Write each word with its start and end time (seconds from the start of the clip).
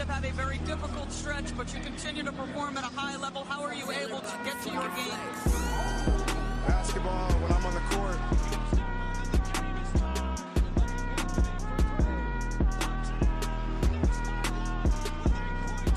have 0.00 0.08
had 0.08 0.24
a 0.24 0.32
very 0.32 0.56
difficult 0.58 1.12
stretch, 1.12 1.54
but 1.58 1.74
you 1.74 1.80
continue 1.80 2.22
to 2.22 2.32
perform 2.32 2.78
at 2.78 2.84
a 2.84 2.86
high 2.86 3.16
level. 3.18 3.44
How 3.44 3.62
are 3.62 3.74
you 3.74 3.90
able 3.90 4.20
to 4.20 4.38
get 4.44 4.60
to 4.62 4.70
your 4.70 4.88
game? 4.96 5.20
Basketball, 6.66 7.30
when 7.32 7.52
I'm 7.52 7.66
on 7.66 7.74
the 7.74 7.80
court, 7.94 8.16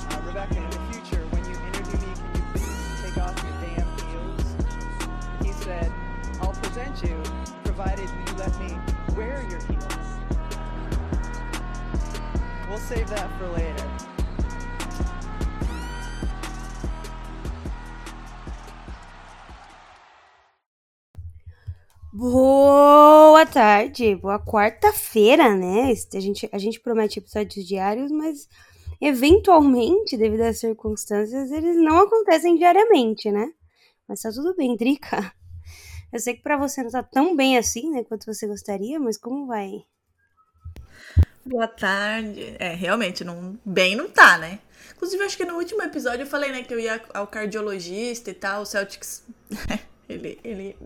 Uh, 0.10 0.22
Rebecca, 0.28 0.58
in 0.58 0.70
the 0.70 0.80
future, 0.92 1.24
when 1.32 1.46
you 1.46 1.56
interview 1.68 2.00
me, 2.06 2.14
can 2.14 2.36
you 2.36 2.44
please 2.52 3.02
take 3.02 3.18
off 3.20 3.42
your 3.42 3.56
damn 3.64 3.88
heels? 4.04 4.56
He 5.44 5.52
said, 5.64 5.92
I'll 6.42 6.52
present 6.52 7.02
you, 7.04 7.24
provided 7.64 8.10
you 8.10 8.36
let 8.36 8.60
me 8.60 8.78
wear 9.16 9.42
your 9.50 9.62
heels. 9.62 10.13
We'll 12.74 12.82
save 12.82 13.06
that 13.12 13.30
for 13.38 13.50
later. 13.50 13.88
Boa 22.12 23.46
tarde, 23.46 24.16
boa 24.16 24.40
quarta-feira, 24.44 25.56
né? 25.56 25.94
A 26.16 26.20
gente, 26.20 26.50
a 26.52 26.58
gente 26.58 26.80
promete 26.80 27.20
episódios 27.20 27.64
diários, 27.64 28.12
mas 28.12 28.50
eventualmente, 29.00 30.18
devido 30.18 30.42
às 30.42 30.58
circunstâncias, 30.58 31.52
eles 31.52 31.78
não 31.78 32.00
acontecem 32.00 32.58
diariamente, 32.58 33.32
né? 33.32 33.54
Mas 34.08 34.24
tá 34.24 34.32
tudo 34.32 34.56
bem, 34.56 34.76
Drica. 34.76 35.32
Eu 36.12 36.20
sei 36.20 36.34
que 36.34 36.42
pra 36.42 36.58
você 36.58 36.82
não 36.82 36.90
tá 36.90 37.04
tão 37.04 37.36
bem 37.36 37.56
assim, 37.56 37.92
né, 37.92 38.04
quanto 38.04 38.26
você 38.26 38.48
gostaria, 38.48 39.00
mas 39.00 39.16
como 39.16 39.46
vai? 39.46 39.84
Boa 41.46 41.68
tarde. 41.68 42.56
É, 42.58 42.74
realmente, 42.74 43.24
não, 43.24 43.60
bem 43.66 43.96
não 43.96 44.10
tá, 44.10 44.38
né? 44.38 44.60
Inclusive, 44.96 45.24
acho 45.24 45.38
que 45.38 45.46
no 45.46 45.56
último 45.56 45.82
episódio 45.82 46.22
eu 46.24 46.28
falei, 46.28 46.52
né, 46.52 46.64
que 46.64 46.74
eu 46.74 46.80
ia 46.80 47.02
ao 47.14 47.28
cardiologista 47.28 48.30
e 48.32 48.34
tal, 48.34 48.62
o 48.62 48.66
Celtics. 48.66 49.26
ele, 50.08 50.40
ele, 50.44 50.78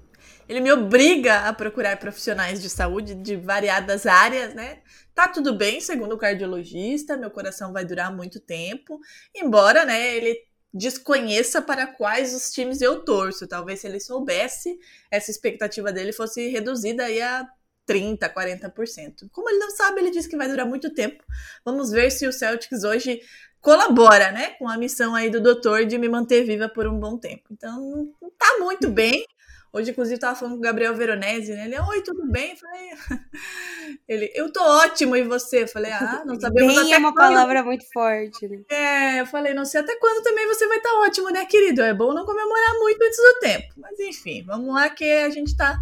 ele 0.50 0.60
me 0.60 0.72
obriga 0.72 1.42
a 1.48 1.54
procurar 1.54 1.98
profissionais 1.98 2.60
de 2.62 2.70
saúde 2.70 3.14
de 3.14 3.36
variadas 3.36 4.08
áreas, 4.08 4.56
né? 4.56 4.80
Tá 5.14 5.28
tudo 5.28 5.56
bem, 5.56 5.80
segundo 5.80 6.14
o 6.14 6.18
cardiologista, 6.18 7.18
meu 7.18 7.30
coração 7.30 7.72
vai 7.72 7.86
durar 7.86 8.16
muito 8.16 8.40
tempo, 8.40 9.00
embora, 9.36 9.84
né, 9.86 10.16
ele 10.16 10.40
desconheça 10.74 11.62
para 11.62 11.88
quais 11.88 12.36
os 12.36 12.52
times 12.52 12.82
eu 12.82 13.04
torço. 13.04 13.48
Talvez 13.48 13.80
se 13.82 13.88
ele 13.88 14.00
soubesse, 14.00 14.78
essa 15.12 15.32
expectativa 15.32 15.92
dele 15.92 16.14
fosse 16.14 16.50
reduzida 16.50 17.06
aí 17.06 17.22
a 17.22 17.48
30, 17.88 18.30
40%. 18.30 19.30
Como 19.32 19.50
ele 19.50 19.58
não 19.58 19.72
sabe, 19.72 20.02
ele 20.02 20.12
diz 20.12 20.28
que 20.28 20.38
vai 20.38 20.48
durar 20.48 20.68
muito 20.68 20.94
tempo. 20.94 21.24
Vamos 21.66 21.90
ver 21.90 22.12
se 22.12 22.28
o 22.28 22.34
Celtics 22.34 22.84
hoje 22.84 23.22
colabora, 23.62 24.32
né, 24.32 24.52
com 24.60 24.70
a 24.70 24.78
missão 24.78 25.16
aí 25.16 25.30
do 25.30 25.42
doutor 25.42 25.86
de 25.86 25.98
me 25.98 26.08
manter 26.08 26.44
viva 26.44 26.70
por 26.70 26.86
um 26.86 27.00
bom 27.00 27.18
tempo. 27.18 27.46
Então, 27.50 28.14
não 28.22 28.30
tá 28.38 28.58
muito 28.60 28.90
bem. 28.90 29.26
Hoje, 29.74 29.92
inclusive, 29.92 30.20
tava 30.20 30.36
falando 30.36 30.54
com 30.54 30.60
o 30.60 30.64
Gabriel 30.64 30.96
Veronese, 30.96 31.54
né? 31.54 31.66
Ele, 31.66 31.80
oi, 31.80 32.02
tudo 32.02 32.26
bem? 32.32 32.52
Eu 32.52 32.58
falei, 32.58 32.90
ele, 34.08 34.32
eu 34.34 34.52
tô 34.52 34.62
ótimo, 34.62 35.16
e 35.16 35.24
você? 35.24 35.64
Eu 35.64 35.68
falei, 35.68 35.92
ah, 35.92 36.24
não 36.26 36.40
sabemos 36.40 36.74
Bem 36.74 36.86
até 36.86 36.94
é 36.94 36.98
uma 36.98 37.14
quando. 37.14 37.28
palavra 37.34 37.64
muito 37.64 37.86
forte, 37.92 38.48
né? 38.48 38.62
É, 38.70 39.22
eu 39.22 39.26
falei, 39.26 39.54
não 39.54 39.66
sei 39.66 39.82
até 39.82 39.96
quando 39.98 40.24
também 40.24 40.48
você 40.48 40.66
vai 40.68 40.78
estar 40.78 40.94
ótimo, 41.00 41.30
né, 41.30 41.46
querido? 41.46 41.82
É 41.82 41.94
bom 41.94 42.14
não 42.14 42.26
comemorar 42.26 42.74
muito 42.80 43.02
antes 43.04 43.18
do 43.18 43.40
tempo. 43.40 43.74
Mas 43.78 44.00
enfim, 44.00 44.44
vamos 44.46 44.74
lá 44.74 44.90
que 44.90 45.04
a 45.04 45.30
gente 45.30 45.56
tá 45.56 45.78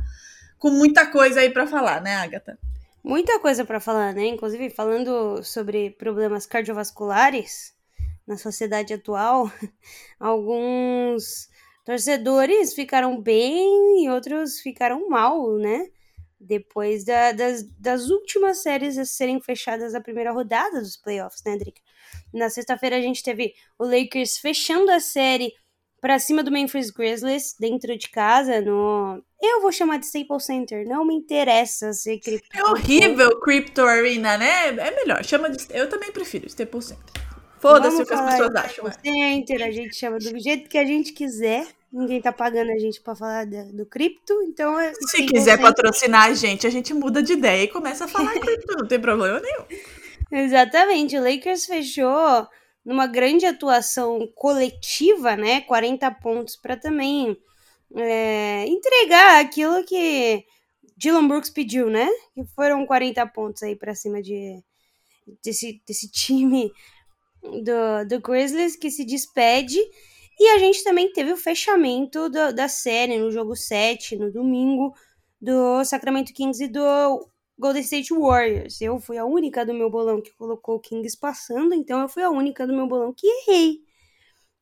com 0.57 0.69
muita 0.71 1.05
coisa 1.05 1.39
aí 1.41 1.49
pra 1.49 1.67
falar, 1.67 2.01
né, 2.01 2.15
Agatha? 2.15 2.57
Muita 3.03 3.39
coisa 3.39 3.63
pra 3.63 3.79
falar, 3.79 4.13
né? 4.13 4.25
Inclusive, 4.25 4.69
falando 4.69 5.43
sobre 5.43 5.91
problemas 5.91 6.45
cardiovasculares 6.45 7.73
na 8.25 8.37
sociedade 8.37 8.93
atual, 8.93 9.51
alguns 10.19 11.49
torcedores 11.83 12.73
ficaram 12.73 13.21
bem 13.21 14.03
e 14.03 14.09
outros 14.09 14.59
ficaram 14.59 15.07
mal, 15.07 15.57
né? 15.57 15.87
Depois 16.39 17.03
da- 17.05 17.31
das, 17.31 17.63
das 17.79 18.09
últimas 18.09 18.61
séries 18.63 18.97
a 18.97 19.05
serem 19.05 19.39
fechadas 19.41 19.93
a 19.95 20.01
primeira 20.01 20.31
rodada 20.31 20.79
dos 20.81 20.97
playoffs, 20.97 21.43
né, 21.45 21.57
Drica? 21.57 21.81
Na 22.33 22.49
sexta-feira 22.49 22.97
a 22.97 23.01
gente 23.01 23.23
teve 23.23 23.53
o 23.79 23.85
Lakers 23.85 24.37
fechando 24.37 24.91
a 24.91 24.99
série 24.99 25.53
pra 26.05 26.19
cima 26.19 26.43
do 26.43 26.51
Memphis 26.51 26.91
Grizzlies, 26.91 27.55
dentro 27.59 27.97
de 27.97 28.09
casa, 28.09 28.61
no. 28.61 29.23
Eu 29.41 29.59
vou 29.61 29.71
chamar 29.71 29.97
de 29.97 30.05
Staples 30.05 30.45
Center, 30.45 30.87
não 30.87 31.03
me 31.03 31.15
interessa 31.15 31.91
ser 31.93 32.19
cripto. 32.19 32.47
É 32.55 32.63
horrível 32.63 33.39
Crypto 33.39 33.81
Arena, 33.81 34.37
né? 34.37 34.67
É 34.67 34.91
melhor, 34.95 35.23
chama 35.25 35.49
de. 35.49 35.65
Eu 35.71 35.89
também 35.89 36.11
prefiro 36.11 36.45
Staples 36.45 36.85
Center. 36.85 37.03
Foda-se 37.59 37.99
o 38.03 38.05
que 38.05 38.13
as 38.13 38.21
pessoas 38.21 38.51
de 38.51 38.57
acham. 38.59 38.87
é. 38.87 38.91
Center, 38.91 39.63
a 39.63 39.71
gente 39.71 39.95
chama 39.95 40.19
do 40.19 40.39
jeito 40.39 40.69
que 40.69 40.77
a 40.77 40.85
gente 40.85 41.11
quiser. 41.11 41.65
Ninguém 41.91 42.21
tá 42.21 42.31
pagando 42.31 42.69
a 42.71 42.77
gente 42.77 43.01
pra 43.01 43.15
falar 43.15 43.45
da- 43.47 43.63
do 43.63 43.85
cripto, 43.87 44.33
então 44.43 44.79
é 44.79 44.93
Se 44.93 44.99
Staples 45.05 45.31
quiser 45.31 45.51
Center. 45.57 45.65
patrocinar 45.65 46.25
a 46.25 46.33
gente, 46.35 46.67
a 46.67 46.69
gente 46.69 46.93
muda 46.93 47.23
de 47.23 47.33
ideia 47.33 47.63
e 47.63 47.67
começa 47.67 48.05
a 48.05 48.07
falar 48.07 48.31
cripto, 48.39 48.75
não 48.77 48.87
tem 48.87 48.99
problema 48.99 49.39
nenhum. 49.39 49.63
Exatamente, 50.31 51.17
o 51.17 51.23
Lakers 51.23 51.65
fechou 51.65 52.47
numa 52.85 53.07
grande 53.07 53.45
atuação 53.45 54.27
coletiva, 54.35 55.35
né? 55.35 55.61
40 55.61 56.11
pontos 56.11 56.55
para 56.55 56.77
também 56.77 57.37
é, 57.95 58.65
entregar 58.67 59.41
aquilo 59.41 59.83
que 59.85 60.45
Dylan 60.97 61.27
Brooks 61.27 61.49
pediu, 61.49 61.89
né? 61.89 62.07
Que 62.35 62.45
foram 62.55 62.85
40 62.85 63.25
pontos 63.27 63.63
aí 63.63 63.75
para 63.75 63.95
cima 63.95 64.21
de 64.21 64.63
desse, 65.43 65.81
desse 65.87 66.09
time 66.11 66.71
do, 67.43 68.07
do 68.07 68.21
Grizzlies 68.21 68.75
que 68.75 68.91
se 68.91 69.05
despede. 69.05 69.79
E 70.39 70.49
a 70.49 70.59
gente 70.59 70.83
também 70.83 71.11
teve 71.13 71.31
o 71.31 71.37
fechamento 71.37 72.29
do- 72.29 72.53
da 72.53 72.67
série 72.67 73.17
no 73.17 73.31
jogo 73.31 73.55
7, 73.55 74.17
no 74.17 74.31
domingo, 74.31 74.93
do 75.41 75.83
Sacramento 75.85 76.33
Kings 76.33 76.63
e 76.63 76.67
do 76.67 76.81
Golden 77.57 77.81
State 77.81 78.13
Warriors. 78.13 78.81
Eu 78.81 78.99
fui 78.99 79.17
a 79.17 79.25
única 79.25 79.65
do 79.65 79.73
meu 79.73 79.89
bolão 79.89 80.21
que 80.21 80.31
colocou 80.37 80.75
o 80.75 80.79
Kings 80.79 81.17
passando, 81.17 81.73
então 81.73 82.01
eu 82.01 82.09
fui 82.09 82.23
a 82.23 82.29
única 82.29 82.67
do 82.67 82.73
meu 82.73 82.87
bolão 82.87 83.13
que 83.13 83.27
errei. 83.27 83.79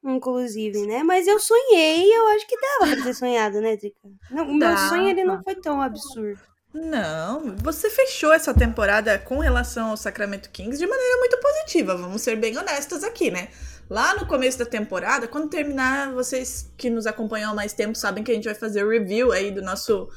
Inclusive, 0.03 0.85
né? 0.85 1.01
Mas 1.01 1.27
eu 1.27 1.39
sonhei 1.39 2.13
eu 2.13 2.27
acho 2.29 2.45
que 2.45 2.57
dava 2.59 2.95
pra 2.95 3.03
ter 3.03 3.13
sonhado, 3.13 3.61
né, 3.61 3.77
Drica? 3.77 3.97
Não, 4.29 4.49
o 4.49 4.53
meu 4.53 4.77
sonho 4.77 5.07
ele 5.07 5.23
não 5.23 5.41
foi 5.41 5.55
tão 5.55 5.81
absurdo. 5.81 6.41
Não, 6.73 7.55
você 7.57 7.87
fechou 7.87 8.33
essa 8.33 8.51
temporada 8.51 9.17
com 9.19 9.37
relação 9.37 9.91
ao 9.91 9.97
Sacramento 9.97 10.49
Kings 10.49 10.79
de 10.79 10.87
maneira 10.87 11.17
muito 11.19 11.37
positiva, 11.37 11.95
vamos 11.95 12.21
ser 12.23 12.35
bem 12.35 12.57
honestas 12.57 13.03
aqui, 13.03 13.29
né? 13.29 13.49
Lá 13.87 14.15
no 14.15 14.25
começo 14.25 14.57
da 14.57 14.65
temporada, 14.65 15.27
quando 15.27 15.49
terminar, 15.49 16.11
vocês 16.13 16.73
que 16.75 16.89
nos 16.89 17.05
acompanham 17.05 17.51
há 17.51 17.53
mais 17.53 17.73
tempo 17.73 17.95
sabem 17.95 18.23
que 18.23 18.31
a 18.31 18.33
gente 18.33 18.45
vai 18.45 18.55
fazer 18.55 18.83
o 18.83 18.89
review 18.89 19.31
aí 19.31 19.51
do 19.51 19.61
nosso 19.61 20.09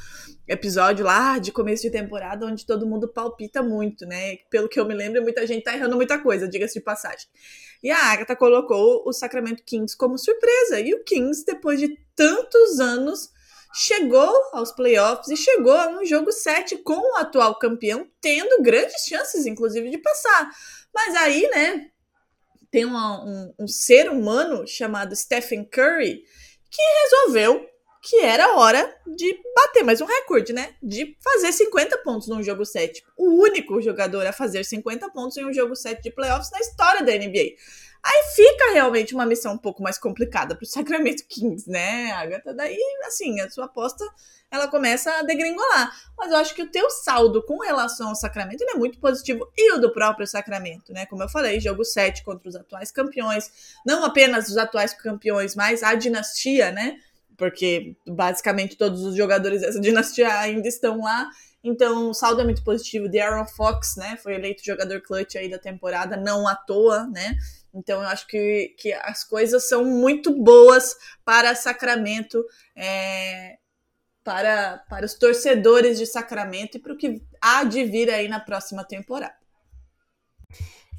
episódio 0.49 1.05
lá 1.05 1.39
de 1.39 1.51
começo 1.51 1.83
de 1.83 1.91
temporada, 1.91 2.47
onde 2.47 2.65
todo 2.65 2.87
mundo 2.87 3.09
palpita 3.09 3.63
muito, 3.63 4.07
né? 4.07 4.37
Pelo 4.51 4.69
que 4.69 4.79
eu 4.79 4.87
me 4.87 4.95
lembro, 4.95 5.23
muita 5.23 5.47
gente 5.47 5.65
tá 5.65 5.75
errando 5.75 5.97
muita 5.97 6.19
coisa, 6.19 6.49
diga-se 6.49 6.75
de 6.75 6.81
passagem. 6.81 7.27
E 7.83 7.91
a 7.91 7.99
Agatha 8.13 8.37
colocou 8.37 9.03
o 9.07 9.13
Sacramento 9.13 9.63
Kings 9.65 9.97
como 9.97 10.17
surpresa, 10.19 10.81
e 10.81 10.95
o 10.95 11.03
Kings, 11.05 11.45
depois 11.45 11.81
de 11.81 11.97
tantos 12.15 12.79
anos, 12.81 13.31
chegou 13.75 14.33
aos 14.53 14.73
playoffs 14.73 15.29
e 15.29 15.37
chegou 15.37 15.73
a 15.75 15.89
um 15.89 16.05
jogo 16.05 16.33
7 16.33 16.79
com 16.79 16.95
o 16.97 17.17
atual 17.17 17.59
campeão, 17.59 18.09
tendo 18.21 18.63
grandes 18.63 19.05
chances, 19.07 19.45
inclusive, 19.47 19.91
de 19.91 19.99
passar. 19.99 20.51
Mas 20.95 21.15
aí, 21.17 21.47
né, 21.51 21.91
tem 22.71 22.85
uma- 22.85 23.23
um, 23.25 23.55
um 23.61 23.69
ser 23.69 24.09
humano 24.09 24.67
chamado 24.67 25.15
Stephen 25.15 25.65
Curry 25.65 26.23
que 26.71 26.83
resolveu 27.03 27.67
que 28.07 28.21
era 28.21 28.57
hora 28.57 28.97
de 29.05 29.37
bater 29.53 29.83
mais 29.83 30.01
um 30.01 30.07
recorde, 30.07 30.53
né? 30.53 30.75
De 30.81 31.17
fazer 31.21 31.51
50 31.51 31.99
pontos 31.99 32.29
num 32.29 32.41
jogo 32.41 32.65
7. 32.65 33.05
O 33.17 33.43
único 33.43 33.83
jogador 33.83 34.25
a 34.25 34.33
fazer 34.33 34.65
50 34.65 35.11
pontos 35.11 35.37
em 35.37 35.45
um 35.45 35.53
jogo 35.53 35.75
7 35.75 36.01
de 36.01 36.13
playoffs 36.13 36.53
na 36.53 36.61
história 36.61 37.03
da 37.03 37.13
NBA. 37.13 37.57
Aí 38.05 38.23
fica 38.37 38.73
realmente 38.73 39.13
uma 39.13 39.27
missão 39.27 39.55
um 39.55 39.59
pouco 39.59 39.83
mais 39.83 39.99
complicada 39.99 40.55
pro 40.55 40.65
Sacramento 40.65 41.25
Kings, 41.29 41.69
né, 41.69 42.13
Agatha? 42.13 42.55
Daí, 42.55 42.79
assim, 43.05 43.41
a 43.41 43.51
sua 43.51 43.65
aposta 43.65 44.05
ela 44.49 44.69
começa 44.69 45.11
a 45.11 45.23
degringolar. 45.23 45.93
Mas 46.17 46.31
eu 46.31 46.37
acho 46.37 46.55
que 46.55 46.63
o 46.63 46.71
teu 46.71 46.89
saldo 46.89 47.43
com 47.43 47.59
relação 47.59 48.11
ao 48.11 48.15
Sacramento 48.15 48.63
é 48.63 48.75
muito 48.75 49.01
positivo 49.01 49.51
e 49.57 49.73
o 49.73 49.81
do 49.81 49.93
próprio 49.93 50.29
Sacramento, 50.29 50.93
né? 50.93 51.07
Como 51.07 51.25
eu 51.25 51.29
falei, 51.29 51.59
jogo 51.59 51.85
7 51.85 52.23
contra 52.23 52.49
os 52.49 52.55
atuais 52.55 52.93
campeões, 52.93 53.51
não 53.85 54.05
apenas 54.05 54.49
os 54.49 54.57
atuais 54.57 54.95
campeões, 54.95 55.57
mas 55.57 55.83
a 55.83 55.93
dinastia, 55.97 56.71
né? 56.71 57.01
Porque 57.37 57.97
basicamente 58.07 58.77
todos 58.77 59.03
os 59.03 59.17
jogadores 59.17 59.61
dessa 59.61 59.79
dinastia 59.81 60.33
ainda 60.39 60.67
estão 60.69 61.01
lá. 61.01 61.29
Então, 61.63 62.11
o 62.11 62.15
saldo 62.15 62.41
é 62.41 62.45
muito 62.45 62.63
positivo. 62.63 63.11
The 63.11 63.21
Aaron 63.21 63.47
Fox, 63.47 63.97
né? 63.97 64.17
Foi 64.23 64.35
eleito 64.35 64.65
jogador 64.65 65.01
clutch 65.03 65.35
aí 65.37 65.51
da 65.51 65.59
temporada, 65.59 66.17
não 66.17 66.47
à 66.47 66.55
toa, 66.55 67.07
né? 67.09 67.37
Então, 67.75 68.01
eu 68.01 68.09
acho 68.09 68.27
que, 68.27 68.75
que 68.79 68.93
as 68.93 69.25
coisas 69.25 69.69
são 69.69 69.85
muito 69.85 70.33
boas 70.33 70.97
para 71.25 71.55
Sacramento, 71.55 72.45
é, 72.75 73.59
para, 74.23 74.79
para 74.89 75.05
os 75.05 75.15
torcedores 75.15 75.99
de 75.99 76.07
Sacramento 76.07 76.77
e 76.77 76.81
para 76.81 76.93
o 76.93 76.97
que 76.97 77.21
há 77.41 77.65
de 77.65 77.85
vir 77.85 78.11
aí 78.11 78.29
na 78.29 78.41
próxima 78.41 78.85
temporada. 78.85 79.35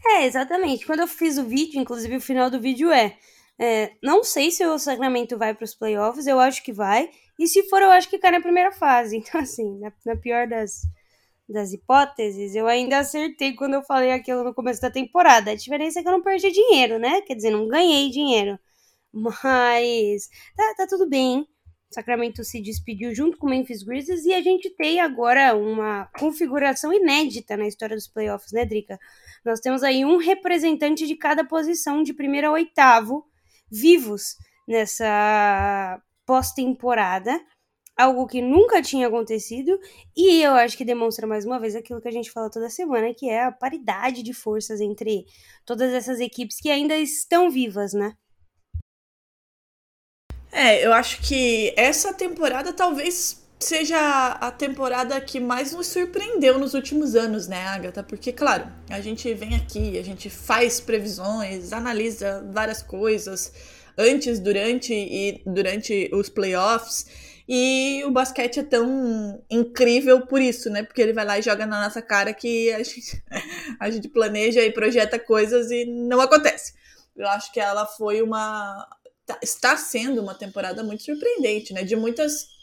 É, 0.06 0.26
exatamente. 0.26 0.86
Quando 0.86 1.02
eu 1.02 1.08
fiz 1.08 1.38
o 1.38 1.44
vídeo, 1.44 1.80
inclusive 1.80 2.18
o 2.18 2.22
final 2.22 2.50
do 2.50 2.60
vídeo 2.60 2.92
é, 2.92 3.18
é 3.60 3.94
não 4.04 4.24
sei 4.24 4.52
se 4.52 4.66
o 4.66 4.78
Sacramento 4.78 5.38
vai 5.38 5.54
para 5.54 5.66
os 5.66 5.74
playoffs, 5.74 6.28
eu 6.28 6.40
acho 6.40 6.64
que 6.64 6.72
vai. 6.74 7.10
E 7.40 7.48
se 7.48 7.64
for, 7.70 7.82
eu 7.82 7.92
acho 7.92 8.10
que 8.10 8.20
cai 8.20 8.32
na 8.32 8.42
primeira 8.42 8.72
fase. 8.72 9.18
Então, 9.28 9.42
assim, 9.42 9.80
na, 9.80 9.92
na 10.06 10.16
pior 10.16 10.48
das, 10.48 10.82
das 11.48 11.74
hipóteses, 11.74 12.56
eu 12.56 12.68
ainda 12.68 13.00
acertei 13.00 13.54
quando 13.54 13.76
eu 13.76 13.84
falei 13.84 14.12
aquilo 14.12 14.44
no 14.44 14.54
começo 14.54 14.82
da 14.82 14.92
temporada. 14.92 15.52
A 15.52 15.56
diferença 15.56 16.00
é 16.00 16.04
que 16.04 16.08
eu 16.08 16.14
não 16.14 16.22
perdi 16.22 16.52
dinheiro, 16.52 17.00
né? 17.00 17.22
Quer 17.22 17.36
dizer, 17.36 17.52
não 17.52 17.68
ganhei 17.68 18.10
dinheiro. 18.10 18.60
Mas 19.12 20.30
tá, 20.56 20.74
tá 20.78 20.88
tudo 20.88 21.08
bem. 21.10 21.48
Sacramento 21.90 22.44
se 22.44 22.62
despediu 22.62 23.16
junto 23.16 23.38
com 23.38 23.48
o 23.48 23.50
Memphis 23.50 23.82
Grizzlies 23.82 24.26
e 24.26 24.34
a 24.34 24.42
gente 24.42 24.70
tem 24.72 25.00
agora 25.00 25.56
uma 25.56 26.06
configuração 26.20 26.92
inédita 26.92 27.56
na 27.56 27.66
história 27.66 27.96
dos 27.96 28.08
playoffs, 28.08 28.52
né, 28.52 28.66
Drica? 28.66 29.00
Nós 29.46 29.62
temos 29.62 29.84
aí 29.84 30.04
um 30.04 30.18
representante 30.18 31.08
de 31.08 31.16
cada 31.16 31.46
posição, 31.46 32.04
de 32.04 32.14
primeiro 32.14 32.48
a 32.48 32.52
oitavo, 32.52 33.26
vivos 33.72 34.36
nessa 34.68 36.02
pós-temporada 36.26 37.40
algo 37.98 38.28
que 38.28 38.42
nunca 38.42 38.80
tinha 38.80 39.08
acontecido, 39.08 39.80
e 40.16 40.44
eu 40.44 40.54
acho 40.54 40.78
que 40.78 40.86
demonstra 40.86 41.26
mais 41.26 41.46
uma 41.46 41.60
vez 41.60 41.76
aquilo 41.76 42.00
que 42.00 42.08
a 42.08 42.12
gente 42.12 42.30
fala 42.30 42.50
toda 42.50 42.70
semana, 42.70 43.12
que 43.14 43.28
é 43.28 43.44
a 43.44 43.52
paridade 43.52 44.22
de 44.22 44.34
forças 44.34 44.80
entre 44.80 45.26
todas 45.66 45.92
essas 45.92 46.20
equipes 46.20 46.62
que 46.62 46.70
ainda 46.70 46.96
estão 46.96 47.50
vivas, 47.50 47.94
né? 47.94 48.16
É, 50.52 50.86
eu 50.86 50.94
acho 50.94 51.22
que 51.28 51.74
essa 51.76 52.14
temporada 52.14 52.72
talvez 52.72 53.47
seja 53.60 54.32
a 54.34 54.52
temporada 54.52 55.20
que 55.20 55.40
mais 55.40 55.74
nos 55.74 55.88
surpreendeu 55.88 56.60
nos 56.60 56.74
últimos 56.74 57.16
anos, 57.16 57.48
né, 57.48 57.66
Agatha? 57.68 58.04
Porque, 58.04 58.32
claro, 58.32 58.68
a 58.90 59.02
gente 59.02 59.34
vem 59.34 59.56
aqui, 59.56 59.98
a 59.98 60.04
gente 60.04 60.30
faz 60.30 60.80
previsões, 60.80 61.74
analisa 61.74 62.46
várias 62.52 62.84
coisas 62.84 63.52
antes, 63.98 64.40
durante 64.40 64.94
e 64.94 65.42
durante 65.46 66.10
os 66.14 66.30
playoffs. 66.30 67.06
E 67.50 68.04
o 68.06 68.12
basquete 68.12 68.60
é 68.60 68.64
tão 68.64 69.42
incrível 69.50 70.28
por 70.28 70.42
isso, 70.42 70.70
né? 70.70 70.84
Porque 70.84 71.02
ele 71.02 71.14
vai 71.14 71.26
lá 71.26 71.40
e 71.40 71.42
joga 71.42 71.66
na 71.66 71.82
nossa 71.82 72.02
cara 72.02 72.34
que 72.34 72.72
a 72.74 72.84
gente, 72.84 73.24
a 73.80 73.90
gente 73.90 74.10
planeja 74.10 74.62
e 74.62 74.72
projeta 74.72 75.18
coisas 75.18 75.72
e 75.72 75.86
não 75.86 76.20
acontece. 76.20 76.74
Eu 77.16 77.26
acho 77.28 77.52
que 77.52 77.60
ela 77.60 77.86
foi 77.86 78.22
uma. 78.22 78.86
Tá, 79.26 79.40
está 79.42 79.78
sendo 79.78 80.22
uma 80.22 80.36
temporada 80.36 80.84
muito 80.84 81.04
surpreendente, 81.04 81.74
né? 81.74 81.84
De 81.84 81.96
muitas 81.96 82.57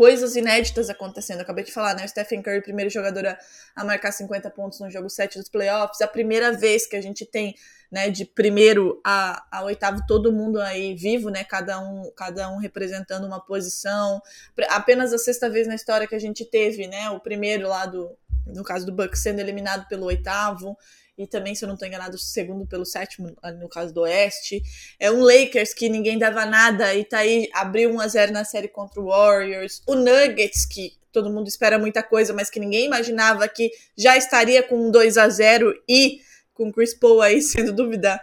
coisas 0.00 0.34
inéditas 0.34 0.88
acontecendo. 0.88 1.42
Acabei 1.42 1.62
de 1.62 1.70
falar, 1.70 1.94
né? 1.94 2.06
O 2.06 2.08
Stephen 2.08 2.40
Curry, 2.40 2.62
primeiro 2.62 2.88
jogador 2.88 3.26
a, 3.26 3.38
a 3.76 3.84
marcar 3.84 4.10
50 4.10 4.48
pontos 4.48 4.80
no 4.80 4.90
jogo 4.90 5.10
7 5.10 5.38
dos 5.38 5.50
playoffs. 5.50 6.00
A 6.00 6.08
primeira 6.08 6.52
vez 6.52 6.86
que 6.86 6.96
a 6.96 7.02
gente 7.02 7.26
tem 7.26 7.54
né, 7.92 8.08
de 8.08 8.24
primeiro 8.24 8.98
a, 9.04 9.44
a 9.52 9.62
oitavo, 9.62 10.00
todo 10.08 10.32
mundo 10.32 10.58
aí 10.58 10.94
vivo, 10.94 11.28
né, 11.28 11.44
cada 11.44 11.78
um, 11.78 12.10
cada 12.16 12.48
um 12.50 12.56
representando 12.56 13.26
uma 13.26 13.44
posição. 13.44 14.22
Apenas 14.70 15.12
a 15.12 15.18
sexta 15.18 15.50
vez 15.50 15.68
na 15.68 15.74
história 15.74 16.08
que 16.08 16.14
a 16.14 16.18
gente 16.18 16.46
teve, 16.46 16.86
né, 16.86 17.10
o 17.10 17.20
primeiro 17.20 17.68
lá 17.68 17.84
do, 17.84 18.16
no 18.46 18.64
caso 18.64 18.86
do 18.86 18.92
Bucks 18.92 19.20
sendo 19.20 19.40
eliminado 19.40 19.86
pelo 19.86 20.06
oitavo 20.06 20.78
e 21.20 21.26
também, 21.26 21.54
se 21.54 21.62
eu 21.62 21.66
não 21.66 21.74
estou 21.74 21.86
enganado, 21.86 22.16
o 22.16 22.18
segundo 22.18 22.66
pelo 22.66 22.86
sétimo, 22.86 23.36
no 23.60 23.68
caso 23.68 23.92
do 23.92 24.00
Oeste. 24.00 24.62
É 24.98 25.10
um 25.10 25.22
Lakers 25.22 25.74
que 25.74 25.86
ninguém 25.86 26.18
dava 26.18 26.46
nada 26.46 26.94
e 26.94 27.04
tá 27.04 27.18
aí, 27.18 27.46
abriu 27.52 27.90
1 27.90 28.00
a 28.00 28.08
0 28.08 28.32
na 28.32 28.42
série 28.42 28.68
contra 28.68 28.98
o 29.02 29.08
Warriors. 29.08 29.82
O 29.86 29.94
Nuggets, 29.94 30.64
que 30.64 30.94
todo 31.12 31.28
mundo 31.28 31.46
espera 31.46 31.78
muita 31.78 32.02
coisa, 32.02 32.32
mas 32.32 32.48
que 32.48 32.58
ninguém 32.58 32.86
imaginava 32.86 33.46
que 33.46 33.70
já 33.94 34.16
estaria 34.16 34.62
com 34.62 34.88
um 34.88 34.90
2 34.90 35.18
a 35.18 35.28
0 35.28 35.74
e 35.86 36.22
com 36.54 36.72
Chris 36.72 36.94
Paul 36.94 37.20
aí 37.20 37.42
sendo 37.42 37.74
dúvida, 37.74 38.18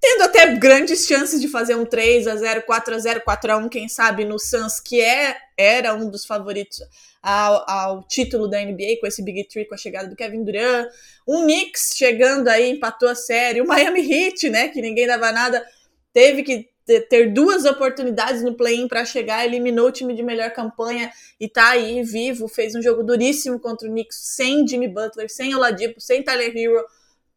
tendo 0.00 0.22
até 0.22 0.54
grandes 0.54 1.06
chances 1.06 1.40
de 1.40 1.48
fazer 1.48 1.74
um 1.74 1.84
3 1.84 2.26
a 2.26 2.36
0 2.36 2.62
4 2.62 2.94
a 2.94 2.98
0 2.98 3.20
4 3.24 3.52
a 3.52 3.56
1 3.56 3.68
quem 3.68 3.88
sabe, 3.88 4.24
no 4.24 4.38
Suns, 4.38 4.80
que 4.80 5.00
é, 5.00 5.36
era 5.56 5.94
um 5.94 6.08
dos 6.08 6.24
favoritos 6.24 6.80
ao, 7.22 7.68
ao 7.68 8.02
título 8.04 8.48
da 8.48 8.60
NBA, 8.60 8.98
com 9.00 9.06
esse 9.06 9.22
Big 9.22 9.44
Three, 9.44 9.66
com 9.66 9.74
a 9.74 9.78
chegada 9.78 10.08
do 10.08 10.16
Kevin 10.16 10.44
Durant. 10.44 10.88
O 11.26 11.42
Knicks 11.42 11.94
chegando 11.96 12.48
aí, 12.48 12.70
empatou 12.70 13.08
a 13.08 13.14
série. 13.14 13.60
O 13.60 13.66
Miami 13.66 14.00
Heat, 14.00 14.48
né, 14.48 14.68
que 14.68 14.80
ninguém 14.80 15.06
dava 15.06 15.32
nada, 15.32 15.64
teve 16.12 16.42
que 16.42 16.68
ter 17.10 17.32
duas 17.34 17.66
oportunidades 17.66 18.42
no 18.42 18.54
play-in 18.54 18.88
para 18.88 19.04
chegar, 19.04 19.44
eliminou 19.44 19.88
o 19.88 19.92
time 19.92 20.14
de 20.14 20.22
melhor 20.22 20.50
campanha 20.52 21.10
e 21.38 21.46
tá 21.46 21.70
aí 21.70 22.02
vivo, 22.02 22.48
fez 22.48 22.74
um 22.74 22.80
jogo 22.80 23.02
duríssimo 23.02 23.60
contra 23.60 23.86
o 23.86 23.90
Knicks 23.90 24.16
sem 24.16 24.66
Jimmy 24.66 24.88
Butler, 24.88 25.30
sem 25.30 25.54
Oladipo, 25.54 26.00
sem 26.00 26.22
Tyler 26.22 26.56
Hero, 26.56 26.82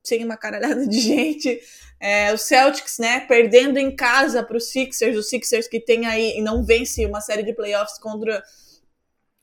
sem 0.03 0.23
uma 0.23 0.37
caralhada 0.37 0.85
de 0.87 0.99
gente. 1.01 1.61
É, 1.99 2.33
o 2.33 2.37
Celtics, 2.37 2.97
né, 2.97 3.19
perdendo 3.21 3.77
em 3.77 3.95
casa 3.95 4.43
para 4.43 4.57
os 4.57 4.71
Sixers, 4.71 5.15
os 5.15 5.29
Sixers 5.29 5.67
que 5.67 5.79
tem 5.79 6.07
aí 6.07 6.37
e 6.37 6.41
não 6.41 6.63
vence 6.63 7.05
uma 7.05 7.21
série 7.21 7.43
de 7.43 7.53
playoffs 7.53 7.99
contra 7.99 8.43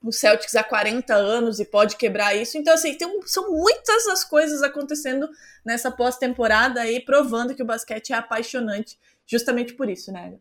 o 0.03 0.13
Celtics 0.13 0.55
há 0.55 0.63
40 0.63 1.15
anos 1.15 1.61
e 1.61 1.65
pode 1.65 1.97
quebrar 1.97 2.35
isso. 2.35 2.57
Então, 2.57 2.75
assim, 2.75 2.95
tem, 2.95 3.21
são 3.27 3.51
muitas 3.51 4.07
as 4.09 4.25
coisas 4.25 4.63
acontecendo 4.63 5.29
nessa 5.65 5.91
pós-temporada 5.91 6.81
aí, 6.81 7.01
provando 7.01 7.55
que 7.55 7.63
o 7.63 7.67
basquete 7.67 8.13
é 8.13 8.17
apaixonante, 8.17 8.99
justamente 9.27 9.75
por 9.75 9.89
isso, 9.89 10.13
né? 10.13 10.35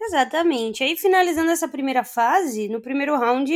Exatamente. 0.00 0.82
Aí, 0.82 0.96
finalizando 0.96 1.50
essa 1.50 1.68
primeira 1.68 2.02
fase, 2.02 2.68
no 2.68 2.80
primeiro 2.80 3.16
round, 3.18 3.52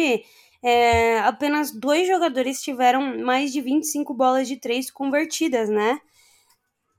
é, 0.65 1.19
apenas 1.19 1.71
dois 1.71 2.09
jogadores 2.09 2.63
tiveram 2.63 3.19
mais 3.19 3.53
de 3.53 3.61
25 3.61 4.15
bolas 4.15 4.49
de 4.49 4.57
três 4.57 4.91
convertidas, 4.91 5.69
né? 5.69 6.01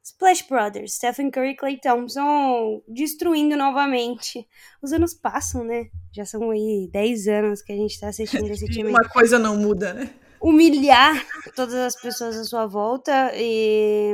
Splash 0.03 0.44
Brothers, 0.47 0.94
Stephen 0.94 1.31
Curry 1.31 1.50
e 1.50 1.56
Clay 1.56 1.79
Thompson 1.79 2.83
destruindo 2.88 3.57
novamente. 3.57 4.47
Os 4.83 4.94
anos 4.94 5.15
passam, 5.15 5.63
né? 5.63 5.88
Já 6.12 6.23
são 6.25 6.51
aí 6.51 6.88
10 6.94 7.27
anos 7.27 7.63
que 7.63 7.73
a 7.73 7.75
gente 7.75 8.00
tá 8.00 8.09
assistindo 8.09 8.47
esse 8.51 8.65
time. 8.69 8.91
Uma 8.91 9.09
coisa 9.09 9.39
não 9.39 9.57
muda, 9.57 9.95
né? 9.95 10.13
Humilhar 10.39 11.25
todas 11.56 11.73
as 11.73 12.00
pessoas 12.00 12.38
à 12.38 12.44
sua 12.44 12.67
volta 12.67 13.31
e 13.33 14.13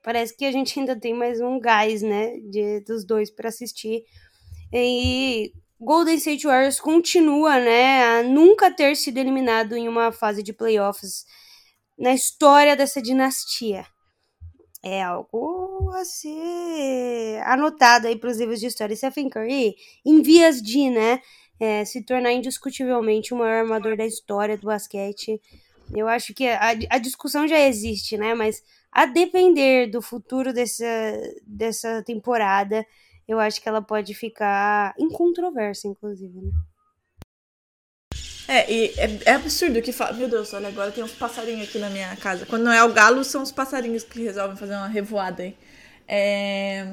parece 0.00 0.36
que 0.36 0.44
a 0.44 0.52
gente 0.52 0.78
ainda 0.78 0.94
tem 0.94 1.12
mais 1.12 1.40
um 1.40 1.58
gás, 1.58 2.02
né? 2.02 2.38
De, 2.38 2.78
dos 2.82 3.04
dois 3.04 3.32
para 3.32 3.48
assistir. 3.48 4.04
E 4.72 5.52
Golden 5.80 6.16
State 6.16 6.46
Warriors 6.46 6.80
continua, 6.80 7.60
né, 7.60 8.04
a 8.04 8.22
nunca 8.22 8.70
ter 8.70 8.96
sido 8.96 9.18
eliminado 9.18 9.76
em 9.76 9.88
uma 9.88 10.10
fase 10.10 10.42
de 10.42 10.52
playoffs 10.52 11.24
na 11.98 12.14
história 12.14 12.74
dessa 12.74 13.00
dinastia. 13.00 13.86
É 14.82 15.02
algo 15.02 15.90
a 15.94 16.04
ser 16.04 17.42
anotado 17.44 18.06
aí 18.06 18.16
para 18.16 18.30
os 18.30 18.38
livros 18.38 18.60
de 18.60 18.66
história. 18.66 18.94
Stephen 18.94 19.28
Curry, 19.28 19.74
em 20.04 20.22
vias 20.22 20.62
de, 20.62 20.88
né, 20.88 21.20
é, 21.58 21.84
se 21.84 22.02
tornar 22.04 22.32
indiscutivelmente 22.32 23.34
o 23.34 23.36
maior 23.36 23.64
armador 23.64 23.96
da 23.96 24.06
história 24.06 24.56
do 24.56 24.66
basquete. 24.66 25.40
Eu 25.94 26.08
acho 26.08 26.32
que 26.34 26.46
a, 26.48 26.70
a 26.90 26.98
discussão 26.98 27.46
já 27.46 27.58
existe, 27.60 28.16
né, 28.16 28.34
mas 28.34 28.62
a 28.90 29.06
depender 29.06 29.88
do 29.88 30.00
futuro 30.00 30.52
dessa, 30.52 30.84
dessa 31.46 32.02
temporada, 32.02 32.86
eu 33.28 33.40
acho 33.40 33.60
que 33.60 33.68
ela 33.68 33.82
pode 33.82 34.14
ficar 34.14 34.94
incontroversa, 34.98 35.88
inclusive, 35.88 36.40
né? 36.40 36.50
É, 38.48 38.72
e 38.72 38.94
é, 38.96 39.18
é, 39.24 39.32
absurdo 39.32 39.82
que 39.82 39.92
fala. 39.92 40.12
Meu 40.12 40.28
Deus, 40.28 40.54
olha, 40.54 40.68
agora 40.68 40.92
tem 40.92 41.02
uns 41.02 41.12
passarinhos 41.12 41.68
aqui 41.68 41.78
na 41.78 41.90
minha 41.90 42.14
casa. 42.16 42.46
Quando 42.46 42.62
não 42.62 42.72
é 42.72 42.82
o 42.84 42.92
galo, 42.92 43.24
são 43.24 43.42
os 43.42 43.50
passarinhos 43.50 44.04
que 44.04 44.22
resolvem 44.22 44.56
fazer 44.56 44.74
uma 44.74 44.86
revoada 44.86 45.42
aí. 45.42 45.56
É, 46.06 46.86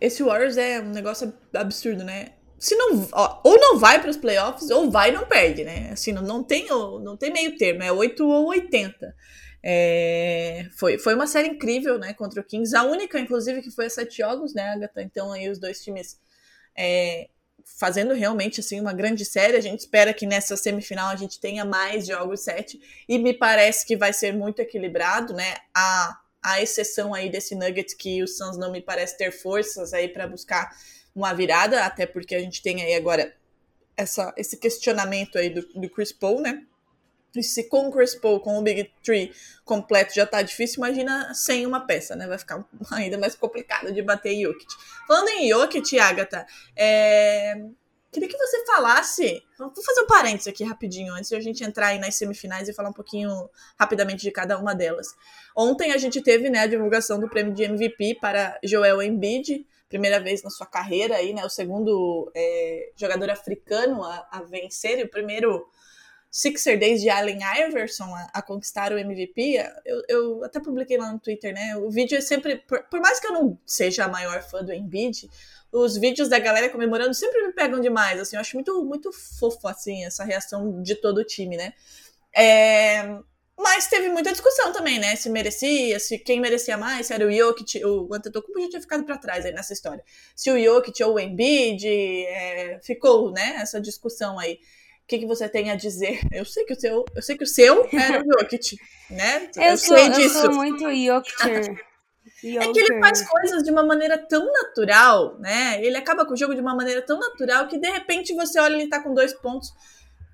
esse 0.00 0.22
Warriors 0.22 0.56
é 0.56 0.80
um 0.80 0.90
negócio 0.90 1.34
absurdo, 1.52 2.04
né? 2.04 2.28
Se 2.58 2.76
não, 2.76 3.08
ó, 3.12 3.40
ou 3.42 3.58
não 3.58 3.78
vai 3.78 4.00
para 4.00 4.10
os 4.10 4.16
playoffs, 4.16 4.70
ou 4.70 4.90
vai 4.90 5.08
e 5.08 5.12
não 5.12 5.26
perde, 5.26 5.64
né? 5.64 5.90
Assim, 5.92 6.12
não, 6.12 6.22
não, 6.22 6.44
tem, 6.44 6.68
não 6.68 7.16
tem 7.16 7.32
meio 7.32 7.56
termo, 7.56 7.82
é 7.82 7.90
8 7.90 8.24
ou 8.24 8.48
80. 8.48 9.14
É, 9.62 10.66
foi, 10.76 10.98
foi 10.98 11.14
uma 11.14 11.26
série 11.26 11.48
incrível, 11.48 11.98
né, 11.98 12.14
contra 12.14 12.40
o 12.40 12.44
Kings. 12.44 12.74
A 12.74 12.82
única, 12.82 13.18
inclusive, 13.18 13.62
que 13.62 13.70
foi 13.70 13.86
a 13.86 13.90
sete 13.90 14.18
jogos, 14.18 14.54
né, 14.54 14.70
Agatha? 14.70 15.02
Então, 15.02 15.32
aí 15.32 15.48
os 15.48 15.58
dois 15.58 15.82
times 15.82 16.18
é, 16.76 17.28
fazendo 17.64 18.14
realmente, 18.14 18.60
assim, 18.60 18.80
uma 18.80 18.92
grande 18.92 19.24
série. 19.24 19.56
A 19.56 19.60
gente 19.60 19.80
espera 19.80 20.12
que 20.14 20.26
nessa 20.26 20.56
semifinal 20.56 21.08
a 21.08 21.16
gente 21.16 21.38
tenha 21.40 21.64
mais 21.64 22.06
jogos 22.06 22.40
sete. 22.40 22.80
E 23.08 23.18
me 23.18 23.34
parece 23.34 23.86
que 23.86 23.96
vai 23.96 24.12
ser 24.12 24.32
muito 24.32 24.60
equilibrado, 24.60 25.34
né? 25.34 25.56
A, 25.74 26.18
a 26.42 26.62
exceção 26.62 27.14
aí 27.14 27.30
desse 27.30 27.54
Nugget 27.54 27.96
que 27.96 28.22
o 28.22 28.28
Suns 28.28 28.56
não 28.56 28.72
me 28.72 28.80
parece 28.80 29.16
ter 29.16 29.30
forças 29.30 29.92
aí 29.92 30.08
para 30.08 30.26
buscar 30.26 30.70
uma 31.14 31.32
virada, 31.34 31.84
até 31.84 32.06
porque 32.06 32.34
a 32.34 32.40
gente 32.40 32.62
tem 32.62 32.82
aí 32.82 32.94
agora 32.94 33.34
essa, 33.96 34.32
esse 34.36 34.56
questionamento 34.56 35.36
aí 35.36 35.50
do, 35.50 35.62
do 35.74 35.90
Chris 35.90 36.12
Paul, 36.12 36.40
né? 36.40 36.64
Se 37.42 37.68
com 37.68 37.88
o 37.88 37.92
Chris 37.92 38.14
Paul, 38.14 38.40
com 38.40 38.58
o 38.58 38.62
Big 38.62 38.90
Three 39.02 39.32
completo 39.64 40.14
já 40.14 40.26
tá 40.26 40.42
difícil, 40.42 40.78
imagina 40.78 41.32
sem 41.32 41.64
uma 41.64 41.86
peça, 41.86 42.16
né? 42.16 42.26
Vai 42.26 42.38
ficar 42.38 42.64
ainda 42.90 43.16
mais 43.18 43.34
complicado 43.36 43.92
de 43.92 44.02
bater 44.02 44.34
Jokic. 44.40 44.66
Falando 45.06 45.28
em 45.28 45.48
Jokic, 45.48 45.98
Agatha, 45.98 46.44
é... 46.74 47.54
queria 48.10 48.28
que 48.28 48.36
você 48.36 48.64
falasse. 48.66 49.42
Vou 49.56 49.72
fazer 49.84 50.00
um 50.02 50.06
parênteses 50.06 50.48
aqui 50.48 50.64
rapidinho, 50.64 51.14
antes 51.14 51.28
de 51.28 51.36
a 51.36 51.40
gente 51.40 51.62
entrar 51.62 51.88
aí 51.88 51.98
nas 52.00 52.16
semifinais 52.16 52.68
e 52.68 52.72
falar 52.72 52.88
um 52.88 52.94
pouquinho 52.94 53.48
rapidamente 53.78 54.22
de 54.22 54.30
cada 54.32 54.58
uma 54.58 54.74
delas. 54.74 55.06
Ontem 55.56 55.92
a 55.92 55.98
gente 55.98 56.20
teve 56.20 56.50
né, 56.50 56.60
a 56.60 56.66
divulgação 56.66 57.20
do 57.20 57.28
prêmio 57.28 57.54
de 57.54 57.62
MVP 57.62 58.18
para 58.20 58.58
Joel 58.64 59.00
Embiid, 59.02 59.66
primeira 59.88 60.20
vez 60.20 60.42
na 60.42 60.50
sua 60.50 60.66
carreira 60.66 61.16
aí, 61.16 61.34
né? 61.34 61.44
O 61.44 61.50
segundo 61.50 62.30
é, 62.34 62.90
jogador 62.96 63.30
africano 63.30 64.02
a, 64.02 64.28
a 64.30 64.42
vencer, 64.42 64.98
e 64.98 65.02
o 65.02 65.08
primeiro 65.08 65.68
Sixer 66.30 66.78
desde 66.78 67.10
Allen 67.10 67.40
Iverson 67.66 68.14
a, 68.14 68.30
a, 68.34 68.42
conquistar 68.42 68.92
o 68.92 68.98
MVP, 68.98 69.56
eu, 69.84 70.02
eu 70.08 70.44
até 70.44 70.60
publiquei 70.60 70.96
lá 70.96 71.12
no 71.12 71.18
Twitter, 71.18 71.52
né? 71.52 71.76
O 71.76 71.90
vídeo 71.90 72.16
é 72.16 72.20
sempre, 72.20 72.56
por, 72.56 72.82
por, 72.84 73.00
mais 73.00 73.18
que 73.18 73.26
eu 73.26 73.32
não 73.32 73.58
seja 73.66 74.04
a 74.04 74.08
maior 74.08 74.40
fã 74.42 74.62
do 74.62 74.72
Embiid, 74.72 75.28
os 75.72 75.96
vídeos 75.96 76.28
da 76.28 76.38
galera 76.38 76.70
comemorando 76.70 77.14
sempre 77.14 77.42
me 77.46 77.52
pegam 77.52 77.80
demais, 77.80 78.20
assim, 78.20 78.36
eu 78.36 78.40
acho 78.40 78.56
muito, 78.56 78.84
muito 78.84 79.12
fofo, 79.12 79.66
assim, 79.66 80.04
essa 80.04 80.24
reação 80.24 80.80
de 80.82 80.94
todo 80.94 81.18
o 81.18 81.24
time, 81.24 81.56
né? 81.56 81.72
É, 82.36 83.02
mas 83.58 83.88
teve 83.88 84.08
muita 84.08 84.30
discussão 84.30 84.72
também, 84.72 84.98
né? 84.98 85.16
Se 85.16 85.28
merecia, 85.28 85.98
se 85.98 86.16
quem 86.18 86.40
merecia 86.40 86.78
mais, 86.78 87.08
se 87.08 87.12
era 87.12 87.26
o 87.26 87.32
Jokic, 87.32 87.84
o 87.84 88.14
Antetokounmpo 88.14 88.60
já 88.62 88.68
tinha 88.70 88.80
ficado 88.80 89.04
para 89.04 89.18
trás 89.18 89.44
aí 89.44 89.52
nessa 89.52 89.72
história. 89.72 90.02
Se 90.34 90.50
o 90.50 90.58
Jokic 90.58 91.02
ou 91.02 91.14
o 91.14 91.20
Embiid, 91.20 91.86
é, 91.86 92.80
ficou, 92.82 93.32
né, 93.32 93.56
essa 93.60 93.80
discussão 93.80 94.38
aí 94.38 94.58
que, 95.10 95.18
que 95.18 95.26
você 95.26 95.48
tem 95.48 95.70
a 95.70 95.74
dizer? 95.74 96.20
Eu 96.32 96.44
sei 96.44 96.64
que 96.64 96.72
o 96.72 96.80
seu, 96.80 97.04
eu 97.14 97.22
sei 97.22 97.36
que 97.36 97.44
o 97.44 97.46
seu 97.46 97.88
era 97.92 98.22
o 98.22 98.24
Jokic, 98.24 98.76
né? 99.10 99.50
Eu, 99.56 99.62
eu 99.62 99.76
sou, 99.76 99.96
sei 99.96 100.08
disso. 100.10 100.38
Eu 100.38 100.42
sou 100.42 100.54
muito 100.54 100.84
Jokic. 100.84 101.76
É 102.42 102.72
que 102.72 102.80
ele 102.80 103.00
faz 103.00 103.28
coisas 103.28 103.62
de 103.62 103.70
uma 103.70 103.82
maneira 103.82 104.16
tão 104.16 104.50
natural, 104.50 105.38
né? 105.38 105.78
Ele 105.84 105.96
acaba 105.96 106.24
com 106.24 106.32
o 106.32 106.36
jogo 106.36 106.54
de 106.54 106.60
uma 106.60 106.74
maneira 106.74 107.02
tão 107.02 107.18
natural 107.18 107.68
que 107.68 107.78
de 107.78 107.90
repente 107.90 108.34
você 108.34 108.58
olha 108.58 108.76
ele 108.76 108.88
tá 108.88 109.02
com 109.02 109.12
dois 109.12 109.34
pontos 109.34 109.70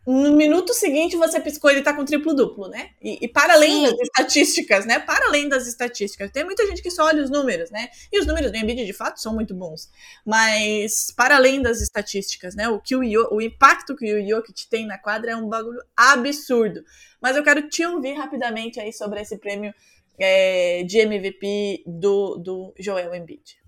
no 0.07 0.37
minuto 0.37 0.73
seguinte 0.73 1.17
você 1.17 1.41
piscou 1.41 1.69
ele 1.69 1.83
tá 1.83 1.93
com 1.93 2.05
triplo-duplo, 2.05 2.69
né? 2.69 2.91
E, 3.03 3.25
e, 3.25 3.29
para 3.29 3.55
além 3.55 3.73
Sim. 3.73 3.91
das 3.91 4.01
estatísticas, 4.01 4.87
né? 4.87 5.01
Para 5.01 5.27
além 5.27 5.49
das 5.49 5.67
estatísticas. 5.67 6.31
Tem 6.31 6.45
muita 6.45 6.65
gente 6.67 6.81
que 6.81 6.93
só 6.93 7.07
olha 7.07 7.23
os 7.23 7.29
números, 7.29 7.71
né? 7.71 7.89
E 8.13 8.21
os 8.21 8.27
números 8.27 8.53
do 8.53 8.57
Embiid, 8.57 8.87
de 8.87 8.93
fato, 8.93 9.21
são 9.21 9.35
muito 9.35 9.53
bons. 9.53 9.91
Mas, 10.25 11.11
para 11.11 11.35
além 11.35 11.61
das 11.61 11.81
estatísticas, 11.81 12.55
né? 12.55 12.69
O, 12.69 12.79
que 12.79 12.95
o, 12.95 13.01
o 13.33 13.43
impacto 13.43 13.97
que 13.97 14.15
o 14.15 14.29
Jokic 14.29 14.69
tem 14.69 14.87
na 14.87 14.97
quadra 14.97 15.33
é 15.33 15.37
um 15.37 15.49
bagulho 15.49 15.83
absurdo. 15.97 16.85
Mas 17.21 17.37
eu 17.37 17.43
quero 17.43 17.69
te 17.69 17.85
ouvir 17.85 18.13
rapidamente 18.13 18.79
aí 18.79 18.93
sobre 18.93 19.21
esse 19.21 19.37
prêmio 19.39 19.75
é, 20.19 20.85
de 20.85 20.99
MVP 20.99 21.83
do, 21.85 22.37
do 22.37 22.75
Joel 22.79 23.13
Embiid. 23.13 23.66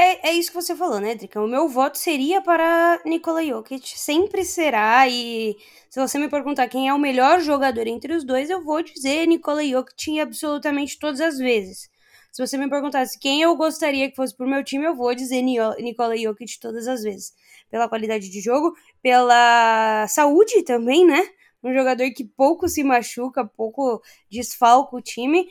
É, 0.00 0.30
é 0.30 0.32
isso 0.32 0.50
que 0.50 0.54
você 0.54 0.74
falou, 0.74 0.98
né, 0.98 1.14
Drica? 1.14 1.42
O 1.42 1.46
meu 1.46 1.68
voto 1.68 1.98
seria 1.98 2.40
para 2.40 2.98
Nikola 3.04 3.44
Jokic, 3.44 3.98
sempre 3.98 4.46
será. 4.46 5.06
E 5.06 5.54
se 5.90 6.00
você 6.00 6.18
me 6.18 6.26
perguntar 6.26 6.68
quem 6.68 6.88
é 6.88 6.94
o 6.94 6.98
melhor 6.98 7.38
jogador 7.40 7.86
entre 7.86 8.14
os 8.14 8.24
dois, 8.24 8.48
eu 8.48 8.64
vou 8.64 8.82
dizer 8.82 9.26
Nikola 9.26 9.62
Jokic 9.62 10.18
absolutamente 10.18 10.98
todas 10.98 11.20
as 11.20 11.36
vezes. 11.36 11.90
Se 12.32 12.44
você 12.46 12.56
me 12.56 12.70
perguntasse 12.70 13.18
quem 13.18 13.42
eu 13.42 13.54
gostaria 13.54 14.08
que 14.08 14.16
fosse 14.16 14.34
pro 14.34 14.48
meu 14.48 14.64
time, 14.64 14.86
eu 14.86 14.96
vou 14.96 15.14
dizer 15.14 15.42
Nikola 15.42 16.16
Jokic 16.16 16.58
todas 16.58 16.88
as 16.88 17.02
vezes. 17.02 17.34
Pela 17.70 17.86
qualidade 17.86 18.30
de 18.30 18.40
jogo, 18.40 18.72
pela 19.02 20.06
saúde 20.08 20.62
também, 20.62 21.06
né? 21.06 21.28
Um 21.62 21.74
jogador 21.74 22.10
que 22.12 22.24
pouco 22.24 22.70
se 22.70 22.82
machuca, 22.82 23.44
pouco 23.44 24.00
desfalca 24.30 24.96
o 24.96 25.02
time. 25.02 25.46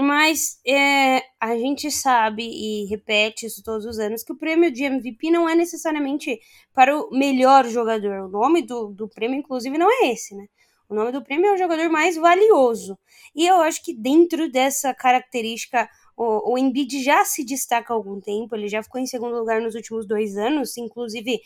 Mas 0.00 0.58
é, 0.66 1.22
a 1.38 1.56
gente 1.56 1.90
sabe 1.90 2.42
e 2.42 2.86
repete 2.86 3.46
isso 3.46 3.62
todos 3.62 3.84
os 3.84 3.98
anos 3.98 4.22
que 4.22 4.32
o 4.32 4.36
prêmio 4.36 4.70
de 4.70 4.84
MVP 4.84 5.30
não 5.30 5.48
é 5.48 5.54
necessariamente 5.54 6.40
para 6.72 6.96
o 6.96 7.10
melhor 7.10 7.66
jogador. 7.66 8.26
O 8.26 8.28
nome 8.28 8.62
do, 8.62 8.88
do 8.88 9.08
prêmio, 9.08 9.38
inclusive, 9.38 9.76
não 9.76 9.90
é 9.90 10.10
esse, 10.10 10.34
né? 10.34 10.46
O 10.88 10.94
nome 10.94 11.12
do 11.12 11.22
prêmio 11.22 11.46
é 11.50 11.54
o 11.54 11.58
jogador 11.58 11.88
mais 11.88 12.16
valioso. 12.16 12.98
E 13.34 13.46
eu 13.46 13.60
acho 13.60 13.84
que 13.84 13.94
dentro 13.94 14.50
dessa 14.50 14.92
característica, 14.94 15.88
o, 16.16 16.54
o 16.54 16.58
Embiid 16.58 17.02
já 17.02 17.24
se 17.24 17.44
destaca 17.44 17.92
há 17.92 17.96
algum 17.96 18.20
tempo. 18.20 18.56
Ele 18.56 18.68
já 18.68 18.82
ficou 18.82 19.00
em 19.00 19.06
segundo 19.06 19.36
lugar 19.36 19.60
nos 19.60 19.74
últimos 19.74 20.06
dois 20.06 20.36
anos, 20.36 20.76
inclusive 20.76 21.40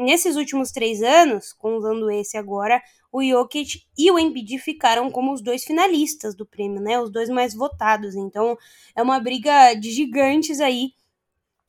Nesses 0.00 0.36
últimos 0.36 0.72
três 0.72 1.02
anos, 1.02 1.52
contando 1.52 2.10
esse 2.10 2.38
agora, 2.38 2.82
o 3.12 3.22
Jokic 3.22 3.82
e 3.98 4.10
o 4.10 4.18
Embiid 4.18 4.58
ficaram 4.58 5.10
como 5.10 5.30
os 5.30 5.42
dois 5.42 5.62
finalistas 5.62 6.34
do 6.34 6.46
prêmio, 6.46 6.80
né? 6.80 6.98
Os 6.98 7.10
dois 7.10 7.28
mais 7.28 7.52
votados. 7.54 8.14
Então, 8.14 8.56
é 8.96 9.02
uma 9.02 9.20
briga 9.20 9.74
de 9.74 9.90
gigantes 9.90 10.58
aí 10.58 10.94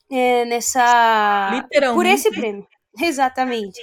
é, 0.10 0.46
nessa... 0.46 1.68
Por 1.94 2.06
esse 2.06 2.32
prêmio. 2.32 2.66
Exatamente. 3.04 3.82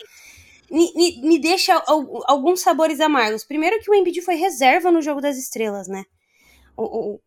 Me, 0.70 0.94
me, 0.94 1.20
me, 1.20 1.38
deixa 1.38 1.82
alguns 2.24 2.62
sabores 2.62 3.00
amargos. 3.00 3.44
Primeiro 3.44 3.78
que 3.80 3.90
o 3.90 3.94
Embiid 3.94 4.22
foi 4.22 4.36
reserva 4.36 4.90
no 4.90 5.02
Jogo 5.02 5.20
das 5.20 5.36
Estrelas, 5.36 5.88
né? 5.88 6.04
O, 6.74 7.16
o 7.16 7.20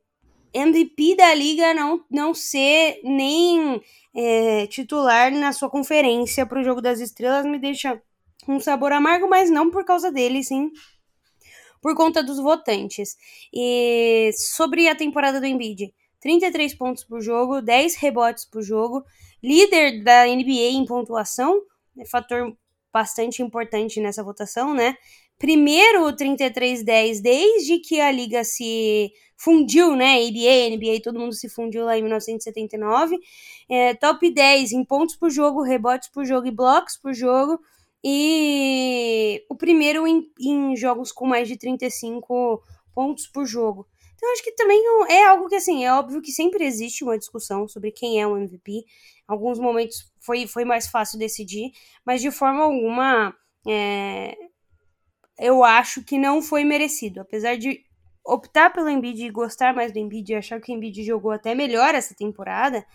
MVP 0.54 1.16
da 1.16 1.34
liga 1.34 1.74
não, 1.74 2.04
não 2.10 2.34
ser 2.34 3.00
nem 3.04 3.82
é, 4.16 4.68
titular 4.68 5.32
na 5.32 5.54
sua 5.54 5.70
conferência 5.70 6.46
para 6.46 6.60
o 6.60 6.64
Jogo 6.64 6.82
das 6.82 7.00
Estrelas 7.00 7.46
me 7.46 7.60
deixa 7.60 8.02
um 8.48 8.60
sabor 8.60 8.92
amargo, 8.92 9.30
mas 9.30 9.50
não 9.50 9.70
por 9.70 9.86
causa 9.86 10.12
dele, 10.12 10.44
sim 10.44 10.72
por 11.82 11.96
conta 11.96 12.24
dos 12.24 12.38
votantes. 12.38 13.18
E 13.52 14.32
sobre 14.34 14.88
a 14.88 14.96
temporada 14.96 15.40
do 15.40 15.46
Embiid, 15.46 15.94
33 16.22 16.76
pontos 16.76 17.04
por 17.04 17.22
jogo, 17.22 17.62
10 17.62 17.96
rebotes 17.96 18.46
por 18.46 18.62
jogo, 18.62 19.04
líder 19.44 20.04
da 20.04 20.26
NBA 20.26 20.70
em 20.72 20.86
pontuação, 20.86 21.62
é 21.98 22.06
fator 22.06 22.56
bastante 22.94 23.42
importante 23.42 24.00
nessa 24.00 24.24
votação, 24.24 24.74
né? 24.74 24.96
Primeiro 25.42 26.04
33-10 26.16 27.20
desde 27.20 27.80
que 27.80 28.00
a 28.00 28.12
liga 28.12 28.44
se 28.44 29.12
fundiu, 29.36 29.96
né? 29.96 30.18
ABA, 30.18 30.76
NBA, 30.76 31.02
todo 31.04 31.18
mundo 31.18 31.34
se 31.34 31.50
fundiu 31.50 31.84
lá 31.84 31.98
em 31.98 32.04
1979. 32.04 33.18
É, 33.68 33.96
top 33.96 34.32
10 34.32 34.72
em 34.72 34.86
pontos 34.86 35.16
por 35.16 35.32
jogo, 35.32 35.64
rebotes 35.64 36.10
por 36.10 36.26
jogo 36.26 36.46
e 36.46 36.52
blocos 36.52 36.96
por 36.96 37.12
jogo. 37.12 37.60
E 38.04 39.44
o 39.50 39.56
primeiro 39.56 40.06
em, 40.06 40.32
em 40.40 40.76
jogos 40.76 41.12
com 41.12 41.26
mais 41.26 41.48
de 41.48 41.58
35 41.58 42.62
pontos 42.94 43.26
por 43.26 43.44
jogo. 43.44 43.88
Então, 44.14 44.32
acho 44.34 44.44
que 44.44 44.52
também 44.52 44.80
é 45.10 45.26
algo 45.26 45.48
que, 45.48 45.56
assim, 45.56 45.84
é 45.84 45.92
óbvio 45.92 46.22
que 46.22 46.32
sempre 46.32 46.64
existe 46.64 47.04
uma 47.04 47.18
discussão 47.18 47.68
sobre 47.68 47.92
quem 47.92 48.22
é 48.22 48.28
o 48.28 48.38
MVP. 48.38 48.72
Em 48.72 48.84
alguns 49.28 49.58
momentos 49.58 50.14
foi, 50.20 50.46
foi 50.46 50.66
mais 50.66 50.86
fácil 50.86 51.18
decidir, 51.18 51.72
mas 52.06 52.22
de 52.22 52.30
forma 52.30 52.62
alguma, 52.62 53.36
é, 53.68 54.38
eu 55.42 55.64
acho 55.64 56.04
que 56.04 56.20
não 56.20 56.42
foi 56.42 56.64
merecido. 56.64 57.20
Apesar 57.20 57.58
de 57.58 57.84
optar 58.24 58.70
pelo 58.72 58.88
Embiid 58.88 59.26
e 59.26 59.30
gostar 59.32 59.74
mais 59.74 59.92
do 59.92 59.98
Embiid 59.98 60.32
e 60.32 60.36
achar 60.36 60.62
que 60.62 60.72
o 60.72 60.76
Embiid 60.76 61.04
jogou 61.04 61.32
até 61.32 61.56
melhor 61.56 61.96
essa 61.96 62.14
temporada, 62.14 62.86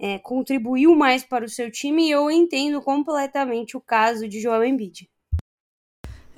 é, 0.00 0.18
contribuiu 0.18 0.96
mais 0.96 1.22
para 1.22 1.44
o 1.44 1.48
seu 1.48 1.70
time 1.70 2.06
e 2.06 2.10
eu 2.10 2.30
entendo 2.30 2.80
completamente 2.80 3.76
o 3.76 3.80
caso 3.80 4.26
de 4.26 4.40
Joel 4.40 4.64
Embiid. 4.64 5.10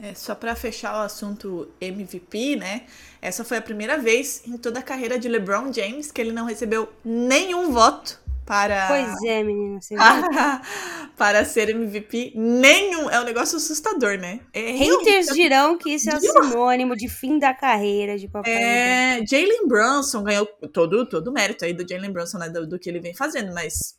É, 0.02 0.12
só 0.14 0.34
para 0.34 0.54
fechar 0.54 0.94
o 0.94 1.04
assunto 1.04 1.70
MVP, 1.80 2.56
né? 2.56 2.84
Essa 3.22 3.44
foi 3.44 3.56
a 3.56 3.62
primeira 3.62 3.96
vez 3.96 4.46
em 4.46 4.58
toda 4.58 4.80
a 4.80 4.82
carreira 4.82 5.18
de 5.18 5.28
LeBron 5.28 5.72
James 5.72 6.12
que 6.12 6.20
ele 6.20 6.32
não 6.32 6.44
recebeu 6.44 6.92
nenhum 7.02 7.72
voto 7.72 8.20
para. 8.46 8.86
Pois 8.86 9.22
é, 9.24 9.42
menina. 9.42 9.80
Você 9.80 9.96
para, 11.18 11.44
ser 11.44 11.68
MVP, 11.70 12.32
nenhum. 12.36 13.10
É 13.10 13.20
um 13.20 13.24
negócio 13.24 13.56
assustador, 13.56 14.16
né? 14.16 14.40
É, 14.54 14.70
Haters 14.70 15.26
dirão 15.34 15.76
que 15.76 15.90
isso 15.90 16.08
é 16.08 16.16
um 16.16 16.20
sinônimo 16.20 16.96
de 16.96 17.08
fim 17.08 17.38
da 17.38 17.52
carreira 17.52 18.16
de 18.16 18.28
papai. 18.28 18.52
É, 18.52 19.26
Jalen 19.26 19.66
Brunson 19.66 20.22
ganhou 20.22 20.46
todo, 20.72 21.04
todo 21.06 21.28
o 21.28 21.32
mérito 21.32 21.64
aí 21.64 21.74
do 21.74 21.86
Jalen 21.86 22.12
Brunson, 22.12 22.38
né, 22.38 22.48
do, 22.48 22.66
do, 22.66 22.78
que 22.78 22.88
ele 22.88 23.00
vem 23.00 23.14
fazendo, 23.14 23.52
mas 23.52 23.96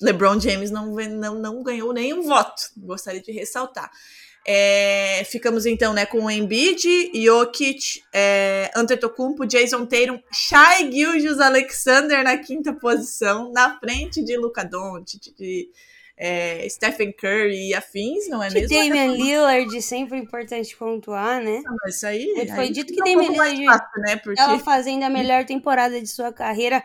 LeBron 0.00 0.40
James 0.40 0.70
não, 0.70 0.94
não, 0.94 1.34
não 1.34 1.62
ganhou 1.62 1.92
nenhum 1.92 2.22
voto. 2.22 2.62
Gostaria 2.78 3.20
de 3.20 3.30
ressaltar. 3.30 3.90
É, 4.46 5.24
ficamos 5.24 5.64
então 5.64 5.94
né, 5.94 6.04
com 6.04 6.24
o 6.24 6.30
Embiid, 6.30 7.10
Jokic, 7.14 8.02
é, 8.12 8.70
Antetokounmpo, 8.76 9.46
Jason 9.46 9.86
Tatum, 9.86 10.20
Shai 10.30 10.92
Gilgeous 10.92 11.40
Alexander 11.40 12.22
na 12.22 12.36
quinta 12.36 12.72
posição, 12.74 13.50
na 13.52 13.78
frente 13.78 14.22
de 14.22 14.36
Luca 14.36 14.62
Doncic, 14.62 15.34
de 15.34 15.70
é, 16.16 16.68
Stephen 16.68 17.12
Curry 17.12 17.70
e 17.70 17.74
afins, 17.74 18.28
não 18.28 18.42
é 18.42 18.48
que 18.48 18.54
mesmo? 18.54 18.68
Damian 18.68 19.14
Lillard, 19.14 19.82
sempre 19.82 20.18
importante 20.18 20.76
pontuar, 20.76 21.42
né? 21.42 21.62
Mas 21.82 21.96
isso 21.96 22.06
aí, 22.06 22.46
foi 22.54 22.70
dito 22.70 22.92
que 22.92 23.00
Damian 23.00 23.30
Lillard 23.30 23.64
fácil, 23.64 24.02
né? 24.02 24.16
Porque... 24.16 24.40
ela 24.40 24.58
fazendo 24.58 25.04
a 25.04 25.10
melhor 25.10 25.46
temporada 25.46 26.00
de 26.00 26.08
sua 26.08 26.32
carreira. 26.32 26.84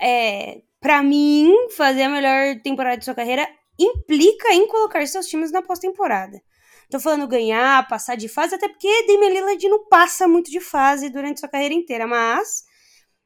É, 0.00 0.62
para 0.80 1.02
mim, 1.02 1.54
fazer 1.76 2.04
a 2.04 2.08
melhor 2.08 2.60
temporada 2.62 2.96
de 2.96 3.04
sua 3.04 3.14
carreira 3.14 3.46
implica 3.78 4.52
em 4.52 4.66
colocar 4.66 5.06
seus 5.06 5.26
times 5.26 5.52
na 5.52 5.62
pós-temporada. 5.62 6.40
Tô 6.92 7.00
falando 7.00 7.26
ganhar, 7.26 7.88
passar 7.88 8.16
de 8.16 8.28
fase, 8.28 8.54
até 8.54 8.68
porque 8.68 9.06
Damian 9.06 9.30
Lillard 9.30 9.66
não 9.66 9.88
passa 9.88 10.28
muito 10.28 10.50
de 10.50 10.60
fase 10.60 11.08
durante 11.08 11.40
sua 11.40 11.48
carreira 11.48 11.72
inteira, 11.72 12.06
mas 12.06 12.64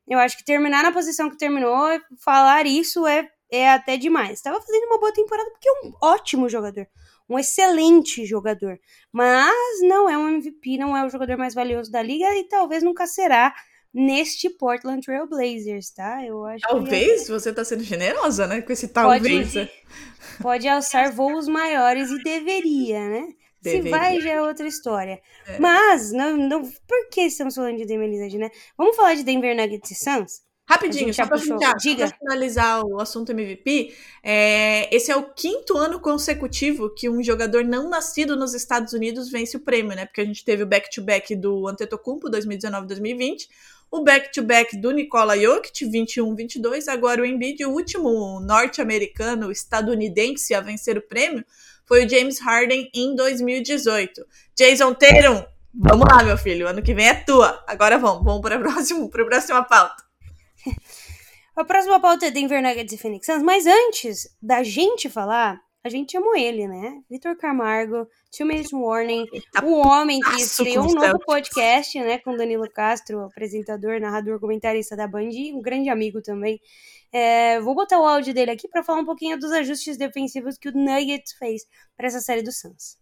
eu 0.07 0.21
acho 0.21 0.37
que 0.37 0.45
terminar 0.45 0.85
na 0.85 0.93
posição 0.93 1.29
que 1.29 1.37
terminou, 1.37 1.85
falar 2.17 2.65
isso 2.65 3.05
é 3.09 3.29
é 3.51 3.69
até 3.71 3.97
demais. 3.97 4.35
Estava 4.35 4.61
fazendo 4.61 4.85
uma 4.85 5.01
boa 5.01 5.13
temporada 5.13 5.51
porque 5.51 5.69
é 5.69 5.73
um 5.85 5.93
ótimo 6.01 6.49
jogador, 6.49 6.87
um 7.29 7.37
excelente 7.37 8.25
jogador, 8.25 8.79
mas 9.13 9.53
não 9.83 10.09
é 10.09 10.17
um 10.17 10.29
MVP, 10.29 10.79
não 10.79 10.97
é 10.97 11.05
o 11.05 11.11
jogador 11.11 11.37
mais 11.37 11.53
valioso 11.53 11.91
da 11.91 12.01
liga 12.01 12.37
e 12.37 12.45
talvez 12.45 12.85
nunca 12.85 13.05
será 13.05 13.53
neste 13.93 14.49
Portland 14.49 15.05
Trail 15.05 15.27
Blazers, 15.27 15.91
tá? 15.91 16.25
Eu 16.25 16.45
acho 16.45 16.63
talvez 16.69 17.25
que... 17.25 17.33
você 17.33 17.53
tá 17.53 17.65
sendo 17.65 17.83
generosa, 17.83 18.47
né, 18.47 18.61
com 18.61 18.73
esse 18.73 18.89
talvez. 18.89 19.53
Pode, 19.53 19.71
pode 20.41 20.69
alçar 20.69 21.13
voos 21.13 21.49
maiores 21.49 22.11
e 22.11 22.23
deveria, 22.23 23.09
né? 23.09 23.29
Se 23.71 23.91
vai 23.91 24.21
já 24.21 24.31
é 24.31 24.43
outra 24.43 24.67
história. 24.67 25.21
É. 25.47 25.59
Mas, 25.59 26.13
não, 26.13 26.37
não, 26.37 26.63
por 26.63 27.09
que 27.11 27.23
estamos 27.23 27.55
falando 27.55 27.77
de 27.77 27.87
Denver 27.87 28.09
Nuggets, 28.09 28.35
né? 28.35 28.51
Vamos 28.77 28.97
falar 28.97 29.15
de 29.15 29.23
Denver 29.23 29.57
Nuggets 29.57 29.91
e 29.91 29.95
Suns? 29.95 30.47
Rapidinho, 30.69 31.15
só 31.15 31.25
para 31.25 31.39
finalizar 31.39 32.85
o 32.85 33.01
assunto 33.01 33.31
MVP, 33.31 33.95
é, 34.21 34.93
esse 34.95 35.13
é 35.13 35.17
o 35.17 35.33
quinto 35.33 35.77
ano 35.77 36.01
consecutivo 36.01 36.93
que 36.93 37.09
um 37.09 37.23
jogador 37.23 37.65
não 37.65 37.89
nascido 37.89 38.35
nos 38.35 38.53
Estados 38.53 38.93
Unidos 38.93 39.31
vence 39.31 39.57
o 39.57 39.61
prêmio, 39.61 39.95
né? 39.95 40.07
Porque 40.07 40.21
a 40.21 40.25
gente 40.25 40.45
teve 40.45 40.65
o 40.65 40.67
back-to-back 40.67 41.35
-back 41.35 41.41
do 41.41 41.69
Antetokounmpo 41.69 42.29
2019-2020, 42.29 43.49
o 43.93 44.03
back-to-back 44.03 44.75
-back 44.75 44.81
do 44.81 44.91
Nikola 44.91 45.39
Jokic 45.39 45.85
21-22, 45.85 46.89
agora 46.89 47.23
o 47.23 47.25
Embiid, 47.25 47.65
o 47.65 47.71
último 47.71 48.41
norte-americano 48.41 49.53
estadunidense 49.53 50.53
a 50.53 50.61
vencer 50.61 50.99
o 50.99 51.03
prêmio, 51.03 51.45
foi 51.87 52.05
o 52.05 52.09
James 52.09 52.41
Harden 52.41 52.91
em 52.95 53.15
2018. 53.15 54.27
Jason 54.57 54.93
Tatum, 54.95 55.45
vamos 55.73 56.07
lá, 56.11 56.23
meu 56.23 56.37
filho, 56.37 56.69
ano 56.69 56.83
que 56.83 56.95
vem 56.95 57.09
é 57.09 57.15
tua. 57.15 57.63
Agora 57.67 57.99
vamos, 57.99 58.25
vamos 58.25 58.41
para 58.41 58.57
a 58.57 58.59
próxima, 58.61 59.09
para 59.09 59.23
a 59.23 59.27
próxima 59.27 59.63
pauta. 59.65 60.05
A 61.57 61.65
próxima 61.65 61.99
pauta 61.99 62.27
é 62.27 62.31
Denver 62.31 62.63
Nuggets 62.63 62.93
e 62.93 62.99
Phoenix 62.99 63.25
Suns, 63.25 63.43
mas 63.43 63.67
antes 63.67 64.29
da 64.43 64.63
gente 64.63 65.09
falar, 65.09 65.59
a 65.83 65.89
gente 65.89 66.13
chamou 66.13 66.37
ele, 66.37 66.67
né? 66.67 67.01
Vitor 67.09 67.37
Camargo, 67.37 68.09
Two 68.37 68.45
Minutes 68.45 68.73
Warning, 68.73 69.25
tá 69.53 69.65
o 69.65 69.87
homem 69.87 70.19
que 70.19 70.37
estreou 70.37 70.85
um 70.85 70.93
novo 70.93 71.19
podcast, 71.21 71.99
né? 72.01 72.19
Com 72.19 72.37
Danilo 72.37 72.69
Castro, 72.69 73.21
apresentador, 73.21 74.01
narrador, 74.01 74.41
comentarista 74.41 74.97
da 74.97 75.07
Band, 75.07 75.31
um 75.55 75.63
grande 75.63 75.89
amigo 75.89 76.21
também. 76.21 76.61
É, 77.19 77.59
vou 77.61 77.75
botar 77.75 77.99
o 77.99 78.05
áudio 78.05 78.35
dele 78.35 78.51
aqui 78.51 78.69
para 78.69 78.85
falar 78.85 79.01
um 79.01 79.05
pouquinho 79.07 79.39
dos 79.39 79.51
ajustes 79.51 79.97
defensivos 79.97 80.59
que 80.59 80.69
o 80.69 80.73
Nuggets 80.73 81.33
fez 81.39 81.63
para 81.97 82.09
essa 82.09 82.21
série 82.21 82.43
do 82.43 82.53
Suns. 82.53 82.99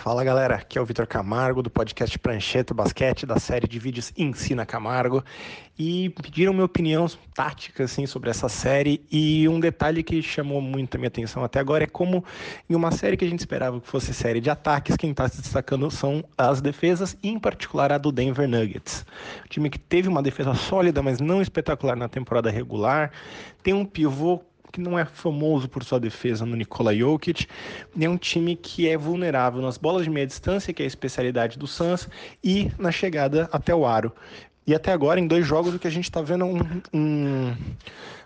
Fala 0.00 0.22
galera, 0.22 0.54
aqui 0.54 0.78
é 0.78 0.80
o 0.80 0.84
Vitor 0.84 1.08
Camargo 1.08 1.60
do 1.60 1.68
podcast 1.68 2.16
Prancheta 2.20 2.72
Basquete, 2.72 3.26
da 3.26 3.36
série 3.40 3.66
de 3.66 3.80
vídeos 3.80 4.12
Ensina 4.16 4.64
Camargo. 4.64 5.24
E 5.76 6.10
pediram 6.10 6.52
minha 6.52 6.66
opinião 6.66 7.08
tática 7.34 7.82
assim, 7.82 8.06
sobre 8.06 8.30
essa 8.30 8.48
série. 8.48 9.04
E 9.10 9.48
um 9.48 9.58
detalhe 9.58 10.04
que 10.04 10.22
chamou 10.22 10.60
muito 10.60 10.94
a 10.94 10.98
minha 10.98 11.08
atenção 11.08 11.42
até 11.42 11.58
agora 11.58 11.82
é 11.82 11.86
como, 11.88 12.24
em 12.70 12.76
uma 12.76 12.92
série 12.92 13.16
que 13.16 13.24
a 13.24 13.28
gente 13.28 13.40
esperava 13.40 13.80
que 13.80 13.88
fosse 13.88 14.14
série 14.14 14.40
de 14.40 14.48
ataques, 14.48 14.96
quem 14.96 15.10
está 15.10 15.28
se 15.28 15.42
destacando 15.42 15.90
são 15.90 16.24
as 16.38 16.60
defesas, 16.60 17.16
em 17.20 17.36
particular 17.36 17.90
a 17.90 17.98
do 17.98 18.12
Denver 18.12 18.48
Nuggets. 18.48 19.04
O 19.44 19.48
time 19.48 19.68
que 19.68 19.80
teve 19.80 20.08
uma 20.08 20.22
defesa 20.22 20.54
sólida, 20.54 21.02
mas 21.02 21.18
não 21.18 21.42
espetacular 21.42 21.96
na 21.96 22.08
temporada 22.08 22.52
regular. 22.52 23.10
Tem 23.64 23.74
um 23.74 23.84
pivô 23.84 24.44
que 24.72 24.80
não 24.80 24.98
é 24.98 25.04
famoso 25.04 25.68
por 25.68 25.84
sua 25.84 25.98
defesa 25.98 26.44
no 26.44 26.56
Nikola 26.56 26.94
Jokic, 26.94 27.46
é 27.98 28.08
um 28.08 28.16
time 28.16 28.56
que 28.56 28.88
é 28.88 28.96
vulnerável 28.96 29.60
nas 29.60 29.78
bolas 29.78 30.04
de 30.04 30.10
meia 30.10 30.26
distância, 30.26 30.72
que 30.72 30.82
é 30.82 30.84
a 30.84 30.86
especialidade 30.86 31.58
do 31.58 31.66
Suns, 31.66 32.08
e 32.42 32.70
na 32.78 32.90
chegada 32.90 33.48
até 33.52 33.74
o 33.74 33.86
aro. 33.86 34.12
E 34.66 34.74
até 34.74 34.92
agora, 34.92 35.18
em 35.18 35.26
dois 35.26 35.46
jogos, 35.46 35.74
o 35.74 35.78
que 35.78 35.88
a 35.88 35.90
gente 35.90 36.04
está 36.04 36.20
vendo 36.20 36.44
é 36.44 36.46
um, 36.46 36.58
um, 36.92 37.56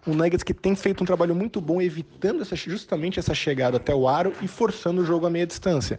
um, 0.08 0.14
Nuggets 0.14 0.42
que 0.42 0.52
tem 0.52 0.74
feito 0.74 1.00
um 1.00 1.06
trabalho 1.06 1.36
muito 1.36 1.60
bom 1.60 1.80
evitando 1.80 2.42
essa, 2.42 2.56
justamente 2.56 3.20
essa 3.20 3.32
chegada 3.32 3.76
até 3.76 3.94
o 3.94 4.08
aro 4.08 4.32
e 4.42 4.48
forçando 4.48 5.02
o 5.02 5.04
jogo 5.04 5.24
a 5.24 5.30
meia 5.30 5.46
distância 5.46 5.96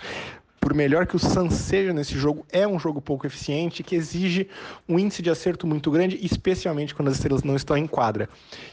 por 0.63 0.73
melhor 0.73 1.05
que 1.05 1.17
o 1.17 1.19
Suns 1.19 1.55
seja 1.55 1.91
nesse 1.91 2.17
jogo, 2.17 2.45
é 2.49 2.65
um 2.65 2.79
jogo 2.79 3.01
pouco 3.01 3.27
eficiente, 3.27 3.83
que 3.83 3.97
exige 3.97 4.47
um 4.87 4.97
índice 4.97 5.21
de 5.21 5.29
acerto 5.29 5.67
muito 5.67 5.91
grande, 5.91 6.17
especialmente 6.21 6.95
quando 6.95 7.09
as 7.09 7.15
estrelas 7.15 7.43
não 7.43 7.53
estão 7.53 7.75
em 7.75 7.85
quadra. 7.85 8.29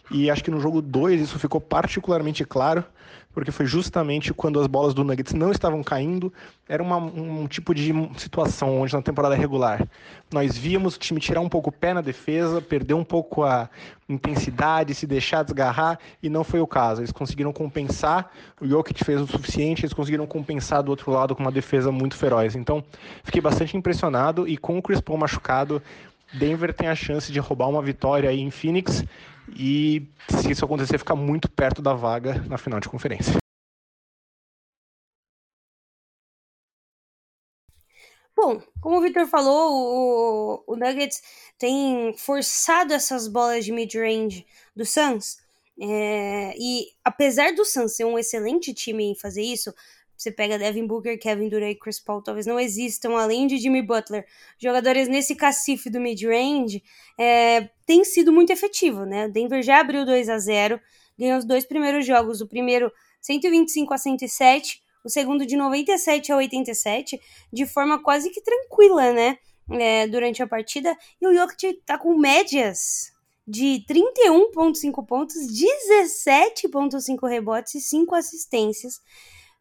E 0.09 0.31
acho 0.31 0.45
que 0.45 0.53
no 0.53 0.61
jogo 0.61 0.81
2 0.81 1.21
isso 1.21 1.37
ficou 1.37 1.61
particularmente 1.61 2.45
claro, 2.45 2.85
porque 3.33 3.53
foi 3.53 3.67
justamente 3.67 4.35
quando 4.35 4.61
as 4.61 4.67
bolas 4.67 4.93
do 4.93 5.05
Nuggets 5.05 5.33
não 5.33 5.53
estavam 5.53 5.83
caindo, 5.83 6.33
era 6.69 6.83
uma, 6.83 6.97
um 6.97 7.47
tipo 7.47 7.75
de 7.75 7.93
situação 8.17 8.81
onde 8.81 8.93
na 8.93 9.03
temporada 9.03 9.35
regular 9.35 9.87
nós 10.33 10.57
víamos 10.57 10.97
o 10.97 10.99
time 10.99 11.21
tirar 11.21 11.41
um 11.41 11.49
pouco 11.49 11.71
o 11.71 11.73
pé 11.73 11.93
na 11.93 12.01
defesa, 12.01 12.61
perder 12.61 12.95
um 12.95 13.05
pouco 13.05 13.43
a 13.43 13.69
intensidade, 14.09 14.95
se 14.95 15.07
deixar 15.07 15.43
desgarrar, 15.43 15.99
e 16.23 16.29
não 16.29 16.45
foi 16.45 16.61
o 16.61 16.67
caso. 16.67 17.01
Eles 17.01 17.13
conseguiram 17.13 17.53
compensar, 17.53 18.31
o 18.61 18.67
Jokic 18.67 19.05
fez 19.05 19.21
o 19.21 19.27
suficiente, 19.27 19.83
eles 19.83 19.93
conseguiram 19.93 20.27
compensar 20.27 20.83
do 20.83 20.91
outro 20.91 21.11
lado 21.11 21.35
com 21.35 21.43
uma 21.43 21.53
defesa 21.53 21.91
muito 21.91 22.17
feroz. 22.17 22.55
Então, 22.55 22.85
fiquei 23.25 23.41
bastante 23.41 23.77
impressionado, 23.77 24.47
e 24.47 24.57
com 24.57 24.79
o 24.79 24.83
Chris 24.83 25.01
Paul 25.01 25.19
machucado, 25.19 25.83
Denver 26.33 26.73
tem 26.73 26.89
a 26.89 26.95
chance 26.95 27.33
de 27.33 27.41
roubar 27.41 27.69
uma 27.69 27.83
vitória 27.83 28.31
aí 28.31 28.41
em 28.41 28.51
Phoenix, 28.51 29.05
e 29.57 30.09
se 30.29 30.51
isso 30.51 30.65
acontecer, 30.65 30.99
ficar 30.99 31.17
muito 31.17 31.51
perto 31.51 31.83
da 31.83 31.95
vaga 31.95 32.35
na 32.49 32.59
final 32.59 32.81
de 32.81 32.89
conferência. 32.89 33.41
Bom, 38.37 38.63
como 38.81 38.97
o 38.97 39.01
Victor 39.03 39.27
falou, 39.27 40.65
o, 40.67 40.73
o 40.73 40.77
Nuggets 40.77 41.23
tem 41.59 42.15
forçado 42.17 42.95
essas 42.95 43.29
bolas 43.29 43.67
de 43.67 43.73
mid-range 43.73 44.47
do 44.75 44.87
Suns. 44.87 45.39
É, 45.79 46.55
e 46.59 46.87
apesar 47.05 47.53
do 47.53 47.65
Suns 47.65 47.97
ser 47.97 48.05
um 48.05 48.19
excelente 48.19 48.73
time 48.73 49.05
em 49.05 49.15
fazer 49.15 49.43
isso, 49.43 49.75
você 50.21 50.31
pega 50.31 50.59
Devin 50.59 50.87
Booker, 50.87 51.19
Kevin 51.19 51.49
Durant 51.49 51.73
e 51.73 51.75
Chris 51.75 51.99
Paul, 51.99 52.23
talvez 52.23 52.45
não 52.45 52.61
existam, 52.61 53.17
além 53.17 53.47
de 53.47 53.57
Jimmy 53.57 53.81
Butler, 53.81 54.27
jogadores 54.59 55.09
nesse 55.09 55.35
cacife 55.35 55.89
do 55.89 55.99
mid-range, 55.99 56.83
é, 57.19 57.71
tem 57.87 58.05
sido 58.05 58.31
muito 58.31 58.53
efetivo, 58.53 59.07
né? 59.07 59.27
O 59.27 59.33
Denver 59.33 59.63
já 59.63 59.81
abriu 59.81 60.05
2 60.05 60.29
a 60.29 60.39
0 60.39 60.79
ganhou 61.19 61.39
os 61.39 61.45
dois 61.45 61.65
primeiros 61.65 62.07
jogos, 62.07 62.41
o 62.41 62.47
primeiro 62.47 62.91
125 63.21 63.93
a 63.93 63.99
107, 63.99 64.83
o 65.05 65.09
segundo 65.09 65.45
de 65.47 65.57
97 65.57 66.33
a 66.33 66.37
87, 66.37 67.21
de 67.53 67.67
forma 67.67 68.03
quase 68.03 68.31
que 68.31 68.43
tranquila, 68.43 69.13
né? 69.13 69.39
É, 69.71 70.07
durante 70.07 70.43
a 70.43 70.47
partida. 70.47 70.97
E 71.21 71.27
o 71.27 71.33
Jokic 71.33 71.81
tá 71.87 71.97
com 71.97 72.17
médias 72.17 73.13
de 73.47 73.85
31,5 73.89 75.07
pontos, 75.07 75.37
17,5 75.37 77.29
rebotes 77.29 77.75
e 77.75 77.81
5 77.81 78.15
assistências, 78.15 79.01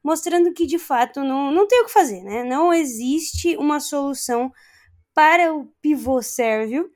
mostrando 0.03 0.53
que 0.53 0.65
de 0.65 0.79
fato 0.79 1.21
não, 1.21 1.51
não 1.51 1.67
tem 1.67 1.81
o 1.81 1.85
que 1.85 1.91
fazer, 1.91 2.23
né? 2.23 2.43
Não 2.43 2.73
existe 2.73 3.55
uma 3.57 3.79
solução 3.79 4.51
para 5.13 5.53
o 5.53 5.65
pivô 5.81 6.21
sérvio. 6.21 6.89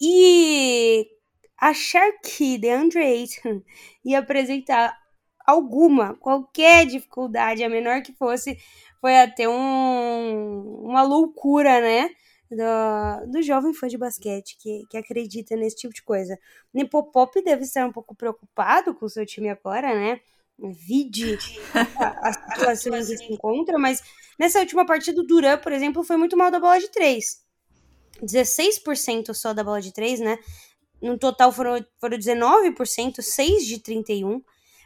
E 0.00 1.06
achar 1.58 2.10
que 2.24 2.58
DeAndre 2.58 3.00
Ayton 3.00 3.62
ia 4.04 4.18
apresentar 4.18 4.96
alguma, 5.46 6.14
qualquer 6.16 6.86
dificuldade, 6.86 7.62
a 7.62 7.68
menor 7.68 8.02
que 8.02 8.12
fosse, 8.12 8.58
foi 9.00 9.18
até 9.18 9.48
um, 9.48 10.82
uma 10.84 11.02
loucura, 11.02 11.80
né? 11.80 12.10
Do, 12.50 13.30
do 13.30 13.42
jovem 13.42 13.72
fã 13.72 13.86
de 13.86 13.96
basquete 13.96 14.56
que, 14.58 14.82
que 14.90 14.96
acredita 14.96 15.54
nesse 15.54 15.76
tipo 15.76 15.94
de 15.94 16.02
coisa. 16.02 16.36
Nepopop 16.74 17.40
deve 17.42 17.62
estar 17.62 17.86
um 17.86 17.92
pouco 17.92 18.14
preocupado 18.14 18.92
com 18.94 19.06
o 19.06 19.08
seu 19.08 19.24
time 19.24 19.48
agora, 19.48 19.94
né? 19.94 20.20
Vide 20.62 21.38
a, 21.74 22.28
a 22.28 22.32
situação 22.54 22.96
em 22.96 23.00
que 23.00 23.16
se 23.16 23.32
encontra, 23.32 23.78
mas 23.78 24.02
nessa 24.38 24.60
última 24.60 24.84
partida, 24.84 25.20
o 25.20 25.24
Duran, 25.24 25.58
por 25.58 25.72
exemplo, 25.72 26.04
foi 26.04 26.16
muito 26.16 26.36
mal 26.36 26.50
da 26.50 26.60
bola 26.60 26.78
de 26.78 26.88
3. 26.88 27.24
16% 28.22 29.32
só 29.34 29.52
da 29.52 29.64
bola 29.64 29.80
de 29.80 29.92
3, 29.92 30.20
né? 30.20 30.38
No 31.00 31.18
total 31.18 31.50
foram, 31.50 31.84
foram 31.98 32.18
19%, 32.18 33.22
6 33.22 33.66
de 33.66 33.78
31%. 33.78 34.42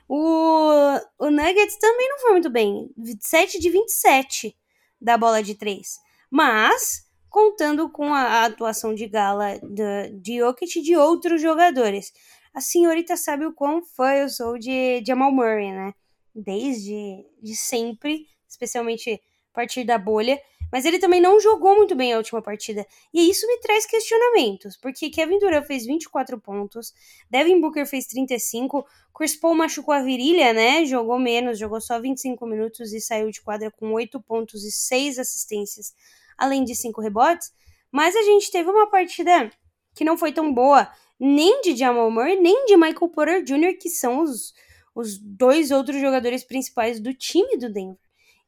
O, 0.07 0.71
o 1.19 1.31
Nuggets 1.31 1.79
também 1.79 2.09
não 2.11 2.19
foi 2.19 2.33
muito 2.33 2.51
bem. 2.51 2.91
27 2.97 3.59
de 3.59 3.71
27 3.71 4.57
da 5.01 5.17
bola 5.17 5.43
de 5.43 5.55
3. 5.55 5.99
Mas, 6.31 7.07
contando 7.29 7.89
com 7.91 8.13
a, 8.13 8.21
a 8.21 8.45
atuação 8.45 8.95
de 8.95 9.07
gala 9.09 9.59
de, 9.59 10.11
de 10.21 10.39
Jokic 10.39 10.79
e 10.79 10.83
de 10.83 10.97
outros 10.97 11.41
jogadores. 11.41 12.13
A 12.55 12.61
senhorita 12.61 13.17
sabe 13.17 13.45
o 13.45 13.53
quão 13.53 13.83
fã 13.83 14.12
eu 14.12 14.29
sou 14.29 14.57
de 14.57 15.03
Jamal 15.05 15.33
Murray, 15.33 15.73
né? 15.73 15.93
Desde 16.33 17.27
de 17.43 17.57
sempre, 17.57 18.29
especialmente 18.49 19.21
a 19.51 19.55
partir 19.55 19.83
da 19.83 19.99
bolha. 19.99 20.40
Mas 20.71 20.85
ele 20.85 21.01
também 21.01 21.21
não 21.21 21.40
jogou 21.40 21.75
muito 21.75 21.97
bem 21.97 22.12
a 22.12 22.17
última 22.17 22.40
partida. 22.40 22.87
E 23.12 23.29
isso 23.29 23.45
me 23.49 23.59
traz 23.59 23.87
questionamentos, 23.87 24.77
porque 24.77 25.11
Kevin 25.11 25.40
Durant 25.40 25.67
fez 25.67 25.85
24 25.85 26.40
pontos, 26.40 26.93
Devin 27.29 27.61
Booker 27.61 27.87
fez 27.87 28.07
35, 28.07 28.87
Chris 29.12 29.35
Paul 29.35 29.55
machucou 29.55 29.93
a 29.93 30.03
virilha, 30.03 30.53
né? 30.53 30.85
Jogou 30.85 31.19
menos, 31.19 31.59
jogou 31.59 31.81
só 31.81 32.01
25 32.01 32.47
minutos 32.47 32.93
e 32.93 33.01
saiu 33.01 33.31
de 33.31 33.43
quadra 33.43 33.69
com 33.71 33.93
8 33.93 34.21
pontos 34.23 34.64
e 34.64 34.71
6 34.71 35.19
assistências, 35.19 35.93
além 36.38 36.62
de 36.62 36.75
5 36.77 37.01
rebotes. 37.01 37.53
Mas 37.90 38.14
a 38.14 38.23
gente 38.23 38.51
teve 38.51 38.71
uma 38.71 38.88
partida 38.88 39.51
que 39.95 40.05
não 40.05 40.19
foi 40.19 40.33
tão 40.33 40.53
boa, 40.53 40.90
nem 41.25 41.63
de 41.63 41.75
Jamal 41.75 42.11
Murray, 42.11 42.39
nem 42.39 42.67
de 42.67 42.77
Michael 42.77 43.09
Porter 43.09 43.43
Jr., 43.43 43.79
que 43.81 43.89
são 43.89 44.21
os, 44.21 44.53
os 44.95 45.19
dois 45.19 45.71
outros 45.71 45.99
jogadores 45.99 46.45
principais 46.45 47.01
do 47.01 47.15
time 47.15 47.57
do 47.57 47.73
Denver. 47.73 47.99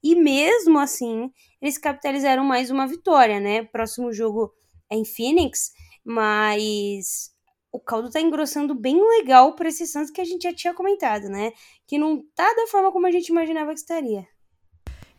E 0.03 0.15
mesmo 0.15 0.79
assim, 0.79 1.31
eles 1.61 1.79
capitalizaram 1.79 2.45
mais 2.45 2.71
uma 2.71 2.87
vitória, 2.87 3.41
né? 3.41 3.65
Próximo 3.65 4.13
jogo 4.13 4.53
é 4.91 4.97
em 4.97 5.07
Phoenix, 5.07 5.73
mas 6.05 7.31
o 7.73 7.81
caldo 7.81 8.11
tá 8.11 8.21
engrossando 8.21 8.75
bem 8.75 9.01
legal 9.19 9.55
para 9.55 9.71
esse 9.71 9.87
Suns 9.87 10.11
que 10.11 10.21
a 10.21 10.25
gente 10.25 10.43
já 10.43 10.53
tinha 10.53 10.75
comentado, 10.75 11.31
né? 11.31 11.53
Que 11.87 11.97
não 11.97 12.23
tá 12.35 12.53
da 12.53 12.67
forma 12.67 12.93
como 12.93 13.07
a 13.07 13.11
gente 13.11 13.29
imaginava 13.29 13.73
que 13.73 13.81
estaria. 13.81 14.27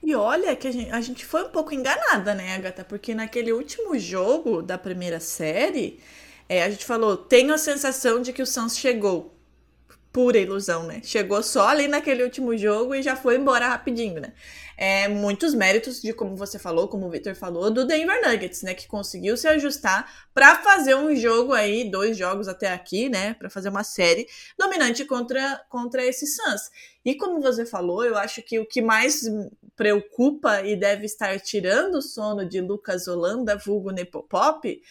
E 0.03 0.13
olha 0.13 0.55
que 0.55 0.67
a 0.67 0.71
gente, 0.71 0.91
a 0.91 1.01
gente 1.01 1.25
foi 1.25 1.43
um 1.43 1.49
pouco 1.49 1.73
enganada, 1.73 2.35
né, 2.35 2.53
Agatha? 2.53 2.85
Porque 2.85 3.15
naquele 3.15 3.51
último 3.51 3.97
jogo 3.97 4.61
da 4.61 4.77
primeira 4.77 5.19
série, 5.19 5.99
é, 6.49 6.63
a 6.63 6.69
gente 6.69 6.85
falou, 6.85 7.17
tenho 7.17 7.53
a 7.53 7.57
sensação 7.57 8.21
de 8.21 8.31
que 8.31 8.41
o 8.41 8.45
Suns 8.45 8.77
chegou. 8.77 9.33
Pura 10.11 10.37
ilusão, 10.37 10.83
né? 10.83 11.01
Chegou 11.03 11.43
só 11.43 11.67
ali 11.67 11.87
naquele 11.87 12.23
último 12.23 12.57
jogo 12.57 12.95
e 12.95 13.03
já 13.03 13.15
foi 13.15 13.35
embora 13.35 13.67
rapidinho, 13.67 14.19
né? 14.19 14.33
É, 14.75 15.07
muitos 15.07 15.53
méritos 15.53 16.01
de, 16.01 16.13
como 16.13 16.35
você 16.35 16.57
falou, 16.57 16.87
como 16.87 17.05
o 17.05 17.09
Victor 17.09 17.35
falou, 17.35 17.69
do 17.69 17.85
Denver 17.85 18.19
Nuggets, 18.25 18.63
né? 18.63 18.73
Que 18.73 18.87
conseguiu 18.87 19.37
se 19.37 19.47
ajustar 19.47 20.27
para 20.33 20.55
fazer 20.63 20.95
um 20.95 21.15
jogo 21.15 21.53
aí, 21.53 21.91
dois 21.91 22.17
jogos 22.17 22.47
até 22.47 22.71
aqui, 22.71 23.09
né? 23.09 23.35
Para 23.35 23.49
fazer 23.49 23.69
uma 23.69 23.83
série 23.83 24.27
dominante 24.57 25.05
contra, 25.05 25.63
contra 25.69 26.03
esse 26.03 26.25
Suns. 26.25 26.71
E 27.05 27.13
como 27.13 27.39
você 27.39 27.65
falou, 27.65 28.03
eu 28.03 28.17
acho 28.17 28.41
que 28.41 28.57
o 28.57 28.65
que 28.65 28.81
mais 28.81 29.21
preocupa 29.75 30.61
e 30.61 30.75
deve 30.75 31.05
estar 31.05 31.39
tirando 31.39 31.95
o 31.95 32.01
sono 32.01 32.47
de 32.47 32.59
Lucas 32.59 33.07
Holanda, 33.07 33.55
vulgo 33.55 33.91
Nepopop, 33.91 34.81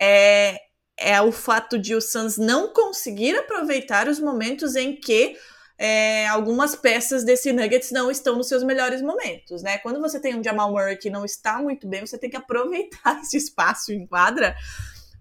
é, 0.00 0.58
é 1.02 1.20
o 1.20 1.32
fato 1.32 1.78
de 1.78 1.94
o 1.94 2.00
Suns 2.00 2.36
não 2.38 2.72
conseguir 2.72 3.36
aproveitar 3.36 4.08
os 4.08 4.18
momentos 4.20 4.76
em 4.76 4.94
que 4.94 5.36
é, 5.78 6.28
algumas 6.28 6.76
peças 6.76 7.24
desse 7.24 7.52
Nuggets 7.52 7.90
não 7.90 8.10
estão 8.10 8.36
nos 8.36 8.48
seus 8.48 8.62
melhores 8.62 9.02
momentos, 9.02 9.62
né? 9.62 9.78
Quando 9.78 10.00
você 10.00 10.20
tem 10.20 10.38
um 10.38 10.44
Jamal 10.44 10.70
Murray 10.70 10.96
que 10.96 11.10
não 11.10 11.24
está 11.24 11.60
muito 11.60 11.88
bem, 11.88 12.06
você 12.06 12.16
tem 12.16 12.30
que 12.30 12.36
aproveitar 12.36 13.18
esse 13.22 13.36
espaço 13.36 13.92
em 13.92 14.06
quadra 14.06 14.54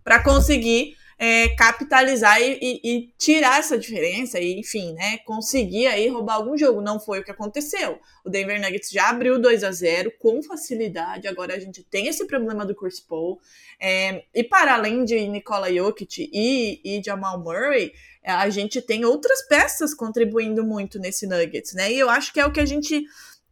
para 0.04 0.24
conseguir 0.24 0.96
é, 1.24 1.50
capitalizar 1.50 2.42
e, 2.42 2.58
e, 2.60 2.82
e, 2.84 3.14
tirar 3.16 3.60
essa 3.60 3.78
diferença 3.78 4.40
e, 4.40 4.60
enfim, 4.60 4.94
né, 4.94 5.20
conseguir 5.20 5.86
aí 5.86 6.08
roubar 6.08 6.34
algum 6.34 6.58
jogo. 6.58 6.82
Não 6.82 7.00
foi 7.00 7.20
o 7.20 7.24
que 7.24 7.30
aconteceu. 7.30 8.00
O 8.26 8.30
Denver 8.30 8.60
Nuggets 8.60 8.90
já 8.90 9.10
abriu 9.10 9.40
2 9.40 9.64
a 9.64 9.72
0 9.72 10.12
com 10.18 10.42
facilidade. 10.42 11.28
Agora 11.28 11.54
a 11.54 11.60
gente 11.60 11.84
tem 11.84 12.08
esse 12.08 12.26
problema 12.26 12.66
do 12.66 12.74
Chris 12.74 13.00
Paul. 13.00 13.40
É, 13.80 14.24
e 14.34 14.44
para 14.44 14.74
além 14.74 15.06
de 15.06 15.28
Nikola 15.28 15.72
Jokic 15.72 16.28
e, 16.34 16.82
e 16.84 17.04
Jamal 17.06 17.40
Murray, 17.40 17.94
a 18.26 18.50
gente 18.50 18.82
tem 18.82 19.06
outras 19.06 19.48
peças 19.48 19.94
contribuindo 19.94 20.66
muito 20.66 20.98
nesse 20.98 21.28
Nuggets, 21.28 21.74
né? 21.74 21.92
E 21.94 22.00
eu 22.00 22.10
acho 22.10 22.34
que 22.34 22.40
é 22.40 22.46
o 22.48 22.52
que 22.52 22.60
a 22.60 22.66
gente 22.66 23.06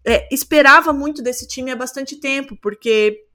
é, 0.04 0.28
esperava 0.34 0.92
muito 0.92 1.22
desse 1.22 1.48
time 1.48 1.70
há 1.70 1.76
bastante 1.76 2.16
tempo, 2.16 2.58
porque 2.60 3.26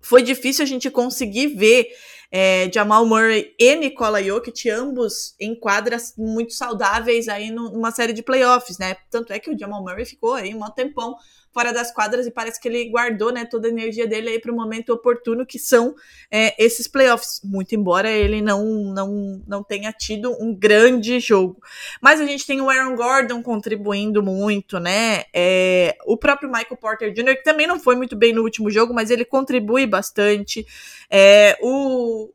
foi 0.00 0.22
difícil 0.22 0.62
a 0.62 0.66
gente 0.66 0.90
conseguir 0.90 1.48
ver 1.48 1.86
é, 2.30 2.70
Jamal 2.72 3.06
Murray 3.06 3.54
e 3.58 3.74
Nikola 3.76 4.22
Jokic, 4.22 4.68
ambos 4.68 5.34
em 5.40 5.54
quadras 5.54 6.14
muito 6.16 6.52
saudáveis 6.52 7.28
aí 7.28 7.50
numa 7.50 7.90
série 7.90 8.12
de 8.12 8.22
playoffs, 8.22 8.78
né? 8.78 8.96
Tanto 9.10 9.32
é 9.32 9.38
que 9.38 9.50
o 9.50 9.58
Jamal 9.58 9.82
Murray 9.82 10.04
ficou 10.04 10.34
aí 10.34 10.54
um 10.54 10.70
tempão 10.70 11.16
fora 11.52 11.72
das 11.72 11.92
quadras 11.92 12.26
e 12.26 12.30
parece 12.30 12.60
que 12.60 12.68
ele 12.68 12.88
guardou, 12.88 13.32
né, 13.32 13.44
toda 13.44 13.68
a 13.68 13.70
energia 13.70 14.06
dele 14.06 14.30
aí 14.30 14.38
para 14.40 14.52
o 14.52 14.54
momento 14.56 14.90
oportuno 14.92 15.46
que 15.46 15.58
são 15.58 15.94
é, 16.30 16.54
esses 16.62 16.86
playoffs, 16.86 17.40
muito 17.42 17.74
embora 17.74 18.10
ele 18.10 18.40
não, 18.40 18.64
não, 18.92 19.42
não 19.46 19.62
tenha 19.62 19.92
tido 19.92 20.30
um 20.40 20.54
grande 20.54 21.18
jogo. 21.20 21.60
Mas 22.00 22.20
a 22.20 22.26
gente 22.26 22.46
tem 22.46 22.60
o 22.60 22.70
Aaron 22.70 22.96
Gordon 22.96 23.42
contribuindo 23.42 24.22
muito, 24.22 24.78
né? 24.78 25.24
É, 25.34 25.96
o 26.06 26.16
próprio 26.16 26.50
Michael 26.50 26.76
Porter 26.76 27.12
Jr., 27.12 27.36
que 27.36 27.44
também 27.44 27.66
não 27.66 27.78
foi 27.78 27.96
muito 27.96 28.14
bem 28.14 28.32
no 28.32 28.42
último 28.42 28.70
jogo, 28.70 28.94
mas 28.94 29.10
ele 29.10 29.24
contribui 29.24 29.86
bastante. 29.86 30.66
É, 31.10 31.58
o 31.60 32.30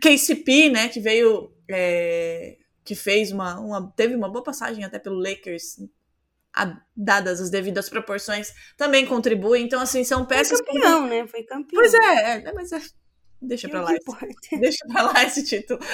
KCP, 0.00 0.70
né, 0.70 0.88
que 0.88 1.00
veio. 1.00 1.52
É, 1.70 2.56
que 2.84 2.94
fez 2.94 3.30
uma, 3.30 3.60
uma. 3.60 3.92
Teve 3.94 4.14
uma 4.14 4.30
boa 4.30 4.42
passagem 4.42 4.82
até 4.82 4.98
pelo 4.98 5.20
Lakers 5.20 5.78
a, 6.58 6.76
dadas 6.96 7.40
as 7.40 7.50
devidas 7.50 7.88
proporções, 7.88 8.52
também 8.76 9.06
contribuem. 9.06 9.64
Então, 9.64 9.80
assim, 9.80 10.02
são 10.02 10.26
peças. 10.26 10.58
Foi 10.58 10.66
campeão, 10.66 11.04
que... 11.04 11.08
né? 11.08 11.26
Foi 11.28 11.42
campeão. 11.44 11.80
Pois 11.80 11.94
é, 11.94 12.42
é 12.44 12.52
mas 12.52 12.72
é... 12.72 12.80
deixa 13.40 13.68
pra 13.68 13.82
lá. 13.82 13.92
Esse... 13.92 14.58
Deixa 14.58 14.86
pra 14.86 15.02
lá 15.02 15.24
esse 15.24 15.44
título. 15.44 15.80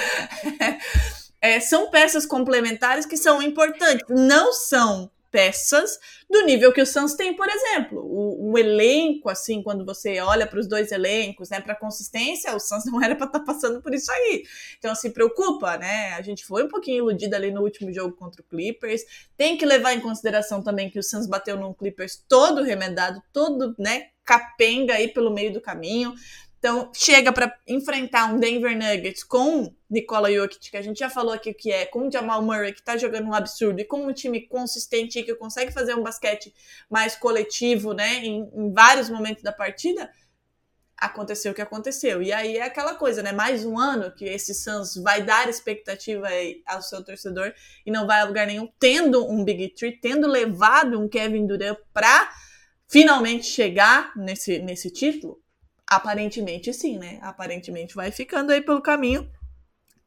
É, 1.45 1.61
são 1.61 1.91
peças 1.91 2.25
complementares 2.25 3.05
que 3.05 3.19
são 3.19 3.43
importantes. 3.43 4.07
Não 4.09 4.51
são 4.51 5.11
peças 5.35 5.99
do 6.31 6.43
nível 6.43 6.73
que 6.73 6.81
o 6.81 6.87
Suns 6.87 7.15
tem, 7.15 7.35
por 7.35 7.49
exemplo. 7.49 7.99
O, 7.99 8.53
o 8.53 8.59
elenco, 8.59 9.29
assim, 9.29 9.65
quando 9.65 9.85
você 9.85 10.21
olha 10.21 10.47
para 10.47 10.61
os 10.61 10.69
dois 10.69 10.93
elencos, 10.93 11.51
né, 11.51 11.61
para 11.61 11.75
consistência, 11.75 12.55
o 12.55 12.61
Suns 12.61 12.85
não 12.87 13.03
era 13.03 13.17
para 13.17 13.27
estar 13.27 13.41
tá 13.41 13.45
passando 13.45 13.83
por 13.83 13.93
isso 13.93 14.13
aí. 14.13 14.45
Então, 14.79 14.93
assim, 14.93 15.11
preocupa, 15.11 15.77
né? 15.77 16.13
A 16.13 16.23
gente 16.23 16.47
foi 16.47 16.63
um 16.63 16.69
pouquinho 16.69 16.99
iludida 16.99 17.37
ali 17.37 17.51
no 17.51 17.63
último 17.63 17.93
jogo 17.93 18.15
contra 18.15 18.41
o 18.41 18.45
Clippers. 18.45 19.03
Tem 19.37 19.57
que 19.57 19.67
levar 19.67 19.93
em 19.93 20.01
consideração 20.01 20.63
também 20.63 20.89
que 20.89 21.01
o 21.01 21.03
Suns 21.03 21.27
bateu 21.27 21.57
num 21.57 21.75
Clippers 21.75 22.25
todo 22.29 22.63
remendado, 22.63 23.21
todo, 23.33 23.75
né, 23.77 24.11
capenga 24.25 24.95
aí 24.95 25.09
pelo 25.09 25.35
meio 25.35 25.53
do 25.53 25.61
caminho. 25.61 26.15
Então, 26.65 26.91
chega 26.95 27.31
para 27.31 27.55
enfrentar 27.69 28.33
um 28.33 28.39
Denver 28.39 28.75
Nuggets 28.75 29.23
com 29.23 29.71
Nikola 29.91 30.33
Jokic, 30.33 30.71
que 30.71 30.77
a 30.79 30.81
gente 30.81 30.99
já 30.99 31.11
falou 31.11 31.35
aqui 31.35 31.51
o 31.51 31.55
que 31.55 31.71
é, 31.71 31.85
com 31.85 32.09
o 32.09 32.11
Jamal 32.11 32.41
Murray, 32.41 32.73
que 32.73 32.83
tá 32.83 32.97
jogando 32.97 33.29
um 33.29 33.35
absurdo, 33.35 33.83
e 33.83 33.85
com 33.85 34.07
um 34.07 34.15
time 34.15 34.49
consistente 34.49 35.23
que 35.23 35.35
consegue 35.35 35.71
fazer 35.71 35.95
um 35.95 36.03
basquete 36.03 36.55
mais 36.89 37.17
coletivo, 37.17 37.93
né, 37.93 38.25
em, 38.25 38.51
em 38.55 38.73
vários 38.73 39.11
momentos 39.11 39.43
da 39.43 39.53
partida, 39.53 40.11
aconteceu 40.97 41.53
o 41.53 41.55
que 41.55 41.61
aconteceu. 41.61 42.23
E 42.23 42.33
aí 42.33 42.57
é 42.57 42.63
aquela 42.63 42.95
coisa, 42.95 43.23
né? 43.23 43.31
Mais 43.31 43.67
um 43.67 43.79
ano 43.79 44.11
que 44.11 44.25
esse 44.25 44.55
Suns 44.55 44.97
vai 44.97 45.23
dar 45.23 45.51
expectativa 45.51 46.29
ao 46.65 46.81
seu 46.81 47.05
torcedor 47.05 47.53
e 47.85 47.91
não 47.91 48.07
vai 48.07 48.23
a 48.23 48.25
lugar 48.25 48.47
nenhum, 48.47 48.73
tendo 48.81 49.31
um 49.31 49.45
Big 49.45 49.75
Three, 49.75 50.01
tendo 50.01 50.27
levado 50.27 50.99
um 50.99 51.11
Kevin 51.11 51.47
Durant 51.47 51.77
para 51.93 52.33
finalmente 52.89 53.45
chegar 53.45 54.17
nesse, 54.17 54.61
nesse 54.61 54.91
título. 54.91 55.44
Aparentemente 55.89 56.73
sim, 56.73 56.99
né? 56.99 57.19
Aparentemente 57.23 57.95
vai 57.95 58.11
ficando 58.11 58.53
aí 58.53 58.61
pelo 58.61 58.81
caminho 58.81 59.31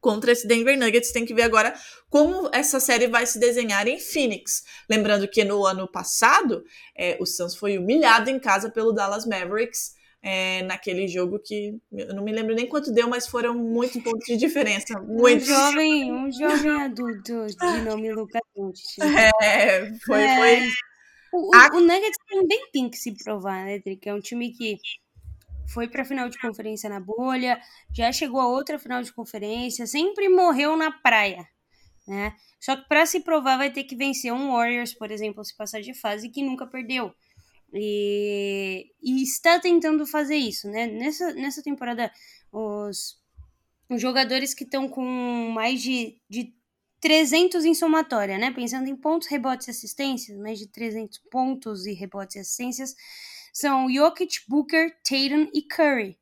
contra 0.00 0.32
esse 0.32 0.46
Denver 0.46 0.78
Nuggets. 0.78 1.12
Tem 1.12 1.24
que 1.24 1.34
ver 1.34 1.42
agora 1.42 1.74
como 2.10 2.48
essa 2.52 2.80
série 2.80 3.06
vai 3.06 3.26
se 3.26 3.38
desenhar 3.38 3.86
em 3.86 3.98
Phoenix. 3.98 4.64
Lembrando 4.88 5.28
que 5.28 5.44
no 5.44 5.64
ano 5.64 5.90
passado, 5.90 6.64
é, 6.96 7.16
o 7.20 7.26
Suns 7.26 7.54
foi 7.54 7.78
humilhado 7.78 8.30
em 8.30 8.38
casa 8.38 8.70
pelo 8.70 8.92
Dallas 8.92 9.26
Mavericks. 9.26 9.96
É, 10.20 10.62
naquele 10.64 11.06
jogo 11.06 11.38
que 11.38 11.78
eu 11.92 12.12
não 12.12 12.24
me 12.24 12.32
lembro 12.32 12.52
nem 12.52 12.66
quanto 12.66 12.92
deu, 12.92 13.08
mas 13.08 13.28
foram 13.28 13.54
muitos 13.54 14.02
pontos 14.02 14.26
de 14.26 14.36
diferença. 14.36 14.98
Muito. 15.00 15.44
Um 15.44 15.46
jovem, 15.46 16.12
um 16.12 16.32
jovem 16.32 16.82
adulto 16.82 17.46
de 17.46 17.80
nome 17.82 18.12
Lucas 18.12 18.40
É, 19.40 19.92
foi, 20.04 20.20
é, 20.20 20.36
foi. 20.36 20.72
O, 21.32 21.54
a... 21.54 21.68
o 21.72 21.80
Nuggets 21.80 22.18
também 22.28 22.68
tem 22.72 22.90
que 22.90 22.96
se 22.96 23.14
provar, 23.22 23.64
né, 23.64 23.78
Trick? 23.78 24.08
É 24.08 24.12
um 24.12 24.18
time 24.18 24.52
que 24.52 24.76
foi 25.68 25.88
para 25.88 26.02
a 26.02 26.04
final 26.04 26.28
de 26.28 26.38
conferência 26.38 26.88
na 26.88 27.00
bolha, 27.00 27.60
já 27.94 28.10
chegou 28.12 28.40
a 28.40 28.48
outra 28.48 28.78
final 28.78 29.02
de 29.02 29.12
conferência, 29.12 29.86
sempre 29.86 30.28
morreu 30.28 30.76
na 30.76 30.90
praia, 30.90 31.46
né? 32.06 32.34
Só 32.60 32.76
que 32.76 32.88
para 32.88 33.06
se 33.06 33.20
provar 33.20 33.56
vai 33.56 33.70
ter 33.70 33.84
que 33.84 33.94
vencer 33.94 34.32
um 34.32 34.52
Warriors, 34.52 34.94
por 34.94 35.10
exemplo, 35.10 35.44
se 35.44 35.56
passar 35.56 35.80
de 35.80 35.94
fase 35.94 36.28
que 36.28 36.42
nunca 36.42 36.66
perdeu. 36.66 37.14
E, 37.72 38.90
e 39.02 39.22
está 39.22 39.60
tentando 39.60 40.06
fazer 40.06 40.36
isso, 40.36 40.68
né? 40.68 40.86
Nessa, 40.86 41.32
nessa 41.34 41.62
temporada, 41.62 42.10
os, 42.50 43.20
os 43.90 44.00
jogadores 44.00 44.54
que 44.54 44.64
estão 44.64 44.88
com 44.88 45.04
mais 45.52 45.82
de, 45.82 46.18
de 46.28 46.52
300 47.00 47.64
em 47.64 47.74
somatória, 47.74 48.38
né? 48.38 48.50
Pensando 48.50 48.88
em 48.88 48.96
pontos, 48.96 49.28
rebotes 49.28 49.68
e 49.68 49.70
assistências, 49.70 50.38
mais 50.38 50.58
de 50.58 50.66
300 50.66 51.18
pontos 51.30 51.86
e 51.86 51.92
rebotes 51.92 52.36
e 52.36 52.38
assistências, 52.40 52.94
são 53.52 53.90
Jokic, 53.92 54.40
Booker, 54.48 54.90
Tatum 55.02 55.50
e 55.52 55.62
Curry. 55.62 56.18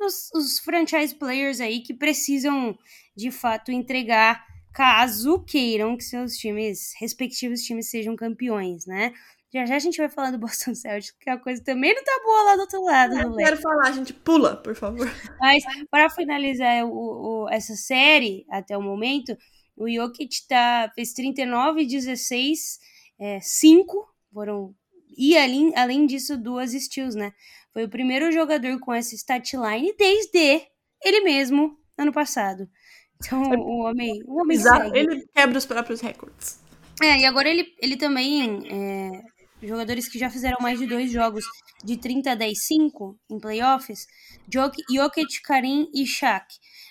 Os, 0.00 0.30
os 0.32 0.58
franchise 0.60 1.14
players 1.14 1.60
aí 1.60 1.80
que 1.80 1.92
precisam 1.92 2.78
de 3.16 3.30
fato 3.30 3.72
entregar 3.72 4.46
caso 4.72 5.42
queiram 5.44 5.96
que 5.96 6.04
seus 6.04 6.36
times, 6.36 6.92
respectivos 7.00 7.62
times, 7.62 7.90
sejam 7.90 8.14
campeões, 8.14 8.86
né? 8.86 9.12
Já 9.52 9.64
já 9.64 9.76
a 9.76 9.78
gente 9.78 9.96
vai 9.96 10.08
falar 10.08 10.30
do 10.30 10.38
Boston 10.38 10.74
Celtics, 10.74 11.16
que 11.18 11.30
a 11.30 11.38
coisa 11.38 11.62
também 11.64 11.94
não 11.94 12.04
tá 12.04 12.20
boa 12.24 12.42
lá 12.42 12.54
do 12.56 12.60
outro 12.60 12.84
lado. 12.84 13.18
Eu 13.18 13.36
quero 13.36 13.56
falar, 13.56 13.88
a 13.88 13.92
gente 13.92 14.12
pula, 14.12 14.56
por 14.56 14.74
favor. 14.74 15.08
Mas 15.40 15.64
para 15.90 16.10
finalizar 16.10 16.84
o, 16.84 17.44
o, 17.44 17.48
essa 17.48 17.74
série 17.74 18.46
até 18.50 18.76
o 18.76 18.82
momento, 18.82 19.36
o 19.76 19.88
Jokic 19.88 20.46
tá, 20.46 20.92
fez 20.94 21.12
39, 21.12 21.86
16, 21.86 22.78
é, 23.18 23.40
5, 23.40 24.08
foram 24.32 24.74
e 25.16 25.36
além, 25.36 25.72
além 25.76 26.06
disso, 26.06 26.36
duas 26.36 26.72
steals, 26.72 27.14
né? 27.14 27.32
Foi 27.72 27.84
o 27.84 27.88
primeiro 27.88 28.32
jogador 28.32 28.78
com 28.80 28.92
essa 28.92 29.14
statline 29.14 29.94
desde 29.96 30.62
ele 31.04 31.20
mesmo, 31.20 31.78
ano 31.96 32.12
passado. 32.12 32.68
Então, 33.16 33.42
o 33.42 33.84
homem, 33.84 34.22
o 34.26 34.40
homem 34.40 34.56
Exato, 34.56 34.84
segue. 34.84 34.98
ele 34.98 35.26
quebra 35.34 35.58
os 35.58 35.66
próprios 35.66 36.00
recordes. 36.00 36.60
É, 37.02 37.18
e 37.18 37.24
agora 37.24 37.48
ele, 37.48 37.74
ele 37.80 37.96
também. 37.96 38.66
É, 38.70 39.22
jogadores 39.62 40.08
que 40.08 40.18
já 40.18 40.30
fizeram 40.30 40.58
mais 40.60 40.78
de 40.78 40.86
dois 40.86 41.10
jogos 41.10 41.44
de 41.84 41.96
30 41.96 42.32
a 42.32 42.34
10, 42.34 42.66
5 42.66 43.18
em 43.30 43.38
playoffs: 43.38 44.06
Jok- 44.52 44.82
Jokic, 44.90 45.42
Karim 45.42 45.90
e 45.94 46.06
Shaq. 46.06 46.46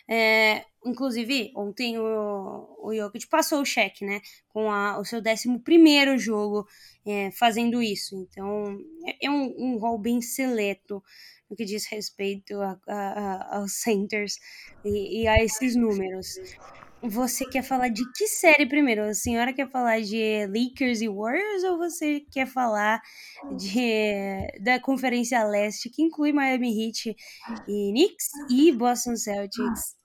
É, 0.09 0.65
inclusive, 0.85 1.51
ontem 1.55 1.97
o, 1.99 2.77
o 2.81 2.93
Jokic 2.95 3.27
passou 3.27 3.61
o 3.61 3.65
Shaq, 3.65 4.05
né? 4.05 4.21
Com 4.49 4.71
a- 4.71 4.99
o 4.99 5.05
seu 5.05 5.19
11 5.21 6.17
jogo 6.17 6.65
é, 7.05 7.31
fazendo 7.31 7.81
isso. 7.81 8.15
Então, 8.15 8.77
é, 9.05 9.27
é 9.27 9.29
um, 9.29 9.53
um 9.57 9.77
rol 9.77 9.97
bem 9.97 10.21
seleto 10.21 11.03
no 11.49 11.55
que 11.55 11.65
diz 11.65 11.85
respeito 11.85 12.59
a- 12.61 12.79
a- 12.87 12.93
a- 12.95 13.57
aos 13.59 13.73
centers 13.73 14.35
e, 14.83 15.23
e 15.23 15.27
a 15.27 15.43
esses 15.43 15.75
números. 15.75 16.27
Você 17.03 17.45
quer 17.45 17.63
falar 17.63 17.89
de 17.89 18.01
que 18.13 18.27
série 18.27 18.65
primeiro? 18.65 19.03
A 19.03 19.13
senhora 19.13 19.53
quer 19.53 19.69
falar 19.69 20.01
de 20.01 20.47
Lakers 20.47 20.99
e 21.01 21.07
Warriors 21.07 21.63
ou 21.63 21.77
você 21.77 22.21
quer 22.31 22.47
falar 22.47 22.99
de 23.55 23.81
da 24.61 24.79
Conferência 24.79 25.43
Leste, 25.43 25.89
que 25.91 26.01
inclui 26.01 26.33
Miami 26.33 26.87
Heat 26.87 27.15
e 27.67 27.91
Knicks 27.91 28.29
e 28.49 28.71
Boston 28.71 29.15
Celtics 29.15 29.95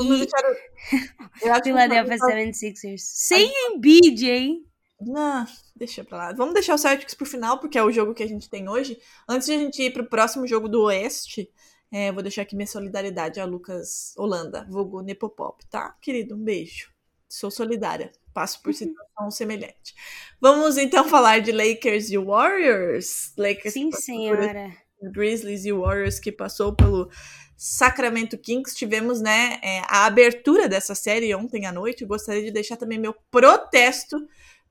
e 0.00 0.08
deixar 0.08 0.44
o- 0.44 1.46
Eu 1.46 1.52
acho 1.52 1.62
que 1.62 1.68
Philadelphia 1.70 2.18
76ers? 2.18 3.00
Sem 3.00 3.50
Embiid, 3.70 4.28
hein? 4.30 4.64
Não, 5.00 5.46
deixa 5.74 6.04
pra 6.04 6.18
lá. 6.18 6.32
Vamos 6.34 6.54
deixar 6.54 6.74
o 6.74 6.78
Celtics 6.78 7.14
pro 7.14 7.26
final, 7.26 7.58
porque 7.58 7.78
é 7.78 7.82
o 7.82 7.90
jogo 7.90 8.14
que 8.14 8.22
a 8.22 8.28
gente 8.28 8.48
tem 8.50 8.68
hoje. 8.68 8.98
Antes 9.28 9.46
de 9.48 9.54
a 9.54 9.58
gente 9.58 9.82
ir 9.82 9.92
pro 9.92 10.08
próximo 10.08 10.46
jogo 10.46 10.68
do 10.68 10.82
Oeste, 10.84 11.50
é, 11.96 12.10
vou 12.10 12.24
deixar 12.24 12.42
aqui 12.42 12.56
minha 12.56 12.66
solidariedade 12.66 13.38
a 13.38 13.44
Lucas 13.44 14.12
Holanda, 14.16 14.66
vulgo 14.68 15.00
Nepopop, 15.00 15.64
tá? 15.70 15.96
Querido, 16.02 16.34
um 16.34 16.42
beijo. 16.42 16.90
Sou 17.28 17.52
solidária. 17.52 18.10
Passo 18.32 18.60
por 18.64 18.74
situação 18.74 19.30
semelhante. 19.30 19.94
Vamos 20.40 20.76
então 20.76 21.08
falar 21.08 21.38
de 21.38 21.52
Lakers 21.52 22.10
e 22.10 22.18
Warriors. 22.18 23.32
Lakers 23.38 23.74
Sim, 23.74 23.92
senhora. 23.92 24.76
Grizzlies 25.00 25.64
e 25.64 25.72
Warriors 25.72 26.18
que 26.18 26.32
passou 26.32 26.74
pelo 26.74 27.08
Sacramento 27.56 28.36
Kings. 28.38 28.74
Tivemos, 28.74 29.20
né, 29.20 29.60
é, 29.62 29.82
a 29.86 30.04
abertura 30.04 30.68
dessa 30.68 30.96
série 30.96 31.32
ontem 31.32 31.64
à 31.64 31.70
noite. 31.70 32.02
Eu 32.02 32.08
gostaria 32.08 32.42
de 32.42 32.50
deixar 32.50 32.76
também 32.76 32.98
meu 32.98 33.14
protesto, 33.30 34.16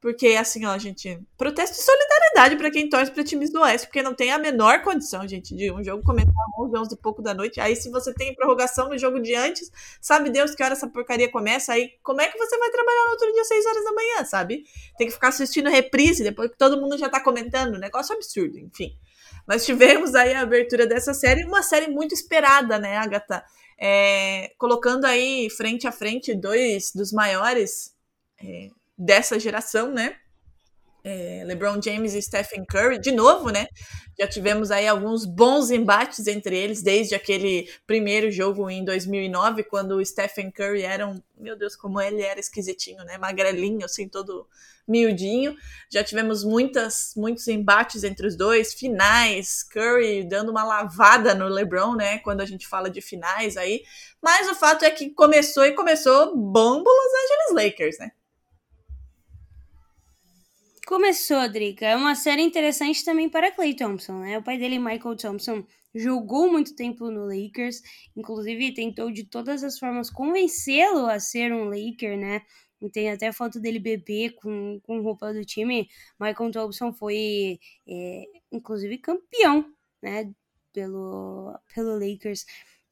porque 0.03 0.35
assim, 0.35 0.65
ó, 0.65 0.77
gente, 0.77 1.17
protesto 1.37 1.77
de 1.77 1.81
solidariedade 1.81 2.57
para 2.57 2.69
quem 2.69 2.89
torce 2.89 3.09
para 3.09 3.23
times 3.23 3.49
do 3.53 3.61
Oeste, 3.61 3.87
porque 3.87 4.03
não 4.03 4.13
tem 4.13 4.33
a 4.33 4.37
menor 4.37 4.81
condição, 4.81 5.25
gente, 5.25 5.55
de 5.55 5.71
um 5.71 5.81
jogo 5.81 6.03
começar 6.03 6.29
às 6.29 6.65
11, 6.65 6.77
11 6.77 6.93
e 6.93 6.97
pouco 6.97 7.21
da 7.21 7.33
noite. 7.33 7.61
Aí 7.61 7.73
se 7.73 7.89
você 7.89 8.13
tem 8.13 8.35
prorrogação 8.35 8.89
no 8.89 8.97
jogo 8.97 9.21
de 9.21 9.33
antes, 9.33 9.71
sabe 10.01 10.29
Deus 10.29 10.53
que 10.53 10.61
hora 10.61 10.73
essa 10.73 10.89
porcaria 10.89 11.31
começa, 11.31 11.71
aí 11.71 11.91
como 12.03 12.19
é 12.19 12.27
que 12.27 12.37
você 12.37 12.57
vai 12.57 12.69
trabalhar 12.69 13.05
no 13.05 13.11
outro 13.11 13.31
dia 13.31 13.41
às 13.43 13.47
6 13.47 13.65
horas 13.65 13.83
da 13.85 13.93
manhã, 13.93 14.25
sabe? 14.25 14.65
Tem 14.97 15.07
que 15.07 15.13
ficar 15.13 15.29
assistindo 15.29 15.69
reprise 15.69 16.21
depois 16.21 16.51
que 16.51 16.57
todo 16.57 16.81
mundo 16.81 16.97
já 16.97 17.07
tá 17.07 17.21
comentando, 17.21 17.79
negócio 17.79 18.13
absurdo, 18.13 18.59
enfim. 18.59 18.97
Mas 19.47 19.65
tivemos 19.65 20.15
aí 20.15 20.33
a 20.33 20.41
abertura 20.41 20.85
dessa 20.85 21.13
série, 21.13 21.45
uma 21.45 21.63
série 21.63 21.87
muito 21.87 22.13
esperada, 22.13 22.77
né, 22.77 22.97
Agatha? 22.97 23.41
É, 23.79 24.51
colocando 24.57 25.05
aí 25.05 25.49
frente 25.49 25.87
a 25.87 25.93
frente 25.93 26.35
dois 26.35 26.91
dos 26.93 27.13
maiores 27.13 27.93
é, 28.43 28.67
dessa 29.03 29.39
geração, 29.39 29.91
né? 29.91 30.15
É, 31.05 31.43
LeBron 31.45 31.81
James 31.81 32.13
e 32.13 32.21
Stephen 32.21 32.63
Curry, 32.65 32.97
de 32.97 33.11
novo, 33.11 33.49
né? 33.49 33.67
Já 34.17 34.25
tivemos 34.25 34.71
aí 34.71 34.87
alguns 34.87 35.25
bons 35.25 35.69
embates 35.69 36.27
entre 36.27 36.57
eles, 36.57 36.81
desde 36.81 37.13
aquele 37.13 37.69
primeiro 37.85 38.31
jogo 38.31 38.69
em 38.69 38.85
2009, 38.85 39.63
quando 39.63 39.97
o 39.97 40.05
Stephen 40.05 40.49
Curry 40.49 40.83
era 40.83 41.05
um. 41.05 41.21
Meu 41.37 41.57
Deus, 41.57 41.75
como 41.75 41.99
ele 41.99 42.21
era 42.21 42.39
esquisitinho, 42.39 43.03
né? 43.03 43.17
Magrelinho, 43.17 43.83
assim, 43.83 44.07
todo 44.07 44.47
miudinho. 44.87 45.57
Já 45.91 46.05
tivemos 46.05 46.43
muitas, 46.43 47.13
muitos 47.17 47.49
embates 47.49 48.05
entre 48.05 48.25
os 48.25 48.37
dois, 48.37 48.73
finais, 48.73 49.61
Curry 49.63 50.23
dando 50.25 50.51
uma 50.51 50.63
lavada 50.63 51.35
no 51.35 51.49
LeBron, 51.49 51.95
né? 51.95 52.19
Quando 52.19 52.39
a 52.39 52.45
gente 52.45 52.65
fala 52.65 52.89
de 52.89 53.01
finais 53.01 53.57
aí. 53.57 53.83
Mas 54.21 54.47
o 54.49 54.55
fato 54.55 54.85
é 54.85 54.91
que 54.91 55.09
começou 55.09 55.65
e 55.65 55.73
começou 55.73 56.33
bombo 56.33 56.89
Los 56.89 57.13
Angeles 57.23 57.65
Lakers, 57.65 57.97
né? 57.99 58.11
Começou, 60.85 61.47
Drica. 61.49 61.85
É 61.85 61.95
uma 61.95 62.13
série 62.13 62.41
interessante 62.41 63.05
também 63.05 63.29
para 63.29 63.51
Clay 63.51 63.73
Thompson, 63.73 64.19
né? 64.19 64.37
O 64.37 64.43
pai 64.43 64.57
dele, 64.57 64.77
Michael 64.77 65.15
Thompson, 65.15 65.65
jogou 65.95 66.51
muito 66.51 66.75
tempo 66.75 67.09
no 67.09 67.25
Lakers, 67.25 67.81
inclusive 68.17 68.73
tentou 68.73 69.09
de 69.09 69.23
todas 69.23 69.63
as 69.63 69.79
formas 69.79 70.09
convencê-lo 70.09 71.05
a 71.05 71.19
ser 71.19 71.53
um 71.53 71.65
Laker, 71.65 72.17
né? 72.17 72.41
E 72.81 72.89
tem 72.89 73.09
até 73.09 73.31
foto 73.31 73.61
dele 73.61 73.79
bebê 73.79 74.31
com, 74.31 74.79
com 74.83 75.01
roupa 75.01 75.33
do 75.33 75.45
time. 75.45 75.87
Michael 76.19 76.51
Thompson 76.51 76.91
foi, 76.91 77.59
é, 77.87 78.23
inclusive, 78.51 78.97
campeão, 78.97 79.65
né? 80.01 80.33
Pelo, 80.73 81.57
pelo 81.73 81.97
Lakers 81.97 82.45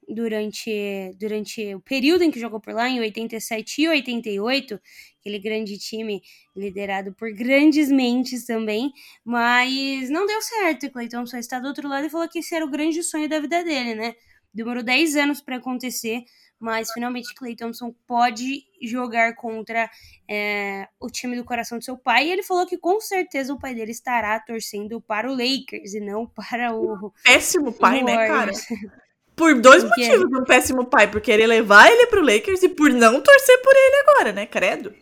durante, 0.07 1.15
durante 1.17 1.75
o 1.75 1.79
período 1.79 2.23
em 2.23 2.31
que 2.31 2.39
jogou 2.39 2.59
por 2.59 2.73
lá, 2.73 2.89
em 2.89 2.99
87 2.99 3.81
e 3.81 3.87
88, 3.87 4.79
aquele 5.19 5.39
grande 5.39 5.77
time 5.77 6.21
liderado 6.55 7.13
por 7.13 7.31
grandes 7.31 7.89
mentes 7.89 8.45
também, 8.45 8.91
mas 9.23 10.09
não 10.09 10.25
deu 10.25 10.41
certo. 10.41 10.85
E 10.85 10.89
Clay 10.89 11.07
Thompson 11.07 11.37
está 11.37 11.59
do 11.59 11.67
outro 11.67 11.87
lado 11.87 12.05
e 12.05 12.09
falou 12.09 12.27
que 12.27 12.39
esse 12.39 12.53
era 12.55 12.65
o 12.65 12.69
grande 12.69 13.01
sonho 13.03 13.29
da 13.29 13.39
vida 13.39 13.63
dele, 13.63 13.95
né? 13.95 14.15
Demorou 14.53 14.83
10 14.83 15.15
anos 15.15 15.41
para 15.41 15.55
acontecer, 15.55 16.25
mas 16.59 16.91
finalmente 16.91 17.33
Clay 17.35 17.55
Thompson 17.55 17.95
pode 18.05 18.65
jogar 18.81 19.33
contra 19.35 19.89
é, 20.29 20.87
o 20.99 21.07
time 21.07 21.37
do 21.37 21.45
coração 21.45 21.77
do 21.77 21.83
seu 21.85 21.97
pai. 21.97 22.27
E 22.27 22.31
ele 22.31 22.43
falou 22.43 22.65
que 22.65 22.77
com 22.77 22.99
certeza 22.99 23.53
o 23.53 23.59
pai 23.59 23.73
dele 23.73 23.91
estará 23.91 24.37
torcendo 24.41 24.99
para 24.99 25.31
o 25.31 25.35
Lakers 25.35 25.93
e 25.93 26.01
não 26.01 26.27
para 26.27 26.75
o. 26.75 27.11
Péssimo 27.23 27.71
pai, 27.71 28.01
o 28.01 28.05
né, 28.05 28.27
cara? 28.27 28.51
Por 29.41 29.59
dois 29.59 29.83
Porque- 29.83 30.07
motivos, 30.07 30.39
um 30.39 30.43
péssimo 30.43 30.85
pai 30.85 31.09
por 31.09 31.19
querer 31.19 31.47
levar 31.47 31.91
ele 31.91 32.05
pro 32.07 32.21
Lakers 32.23 32.61
e 32.63 32.69
por 32.69 32.91
não 32.91 33.19
torcer 33.21 33.61
por 33.61 33.73
ele 33.75 33.95
agora, 34.07 34.31
né? 34.33 34.45
Credo. 34.45 34.93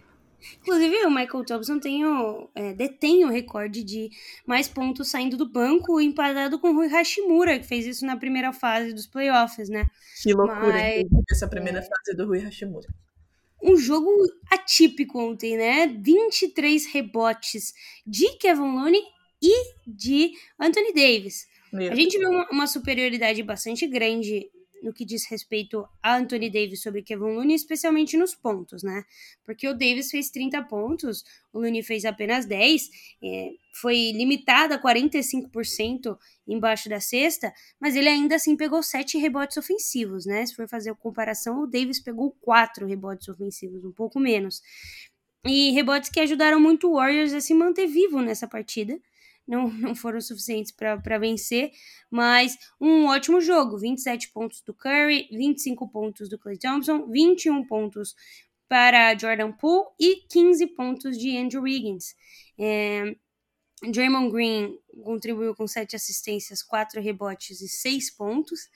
Inclusive, 0.62 1.06
o 1.06 1.10
Michael 1.10 1.44
Thompson 1.46 1.80
tem 1.80 2.06
o, 2.06 2.50
é, 2.56 2.74
detém 2.74 3.26
o 3.26 3.30
recorde 3.30 3.84
de 3.84 4.10
mais 4.48 4.68
pontos 4.70 5.10
saindo 5.10 5.36
do 5.36 5.50
banco, 5.50 6.00
empatado 6.00 6.58
com 6.60 6.70
o 6.70 6.74
Rui 6.74 6.88
Hashimura, 6.88 7.60
que 7.60 7.68
fez 7.68 7.86
isso 7.86 8.06
na 8.06 8.16
primeira 8.16 8.54
fase 8.54 8.94
dos 8.94 9.06
playoffs, 9.06 9.68
né? 9.70 9.86
Que 10.24 10.34
loucura, 10.34 10.72
Mas- 10.74 11.04
essa 11.32 11.48
primeira 11.48 11.82
fase 11.82 12.16
do 12.16 12.26
Rui 12.26 12.40
Hashimura. 12.40 12.88
Um 13.62 13.76
jogo 13.76 14.10
atípico 14.50 15.20
ontem, 15.20 15.58
né? 15.58 15.88
23 15.88 16.86
rebotes 16.88 17.74
de 18.08 18.38
Kevin 18.38 18.62
Looney 18.74 19.02
e 19.42 19.74
de 19.86 20.32
Anthony 20.58 20.94
Davis. 20.94 21.46
A 21.74 21.96
gente 21.96 22.18
viu 22.18 22.30
uma, 22.30 22.48
uma 22.50 22.68
superioridade 22.68 23.42
bastante 23.44 23.86
grande 23.88 24.50
no 24.82 24.94
que 24.94 25.06
diz 25.06 25.26
respeito 25.26 25.88
a 26.02 26.16
Anthony 26.16 26.50
Davis 26.50 26.82
sobre 26.82 27.02
Kevin 27.02 27.36
Looney, 27.36 27.56
especialmente 27.56 28.18
nos 28.18 28.34
pontos, 28.34 28.84
né? 28.84 29.04
Porque 29.46 29.68
o 29.68 29.74
Davis 29.74 30.10
fez 30.10 30.30
30 30.30 30.64
pontos, 30.64 31.24
o 31.52 31.60
Looney 31.60 31.84
fez 31.84 32.06
apenas 32.06 32.46
10, 32.46 32.90
é, 33.24 33.52
foi 33.74 34.12
limitado 34.12 34.74
a 34.74 34.82
45% 34.82 36.18
embaixo 36.48 36.90
da 36.90 37.00
cesta, 37.00 37.54
mas 37.80 37.96
ele 37.96 38.10
ainda 38.10 38.36
assim 38.36 38.56
pegou 38.56 38.82
7 38.82 39.18
rebotes 39.18 39.58
ofensivos, 39.58 40.26
né? 40.26 40.46
Se 40.46 40.56
for 40.56 40.68
fazer 40.68 40.92
a 40.92 40.96
comparação, 40.96 41.64
o 41.64 41.68
Davis 41.68 42.00
pegou 42.00 42.32
4 42.42 42.86
rebotes 42.86 43.28
ofensivos, 43.28 43.84
um 43.84 43.92
pouco 43.92 44.20
menos. 44.20 44.62
E 45.46 45.72
rebotes 45.72 46.10
que 46.10 46.20
ajudaram 46.20 46.60
muito 46.60 46.90
o 46.90 46.96
Warriors 46.96 47.34
a 47.34 47.40
se 47.40 47.54
manter 47.54 47.88
vivo 47.88 48.22
nessa 48.22 48.48
partida. 48.48 49.00
Não, 49.50 49.68
não 49.68 49.96
foram 49.96 50.22
suficientes 50.22 50.72
para 50.72 51.18
vencer, 51.18 51.72
mas 52.10 52.56
um 52.80 53.08
ótimo 53.08 53.42
jogo. 53.42 53.80
27 53.80 54.30
pontos 54.30 54.62
do 54.62 54.74
Curry, 54.76 55.28
25 55.32 55.90
pontos 55.90 56.30
do 56.30 56.38
Clay 56.38 56.58
Thompson, 56.58 57.08
21 57.08 57.66
pontos 57.66 58.16
para 58.68 59.18
Jordan 59.18 59.52
Poole 59.52 59.88
e 60.00 60.18
15 60.30 60.68
pontos 60.68 61.18
de 61.18 61.36
Andrew 61.36 61.64
Wiggins. 61.64 62.16
É, 62.60 63.16
Draymond 63.92 64.32
Green 64.32 64.78
contribuiu 65.04 65.56
com 65.56 65.68
7 65.68 65.96
assistências, 65.96 66.62
4 66.62 67.02
rebotes 67.02 67.62
e 67.62 67.68
6 67.68 68.12
pontos. 68.12 68.70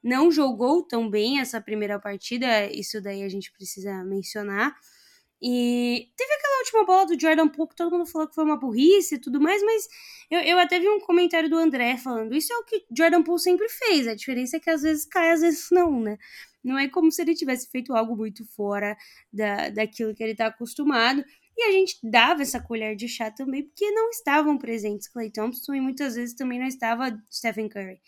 Não 0.00 0.30
jogou 0.30 0.82
tão 0.86 1.10
bem 1.10 1.40
essa 1.40 1.60
primeira 1.60 1.98
partida, 1.98 2.70
isso 2.70 3.02
daí 3.02 3.24
a 3.24 3.28
gente 3.28 3.50
precisa 3.52 4.04
mencionar. 4.04 4.76
E 5.42 6.10
teve 6.16 6.32
aquela 6.34 6.58
última 6.58 6.84
bola 6.84 7.06
do 7.06 7.18
Jordan 7.18 7.48
Poole 7.48 7.70
que 7.70 7.76
todo 7.76 7.90
mundo 7.90 8.06
falou 8.06 8.28
que 8.28 8.34
foi 8.34 8.44
uma 8.44 8.58
burrice 8.58 9.14
e 9.14 9.18
tudo 9.18 9.40
mais, 9.40 9.62
mas 9.62 9.88
eu, 10.30 10.40
eu 10.40 10.58
até 10.58 10.78
vi 10.78 10.88
um 10.88 11.00
comentário 11.00 11.48
do 11.48 11.56
André 11.56 11.96
falando: 11.96 12.34
isso 12.34 12.52
é 12.52 12.56
o 12.56 12.64
que 12.64 12.84
Jordan 12.94 13.22
Poole 13.22 13.40
sempre 13.40 13.68
fez, 13.68 14.06
a 14.06 14.14
diferença 14.14 14.58
é 14.58 14.60
que 14.60 14.68
às 14.68 14.82
vezes 14.82 15.06
cai, 15.06 15.30
às 15.30 15.40
vezes 15.40 15.68
não, 15.70 16.00
né? 16.00 16.18
Não 16.62 16.78
é 16.78 16.88
como 16.88 17.10
se 17.10 17.22
ele 17.22 17.34
tivesse 17.34 17.70
feito 17.70 17.94
algo 17.94 18.14
muito 18.16 18.44
fora 18.54 18.96
da, 19.32 19.70
daquilo 19.70 20.14
que 20.14 20.22
ele 20.22 20.34
tá 20.34 20.46
acostumado. 20.46 21.24
E 21.56 21.62
a 21.64 21.72
gente 21.72 21.98
dava 22.02 22.42
essa 22.42 22.60
colher 22.60 22.96
de 22.96 23.08
chá 23.08 23.30
também, 23.30 23.64
porque 23.64 23.90
não 23.90 24.10
estavam 24.10 24.56
presentes 24.58 25.08
Clay 25.08 25.30
Thompson 25.30 25.74
e 25.74 25.80
muitas 25.80 26.14
vezes 26.14 26.34
também 26.34 26.58
não 26.58 26.66
estava 26.66 27.18
Stephen 27.30 27.68
Curry. 27.68 28.00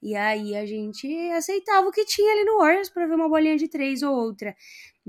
E 0.00 0.14
aí 0.14 0.54
a 0.54 0.64
gente 0.64 1.08
aceitava 1.32 1.88
o 1.88 1.90
que 1.90 2.04
tinha 2.04 2.32
ali 2.32 2.44
no 2.44 2.58
Warriors 2.58 2.88
para 2.88 3.06
ver 3.06 3.14
uma 3.14 3.28
bolinha 3.28 3.56
de 3.56 3.68
três 3.68 4.02
ou 4.02 4.14
outra. 4.14 4.54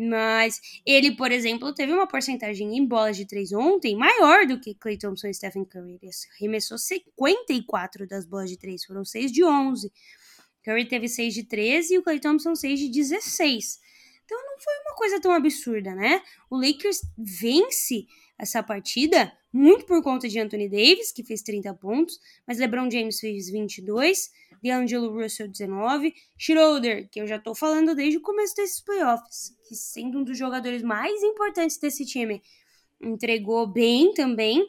Mas 0.01 0.62
ele, 0.85 1.12
por 1.17 1.29
exemplo, 1.29 1.73
teve 1.73 1.91
uma 1.91 2.07
porcentagem 2.07 2.77
em 2.77 2.85
bolas 2.85 3.17
de 3.17 3.25
três 3.25 3.51
ontem 3.51 3.97
maior 3.97 4.47
do 4.47 4.57
que 4.57 4.73
Clay 4.73 4.97
Thompson 4.97 5.27
e 5.27 5.33
Stephen 5.33 5.65
Curry. 5.65 5.99
Ele 6.01 6.12
arremessou 6.39 6.77
54 6.77 8.07
das 8.07 8.25
bolas 8.25 8.49
de 8.49 8.57
três, 8.57 8.85
foram 8.85 9.03
6 9.03 9.29
de 9.29 9.43
11. 9.43 9.91
Curry 10.63 10.88
teve 10.88 11.09
6 11.09 11.33
de 11.33 11.43
13 11.43 11.95
e 11.95 11.97
o 11.97 12.03
Clay 12.03 12.17
Thompson 12.17 12.55
6 12.55 12.79
de 12.79 12.89
16. 12.89 13.81
Então 14.23 14.38
não 14.41 14.57
foi 14.59 14.73
uma 14.85 14.95
coisa 14.95 15.19
tão 15.19 15.33
absurda, 15.33 15.93
né? 15.93 16.21
O 16.49 16.55
Lakers 16.55 17.01
vence 17.17 18.07
essa 18.39 18.63
partida 18.63 19.32
muito 19.52 19.86
por 19.86 20.02
conta 20.02 20.30
de 20.30 20.39
Anthony 20.39 20.69
Davis, 20.69 21.12
que 21.12 21.23
fez 21.23 21.41
30 21.41 21.73
pontos, 21.73 22.19
mas 22.47 22.58
LeBron 22.58 22.89
James 22.89 23.19
fez 23.19 23.49
22, 23.49 24.32
DeAngelo 24.63 25.12
Russell 25.12 25.49
19, 25.49 26.13
Schroeder, 26.38 27.10
que 27.10 27.19
eu 27.19 27.28
já 27.28 27.38
tô 27.38 27.54
falando 27.54 27.93
desde 27.93 28.17
o 28.17 28.21
começo 28.21 28.56
desses 28.56 28.82
playoffs, 28.82 29.56
que 29.67 29.75
sendo 29.75 30.19
um 30.19 30.23
dos 30.23 30.38
jogadores 30.38 30.82
mais 30.82 31.21
importantes 31.23 31.78
desse 31.78 32.06
time, 32.06 32.41
entregou 33.02 33.67
bem 33.67 34.13
também. 34.13 34.65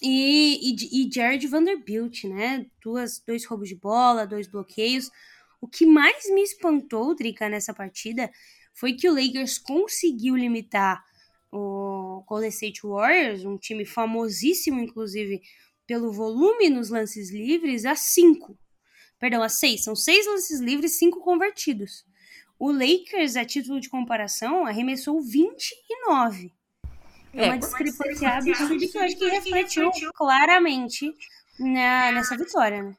E, 0.00 0.58
e, 0.72 1.06
e 1.06 1.10
Jared 1.12 1.46
Vanderbilt, 1.46 2.24
né? 2.24 2.66
Duas, 2.82 3.22
dois 3.24 3.44
roubos 3.44 3.68
de 3.68 3.76
bola, 3.76 4.26
dois 4.26 4.48
bloqueios. 4.48 5.10
O 5.60 5.68
que 5.68 5.86
mais 5.86 6.28
me 6.30 6.42
espantou, 6.42 7.14
Drica, 7.14 7.48
nessa 7.48 7.72
partida 7.72 8.30
foi 8.74 8.94
que 8.94 9.08
o 9.08 9.14
Lakers 9.14 9.58
conseguiu 9.58 10.34
limitar 10.34 11.04
o 11.52 12.24
Golden 12.26 12.48
State 12.48 12.80
Warriors, 12.82 13.44
um 13.44 13.58
time 13.58 13.84
famosíssimo, 13.84 14.80
inclusive, 14.80 15.42
pelo 15.86 16.10
volume 16.10 16.70
nos 16.70 16.88
lances 16.88 17.30
livres, 17.30 17.84
a 17.84 17.94
5. 17.94 18.58
Perdão, 19.18 19.42
a 19.42 19.48
6. 19.48 19.84
São 19.84 19.94
6 19.94 20.26
lances 20.26 20.60
livres, 20.60 20.98
5 20.98 21.20
convertidos. 21.20 22.04
O 22.58 22.72
Lakers, 22.72 23.36
a 23.36 23.44
título 23.44 23.80
de 23.80 23.90
comparação, 23.90 24.64
arremessou 24.64 25.20
29. 25.20 26.52
É, 27.34 27.44
é 27.44 27.48
uma 27.48 27.58
discrepância 27.58 28.28
absurda 28.28 28.78
que 28.78 28.96
eu 28.96 29.02
acho 29.02 29.18
que 29.18 29.28
refletiu 29.28 29.90
claramente 30.14 31.12
na, 31.58 32.12
nessa 32.12 32.36
vitória, 32.36 32.82
né? 32.82 32.96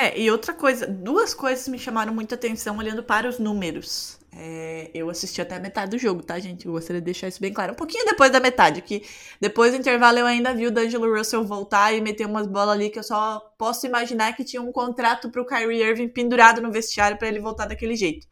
É, 0.00 0.16
e 0.20 0.30
outra 0.30 0.54
coisa, 0.54 0.86
duas 0.86 1.34
coisas 1.34 1.66
me 1.66 1.76
chamaram 1.76 2.14
muita 2.14 2.36
atenção 2.36 2.78
olhando 2.78 3.02
para 3.02 3.28
os 3.28 3.40
números. 3.40 4.16
É, 4.32 4.90
eu 4.94 5.10
assisti 5.10 5.40
até 5.40 5.56
a 5.56 5.60
metade 5.60 5.90
do 5.90 5.98
jogo, 5.98 6.22
tá, 6.22 6.38
gente? 6.38 6.66
Eu 6.66 6.72
gostaria 6.72 7.00
de 7.00 7.04
deixar 7.04 7.26
isso 7.26 7.40
bem 7.40 7.52
claro. 7.52 7.72
Um 7.72 7.76
pouquinho 7.76 8.04
depois 8.04 8.30
da 8.30 8.38
metade, 8.38 8.80
que 8.80 9.02
depois 9.40 9.72
do 9.72 9.78
intervalo 9.78 10.18
eu 10.18 10.26
ainda 10.26 10.54
vi 10.54 10.66
o 10.66 10.70
D'Angelo 10.70 11.12
Russell 11.16 11.44
voltar 11.44 11.92
e 11.92 12.00
meter 12.00 12.26
umas 12.26 12.46
bolas 12.46 12.76
ali 12.76 12.90
que 12.90 12.98
eu 13.00 13.02
só 13.02 13.40
posso 13.58 13.86
imaginar 13.86 14.36
que 14.36 14.44
tinha 14.44 14.62
um 14.62 14.70
contrato 14.70 15.30
pro 15.30 15.44
Kyrie 15.44 15.82
Irving 15.82 16.08
pendurado 16.08 16.60
no 16.60 16.70
vestiário 16.70 17.18
para 17.18 17.26
ele 17.26 17.40
voltar 17.40 17.66
daquele 17.66 17.96
jeito. 17.96 18.24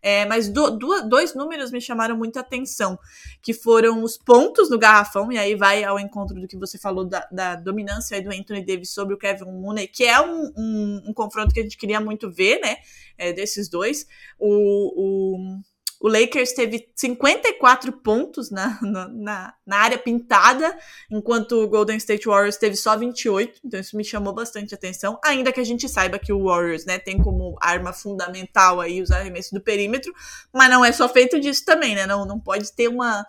É, 0.00 0.24
mas 0.26 0.48
do, 0.48 0.70
do, 0.70 1.08
dois 1.08 1.34
números 1.34 1.70
me 1.70 1.80
chamaram 1.80 2.16
muita 2.16 2.40
atenção, 2.40 2.98
que 3.42 3.52
foram 3.52 4.02
os 4.02 4.16
pontos 4.16 4.70
no 4.70 4.78
garrafão, 4.78 5.32
e 5.32 5.38
aí 5.38 5.54
vai 5.54 5.82
ao 5.82 5.98
encontro 5.98 6.40
do 6.40 6.46
que 6.46 6.56
você 6.56 6.78
falou 6.78 7.04
da, 7.04 7.26
da 7.32 7.56
dominância 7.56 8.20
do 8.22 8.30
Anthony 8.30 8.64
Davis 8.64 8.90
sobre 8.90 9.14
o 9.14 9.18
Kevin 9.18 9.46
Mooney, 9.46 9.88
que 9.88 10.04
é 10.04 10.20
um, 10.20 10.52
um, 10.56 11.02
um 11.08 11.12
confronto 11.12 11.52
que 11.52 11.60
a 11.60 11.62
gente 11.62 11.76
queria 11.76 12.00
muito 12.00 12.30
ver, 12.30 12.60
né, 12.60 12.76
é, 13.16 13.32
desses 13.32 13.68
dois. 13.68 14.06
O, 14.38 15.36
o 15.36 15.60
o 16.00 16.08
Lakers 16.08 16.52
teve 16.52 16.88
54 16.94 17.92
pontos 17.92 18.50
na, 18.50 18.78
na, 18.82 19.54
na, 19.66 19.76
área 19.76 19.98
pintada, 19.98 20.76
enquanto 21.10 21.52
o 21.52 21.68
Golden 21.68 21.96
State 21.96 22.26
Warriors 22.26 22.56
teve 22.56 22.76
só 22.76 22.96
28. 22.96 23.60
Então 23.64 23.80
isso 23.80 23.96
me 23.96 24.04
chamou 24.04 24.32
bastante 24.32 24.74
atenção. 24.74 25.18
Ainda 25.24 25.52
que 25.52 25.60
a 25.60 25.64
gente 25.64 25.88
saiba 25.88 26.18
que 26.18 26.32
o 26.32 26.44
Warriors 26.44 26.84
né, 26.84 26.98
tem 26.98 27.18
como 27.18 27.56
arma 27.60 27.92
fundamental 27.92 28.80
aí 28.80 29.02
os 29.02 29.10
arremessos 29.10 29.52
do 29.52 29.60
perímetro, 29.60 30.12
mas 30.52 30.70
não 30.70 30.84
é 30.84 30.92
só 30.92 31.08
feito 31.08 31.40
disso 31.40 31.64
também, 31.64 31.94
né? 31.96 32.06
Não, 32.06 32.24
não 32.24 32.38
pode 32.38 32.72
ter 32.72 32.86
uma, 32.86 33.26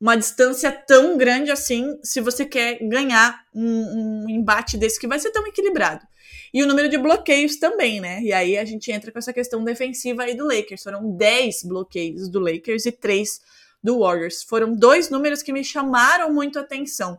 uma 0.00 0.16
distância 0.16 0.72
tão 0.72 1.16
grande 1.16 1.52
assim 1.52 1.98
se 2.02 2.20
você 2.20 2.44
quer 2.44 2.78
ganhar 2.82 3.44
um, 3.54 4.24
um 4.24 4.28
embate 4.28 4.76
desse 4.76 4.98
que 4.98 5.06
vai 5.06 5.20
ser 5.20 5.30
tão 5.30 5.46
equilibrado. 5.46 6.04
E 6.52 6.62
o 6.62 6.66
número 6.66 6.88
de 6.88 6.98
bloqueios 6.98 7.56
também, 7.56 8.00
né? 8.00 8.20
E 8.22 8.32
aí 8.32 8.58
a 8.58 8.64
gente 8.64 8.92
entra 8.92 9.10
com 9.10 9.18
essa 9.18 9.32
questão 9.32 9.64
defensiva 9.64 10.24
aí 10.24 10.36
do 10.36 10.46
Lakers. 10.46 10.82
Foram 10.82 11.16
10 11.16 11.64
bloqueios 11.64 12.28
do 12.28 12.38
Lakers 12.40 12.84
e 12.84 12.92
3 12.92 13.40
do 13.82 14.00
Warriors. 14.00 14.42
Foram 14.42 14.74
dois 14.74 15.08
números 15.08 15.42
que 15.42 15.52
me 15.52 15.64
chamaram 15.64 16.32
muito 16.32 16.58
a 16.58 16.62
atenção. 16.62 17.18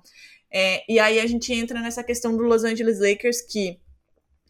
É, 0.52 0.84
e 0.88 1.00
aí 1.00 1.20
a 1.20 1.26
gente 1.26 1.52
entra 1.52 1.82
nessa 1.82 2.04
questão 2.04 2.38
do 2.38 2.44
Los 2.44 2.64
Angeles 2.64 3.00
Lakers, 3.00 3.42
que 3.42 3.80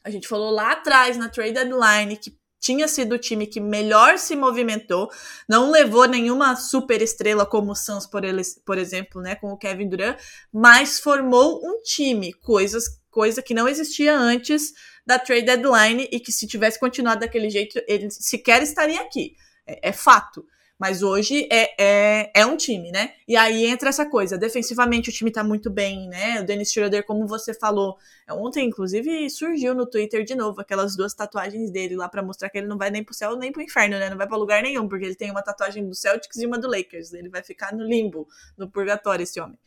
a 0.03 0.09
gente 0.09 0.27
falou 0.27 0.51
lá 0.51 0.73
atrás 0.73 1.15
na 1.15 1.29
trade 1.29 1.53
deadline 1.53 2.17
que 2.17 2.37
tinha 2.59 2.87
sido 2.87 3.15
o 3.15 3.19
time 3.19 3.45
que 3.45 3.59
melhor 3.59 4.17
se 4.17 4.37
movimentou, 4.37 5.09
não 5.49 5.69
levou 5.69 6.07
nenhuma 6.07 6.55
super 6.55 7.01
estrela 7.01 7.45
como 7.45 7.73
o 7.73 7.75
Suns, 7.75 8.05
por, 8.05 8.21
por 8.65 8.77
exemplo, 8.77 9.21
né, 9.21 9.35
com 9.35 9.51
o 9.51 9.57
Kevin 9.57 9.89
Durant, 9.89 10.17
mas 10.51 10.97
formou 10.97 11.59
um 11.61 11.81
time, 11.81 12.31
coisas 12.31 13.01
coisa 13.13 13.41
que 13.41 13.53
não 13.53 13.67
existia 13.67 14.17
antes 14.17 14.73
da 15.05 15.19
trade 15.19 15.45
deadline 15.45 16.09
e 16.11 16.19
que 16.19 16.31
se 16.31 16.47
tivesse 16.47 16.79
continuado 16.79 17.19
daquele 17.21 17.49
jeito, 17.49 17.79
ele 17.87 18.09
sequer 18.09 18.63
estaria 18.63 18.99
aqui. 18.99 19.35
É, 19.65 19.89
é 19.89 19.91
fato. 19.93 20.45
Mas 20.83 21.01
hoje 21.01 21.47
é, 21.49 21.81
é, 21.81 22.31
é, 22.35 22.45
um 22.45 22.57
time, 22.57 22.91
né? 22.91 23.13
E 23.25 23.37
aí 23.37 23.65
entra 23.65 23.87
essa 23.87 24.05
coisa. 24.05 24.37
Defensivamente 24.37 25.09
o 25.09 25.13
time 25.13 25.31
tá 25.31 25.41
muito 25.41 25.69
bem, 25.69 26.09
né? 26.09 26.41
O 26.41 26.45
Dennis 26.45 26.73
Schroeder, 26.73 27.05
como 27.05 27.25
você 27.25 27.53
falou, 27.53 27.95
ontem, 28.29 28.67
inclusive, 28.67 29.29
surgiu 29.29 29.73
no 29.73 29.85
Twitter 29.85 30.25
de 30.25 30.35
novo 30.35 30.59
aquelas 30.59 30.93
duas 30.93 31.13
tatuagens 31.13 31.71
dele 31.71 31.95
lá 31.95 32.09
para 32.09 32.21
mostrar 32.21 32.49
que 32.49 32.57
ele 32.57 32.67
não 32.67 32.77
vai 32.77 32.91
nem 32.91 33.01
pro 33.01 33.13
céu 33.13 33.37
nem 33.37 33.49
pro 33.49 33.61
inferno, 33.61 33.97
né? 33.97 34.09
Não 34.09 34.17
vai 34.17 34.27
para 34.27 34.35
lugar 34.35 34.61
nenhum, 34.61 34.85
porque 34.89 35.05
ele 35.05 35.15
tem 35.15 35.31
uma 35.31 35.41
tatuagem 35.41 35.87
do 35.87 35.95
Celtics 35.95 36.35
e 36.35 36.45
uma 36.45 36.57
do 36.57 36.67
Lakers. 36.67 37.13
Ele 37.13 37.29
vai 37.29 37.41
ficar 37.41 37.73
no 37.73 37.85
limbo, 37.85 38.27
no 38.57 38.69
purgatório, 38.69 39.23
esse 39.23 39.39
homem 39.39 39.57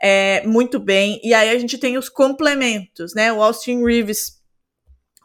é, 0.00 0.46
muito 0.46 0.78
bem. 0.78 1.20
E 1.24 1.34
aí 1.34 1.50
a 1.50 1.58
gente 1.58 1.78
tem 1.78 1.98
os 1.98 2.08
complementos, 2.08 3.12
né? 3.12 3.32
O 3.32 3.42
Austin 3.42 3.84
Reeves 3.84 4.40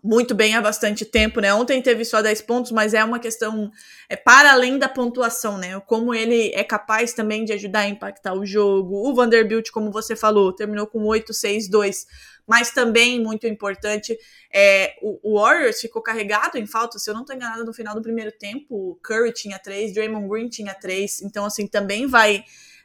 muito 0.04 0.34
bem 0.34 0.56
há 0.56 0.62
bastante 0.62 1.06
tempo, 1.06 1.40
né? 1.40 1.54
Ontem 1.54 1.82
teve 1.82 2.06
só 2.06 2.22
10 2.22 2.42
pontos, 2.42 2.72
mas 2.72 2.94
é 2.94 3.04
uma 3.04 3.20
questão 3.20 3.72
é, 4.08 4.16
para 4.16 4.52
além 4.52 4.78
da 4.78 4.88
pontuação, 4.88 5.58
né? 5.58 5.80
Como 5.82 6.14
ele 6.14 6.52
é 6.54 6.64
capaz 6.64 7.14
também 7.14 7.44
de 7.44 7.54
ajudar 7.54 7.82
a 7.82 7.90
impactar 7.90 8.34
o 8.34 8.46
jogo. 8.46 9.10
O 9.10 9.14
Vanderbilt, 9.14 9.70
como 9.72 9.92
você 9.92 10.16
falou, 10.16 10.54
terminou 10.54 10.88
com 10.88 11.04
8-6-2, 11.04 12.06
mas 12.48 12.72
também 12.72 13.22
muito 13.22 13.46
importante, 13.46 14.18
é, 14.52 14.96
o, 15.02 15.20
o, 15.22 15.40
Warriors 15.40 15.80
ficou 15.80 16.02
carregado 16.02 16.58
em 16.58 16.66
falta, 16.66 16.98
se 16.98 17.08
eu 17.08 17.14
não 17.14 17.22
estou 17.22 17.36
enganado, 17.36 17.64
no 17.64 17.74
final 17.74 17.94
do 17.94 18.02
primeiro 18.02 18.32
tempo, 18.32 18.66
o 18.70 18.96
Curry 19.04 19.32
tinha 19.32 19.60
3, 19.60 19.94
Draymond 19.94 20.28
Green 20.28 20.50
tinha 20.50 20.74
3, 20.74 21.22
então 21.22 21.46
assim, 21.46 21.68
também 21.68 22.08
vai 22.08 22.44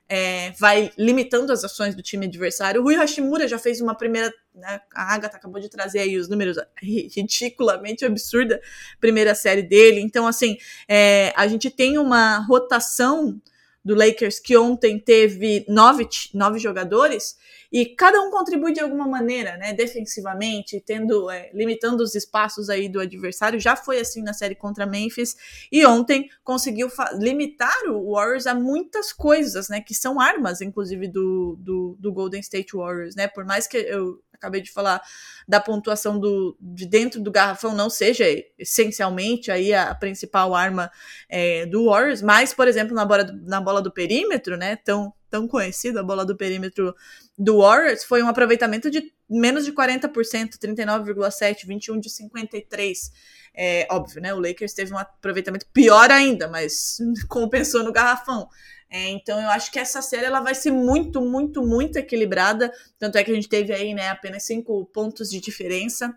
é, 0.09 0.53
vai 0.59 0.93
limitando 0.99 1.53
as 1.53 1.65
ações 1.65 1.95
do 1.95 2.03
time 2.03 2.27
adversário. 2.27 2.81
O 2.81 2.85
Rui 2.85 2.97
Hashimura 2.97 3.49
já 3.49 3.59
fez 3.59 3.81
uma 3.81 3.95
primeira. 3.95 4.33
Né, 4.55 4.81
a 4.95 5.15
Agatha 5.15 5.37
acabou 5.37 5.61
de 5.61 5.69
trazer 5.69 5.99
aí 5.99 6.17
os 6.17 6.29
números 6.29 6.57
ridiculamente 6.81 8.05
absurda, 8.05 8.61
primeira 9.01 9.35
série 9.35 9.63
dele. 9.63 10.01
Então, 10.01 10.27
assim, 10.27 10.57
é, 10.89 11.33
a 11.37 11.49
gente 11.49 11.71
tem 11.71 11.99
uma 11.99 12.39
rotação 12.39 13.41
do 13.85 13.95
Lakers 13.95 14.39
que 14.39 14.57
ontem 14.57 14.99
teve 14.99 15.65
nove, 15.69 16.09
nove 16.33 16.59
jogadores 16.59 17.37
e 17.71 17.85
cada 17.85 18.21
um 18.23 18.31
contribui 18.31 18.73
de 18.73 18.81
alguma 18.81 19.07
maneira, 19.07 19.57
né? 19.57 19.73
Defensivamente, 19.73 20.81
tendo 20.81 21.29
é, 21.29 21.51
limitando 21.53 22.05
os 22.05 22.15
espaços 22.15 22.71
aí 22.71 22.89
do 22.89 23.01
adversário. 23.01 23.59
Já 23.59 23.75
foi 23.75 23.99
assim 23.99 24.23
na 24.23 24.33
série 24.33 24.55
contra 24.55 24.87
Memphis 24.87 25.37
e 25.73 25.85
ontem 25.85 26.31
conseguiu 26.45 26.89
limitar 27.19 27.77
o 27.89 28.13
Warriors 28.13 28.47
a 28.47 28.55
muitas 28.55 29.13
coisas, 29.13 29.69
né? 29.69 29.81
Que 29.81 29.93
são 29.93 30.21
armas, 30.21 30.61
inclusive 30.61 31.09
do, 31.09 31.57
do, 31.59 31.97
do 31.99 32.13
Golden 32.13 32.41
State 32.41 32.77
Warriors, 32.77 33.17
né? 33.17 33.27
Por 33.27 33.45
mais 33.45 33.67
que 33.67 33.77
eu 33.77 34.23
acabei 34.45 34.61
de 34.61 34.71
falar 34.71 35.03
da 35.49 35.61
pontuação 35.61 36.19
do, 36.19 36.57
de 36.61 36.87
dentro 36.87 37.21
do 37.21 37.31
garrafão 37.31 37.75
não 37.75 37.89
seja 37.89 38.25
essencialmente 38.59 39.51
aí 39.51 39.73
a, 39.73 39.95
principal 39.95 40.55
arma 40.55 40.91
é, 41.29 41.67
do 41.67 41.87
Warriors, 41.87 42.23
mas, 42.23 42.53
por 42.53 42.69
exemplo, 42.69 42.95
na 42.95 43.05
bola, 43.05 43.25
do, 43.25 43.49
na 43.49 43.61
bola 43.61 43.81
do 43.81 43.91
perímetro, 43.91 44.57
né, 44.57 44.77
tão, 44.77 45.13
tão 45.31 45.49
conhecida, 45.49 46.01
a 46.01 46.05
bola 46.05 46.25
do 46.25 46.37
perímetro 46.37 46.95
do 47.39 47.59
Warriors, 47.59 48.05
foi 48.05 48.23
um 48.23 48.29
aproveitamento 48.29 48.91
de 48.91 49.13
menos 49.29 49.65
de 49.65 49.73
40%, 49.73 50.59
39,7%, 50.59 51.67
21 51.67 51.99
de 51.99 52.09
53%. 52.09 53.11
É 53.57 53.87
óbvio, 53.89 54.21
né? 54.21 54.35
O 54.35 54.41
Lakers 54.41 54.75
teve 54.75 54.93
um 54.93 54.99
aproveitamento 54.99 55.67
pior 55.73 56.11
ainda, 56.11 56.49
mas 56.49 56.99
compensou 57.29 57.85
no 57.85 57.93
garrafão. 57.93 58.49
É, 58.91 59.09
então 59.09 59.41
eu 59.41 59.49
acho 59.49 59.73
que 59.73 59.79
essa 59.79 60.01
série 60.01 60.27
ela 60.27 60.41
vai 60.41 60.55
ser 60.55 60.71
muito, 60.71 61.21
muito, 61.21 61.63
muito 61.63 61.97
equilibrada. 61.97 62.73
Tanto 62.99 63.19
é 63.19 63.25
que 63.25 63.31
a 63.31 63.35
gente 63.35 63.49
teve 63.49 63.73
aí, 63.73 63.95
né, 63.95 64.09
apenas 64.09 64.45
cinco 64.45 64.85
pontos 64.87 65.29
de 65.31 65.41
diferença. 65.41 66.15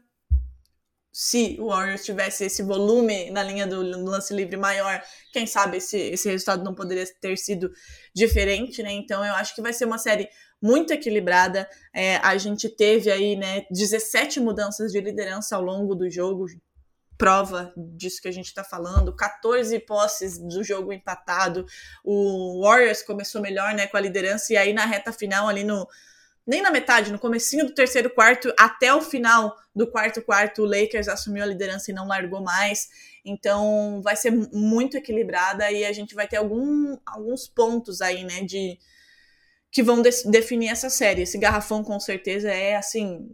Se 1.12 1.58
o 1.60 1.70
Warriors 1.70 2.06
tivesse 2.06 2.46
esse 2.46 2.62
volume 2.62 3.32
na 3.32 3.42
linha 3.42 3.66
do 3.66 3.82
lance 3.82 4.32
livre 4.36 4.56
maior, 4.56 5.02
quem 5.34 5.48
sabe 5.48 5.78
esse, 5.78 5.98
esse 5.98 6.30
resultado 6.30 6.64
não 6.64 6.76
poderia 6.76 7.06
ter 7.20 7.36
sido 7.38 7.72
diferente, 8.14 8.84
né? 8.84 8.92
Então 8.92 9.26
eu 9.26 9.34
acho 9.34 9.56
que 9.56 9.62
vai 9.62 9.74
ser 9.74 9.86
uma 9.86 9.98
série 9.98 10.30
muito 10.62 10.94
equilibrada. 10.94 11.68
É, 11.92 12.18
a 12.18 12.38
gente 12.38 12.70
teve 12.70 13.10
aí, 13.12 13.36
né, 13.36 13.66
17 13.72 14.40
mudanças 14.40 14.92
de 14.92 15.02
liderança 15.02 15.56
ao 15.56 15.64
longo 15.64 15.96
do 15.96 16.08
jogo, 16.08 16.46
prova 17.18 17.74
disso 17.76 18.22
que 18.22 18.28
a 18.28 18.32
gente 18.32 18.48
está 18.48 18.64
falando, 18.64 19.16
14 19.16 19.80
posses 19.80 20.38
do 20.38 20.64
jogo 20.64 20.94
empatado. 20.94 21.66
O 22.04 22.62
Warriors 22.64 23.02
começou 23.02 23.42
melhor, 23.42 23.74
né, 23.74 23.88
com 23.88 23.98
a 23.98 24.02
liderança 24.02 24.54
e 24.54 24.58
aí 24.58 24.74
na 24.74 24.86
reta 24.86 25.12
final 25.12 25.48
ali 25.48 25.64
no 25.64 25.88
nem 26.46 26.62
na 26.62 26.72
metade, 26.72 27.12
no 27.12 27.20
comecinho 27.20 27.66
do 27.66 27.74
terceiro 27.74 28.10
quarto, 28.10 28.54
até 28.58 28.94
o 28.94 29.02
final 29.02 29.54
do 29.76 29.86
quarto 29.86 30.22
quarto, 30.22 30.62
o 30.62 30.66
Lakers 30.66 31.10
assumiu 31.10 31.44
a 31.44 31.46
liderança 31.46 31.92
e 31.92 31.94
não 31.94 32.08
largou 32.08 32.42
mais. 32.42 32.88
Então 33.26 34.02
vai 34.02 34.16
ser 34.16 34.32
muito 34.32 34.96
equilibrada 34.96 35.70
e 35.70 35.84
a 35.84 35.92
gente 35.92 36.16
vai 36.16 36.26
ter 36.26 36.38
algum, 36.38 36.98
alguns 37.06 37.50
pontos 37.50 38.02
aí, 38.02 38.24
né, 38.24 38.44
de 38.44 38.80
que 39.70 39.84
vão 39.84 40.02
de 40.02 40.10
definir 40.32 40.70
essa 40.70 40.90
série. 40.90 41.24
Esse 41.24 41.38
garrafão 41.38 41.84
com 41.84 42.00
certeza 42.00 42.50
é 42.50 42.78
assim 42.78 43.30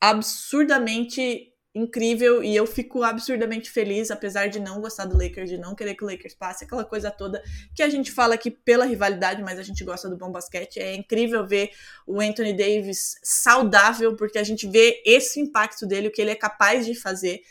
absurdamente 0.00 1.53
incrível 1.74 2.42
e 2.42 2.54
eu 2.54 2.66
fico 2.66 3.02
absurdamente 3.02 3.68
feliz, 3.68 4.10
apesar 4.10 4.46
de 4.46 4.60
não 4.60 4.80
gostar 4.80 5.06
do 5.06 5.18
Lakers, 5.18 5.50
de 5.50 5.58
não 5.58 5.74
querer 5.74 5.94
que 5.96 6.04
o 6.04 6.06
Lakers 6.06 6.34
passe, 6.34 6.64
aquela 6.64 6.84
coisa 6.84 7.10
toda 7.10 7.42
que 7.74 7.82
a 7.82 7.88
gente 7.88 8.12
fala 8.12 8.34
aqui 8.34 8.50
pela 8.50 8.84
rivalidade, 8.84 9.42
mas 9.42 9.58
a 9.58 9.62
gente 9.62 9.82
gosta 9.82 10.08
do 10.08 10.16
bom 10.16 10.30
basquete. 10.30 10.78
É 10.78 10.94
incrível 10.94 11.44
ver 11.44 11.70
o 12.06 12.20
Anthony 12.20 12.56
Davis 12.56 13.18
saudável, 13.24 14.14
porque 14.14 14.38
a 14.38 14.44
gente 14.44 14.68
vê 14.68 15.02
esse 15.04 15.40
impacto 15.40 15.84
dele, 15.84 16.08
o 16.08 16.12
que 16.12 16.22
ele 16.22 16.30
é 16.30 16.36
capaz 16.36 16.86
de 16.86 16.94
fazer. 16.94 17.42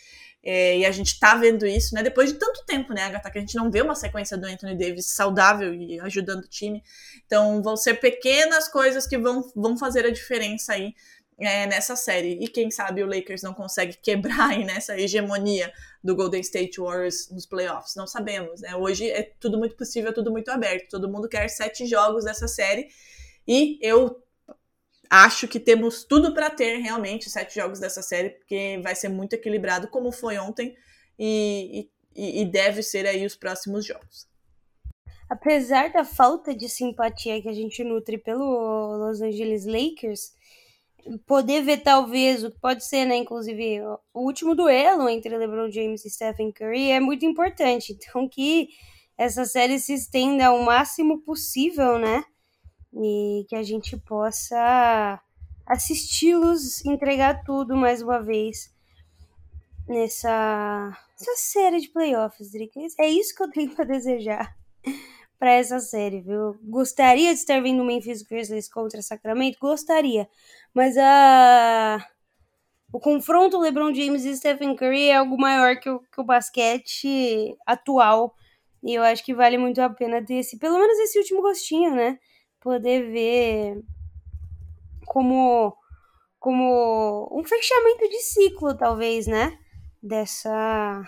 É, 0.45 0.78
e 0.78 0.86
a 0.86 0.91
gente 0.91 1.17
tá 1.19 1.36
vendo 1.36 1.65
isso, 1.65 1.95
né? 1.95 2.03
Depois 2.03 2.32
de 2.32 2.38
tanto 2.38 2.65
tempo, 2.65 2.93
né, 2.93 3.03
Agatha, 3.03 3.32
que 3.32 3.38
a 3.38 3.41
gente 3.41 3.55
não 3.55 3.71
vê 3.71 3.82
uma 3.82 3.95
sequência 3.95 4.38
do 4.38 4.45
Anthony 4.45 4.78
Davis 4.78 5.07
saudável 5.07 5.74
e 5.74 5.99
ajudando 6.01 6.43
o 6.43 6.49
time. 6.49 6.84
Então 7.26 7.61
vão 7.61 7.78
ser 7.78 7.95
pequenas 7.95 8.67
coisas 8.67 9.07
que 9.07 9.17
vão, 9.17 9.49
vão 9.55 9.78
fazer 9.78 10.05
a 10.05 10.11
diferença 10.11 10.74
aí 10.74 10.93
é, 11.39 11.67
nessa 11.67 11.95
série. 11.95 12.38
E 12.41 12.47
quem 12.47 12.69
sabe 12.71 13.03
o 13.03 13.07
Lakers 13.07 13.41
não 13.41 13.53
consegue 13.53 13.97
quebrar 14.01 14.49
aí 14.49 14.63
nessa 14.63 14.99
hegemonia 14.99 15.71
do 16.03 16.15
Golden 16.15 16.41
State 16.41 16.79
Warriors 16.79 17.29
nos 17.29 17.45
playoffs. 17.45 17.95
Não 17.95 18.07
sabemos, 18.07 18.61
né? 18.61 18.75
Hoje 18.75 19.09
é 19.09 19.23
tudo 19.39 19.57
muito 19.57 19.75
possível, 19.75 20.13
tudo 20.13 20.31
muito 20.31 20.49
aberto. 20.49 20.89
Todo 20.89 21.09
mundo 21.09 21.29
quer 21.29 21.47
sete 21.49 21.86
jogos 21.86 22.25
dessa 22.25 22.47
série. 22.47 22.88
E 23.47 23.77
eu 23.81 24.21
acho 25.09 25.47
que 25.47 25.59
temos 25.59 26.03
tudo 26.03 26.34
para 26.34 26.49
ter 26.49 26.77
realmente 26.77 27.29
sete 27.29 27.55
jogos 27.55 27.79
dessa 27.79 28.01
série, 28.01 28.31
porque 28.31 28.79
vai 28.84 28.95
ser 28.95 29.09
muito 29.09 29.34
equilibrado, 29.34 29.88
como 29.88 30.11
foi 30.11 30.38
ontem, 30.39 30.75
e, 31.19 31.89
e, 32.15 32.41
e 32.41 32.45
deve 32.45 32.81
ser 32.81 33.05
aí 33.05 33.25
os 33.25 33.36
próximos 33.36 33.86
jogos. 33.86 34.27
Apesar 35.29 35.91
da 35.91 36.03
falta 36.03 36.55
de 36.55 36.67
simpatia 36.69 37.41
que 37.41 37.49
a 37.49 37.53
gente 37.53 37.84
nutre 37.84 38.17
pelo 38.17 38.97
Los 38.97 39.21
Angeles 39.21 39.65
Lakers, 39.65 40.34
poder 41.26 41.62
ver 41.64 41.78
talvez 41.78 42.43
o 42.43 42.51
que 42.51 42.60
pode 42.60 42.86
ser, 42.86 43.06
né, 43.06 43.16
inclusive 43.16 43.82
o 44.14 44.22
último 44.22 44.56
duelo 44.56 45.10
entre 45.10 45.38
LeBron 45.38 45.70
James 45.70 46.06
e 46.06 46.10
Stephen 46.10 46.51
Curry 46.51 46.91
é 46.91 46.99
muito 46.99 47.26
importante. 47.26 47.97
Então 48.04 48.28
que 48.28 48.70
essa 49.18 49.45
série 49.45 49.80
se 49.80 49.93
estenda 49.93 50.47
ao 50.47 50.62
máximo 50.64 51.22
possível, 51.22 51.97
né? 51.97 52.24
E 52.93 53.45
que 53.47 53.56
a 53.56 53.64
gente 53.64 53.97
possa 53.97 55.22
assisti-los 55.66 56.86
entregar 56.86 57.43
tudo 57.43 57.76
mais 57.76 58.01
uma 58.01 58.22
vez 58.22 58.74
nessa, 59.88 60.97
nessa 61.20 61.36
série 61.38 61.80
de 61.80 61.89
playoffs, 61.89 62.51
Drick. 62.51 62.74
É 62.99 63.08
isso 63.08 63.36
que 63.36 63.43
eu 63.43 63.51
tenho 63.51 63.76
para 63.76 63.86
desejar 63.86 64.56
para 65.44 65.52
essa 65.52 65.78
série, 65.78 66.22
viu? 66.22 66.58
Gostaria 66.64 67.34
de 67.34 67.38
estar 67.38 67.62
vendo 67.62 67.84
o 67.84 67.86
Memphis 67.86 68.22
Grizzlies 68.22 68.72
contra 68.72 69.02
Sacramento? 69.02 69.58
Gostaria. 69.60 70.26
Mas 70.74 70.96
a. 70.98 71.98
O 72.94 72.98
confronto 72.98 73.60
LeBron 73.60 73.94
James 73.94 74.24
e 74.24 74.38
Stephen 74.38 74.74
Curry 74.74 75.10
é 75.10 75.18
algo 75.18 75.38
maior 75.38 75.76
que 75.82 75.89
o, 75.89 76.00
que 76.00 76.22
o 76.22 76.24
basquete 76.24 77.58
atual. 77.66 78.34
E 78.82 78.94
eu 78.94 79.04
acho 79.04 79.22
que 79.26 79.34
vale 79.34 79.58
muito 79.58 79.82
a 79.82 79.89
pena 79.89 80.24
ter 80.24 80.36
esse, 80.36 80.58
pelo 80.58 80.80
menos 80.80 80.98
esse 81.00 81.20
último 81.20 81.41
gostinho, 81.41 81.94
né? 81.94 82.18
Poder 82.62 83.12
ver 83.12 83.84
como 85.06 85.76
como 86.39 87.28
um 87.38 87.44
fechamento 87.44 88.08
de 88.08 88.20
ciclo, 88.22 88.78
talvez, 88.78 89.28
né? 89.28 89.60
Dessa 90.02 91.04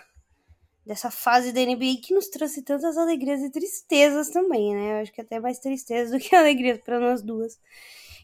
dessa 0.85 1.09
fase 1.09 1.51
da 1.51 1.61
NBA 1.61 2.01
que 2.03 2.13
nos 2.13 2.27
trouxe 2.27 2.61
tantas 2.61 2.97
alegrias 2.97 3.41
e 3.41 3.49
tristezas 3.49 4.29
também, 4.29 4.75
né? 4.75 4.91
Eu 4.91 5.01
acho 5.01 5.11
que 5.11 5.21
até 5.21 5.39
mais 5.39 5.59
tristezas 5.59 6.11
do 6.13 6.19
que 6.19 6.35
alegrias 6.35 6.79
para 6.79 6.99
nós 6.99 7.21
duas 7.21 7.59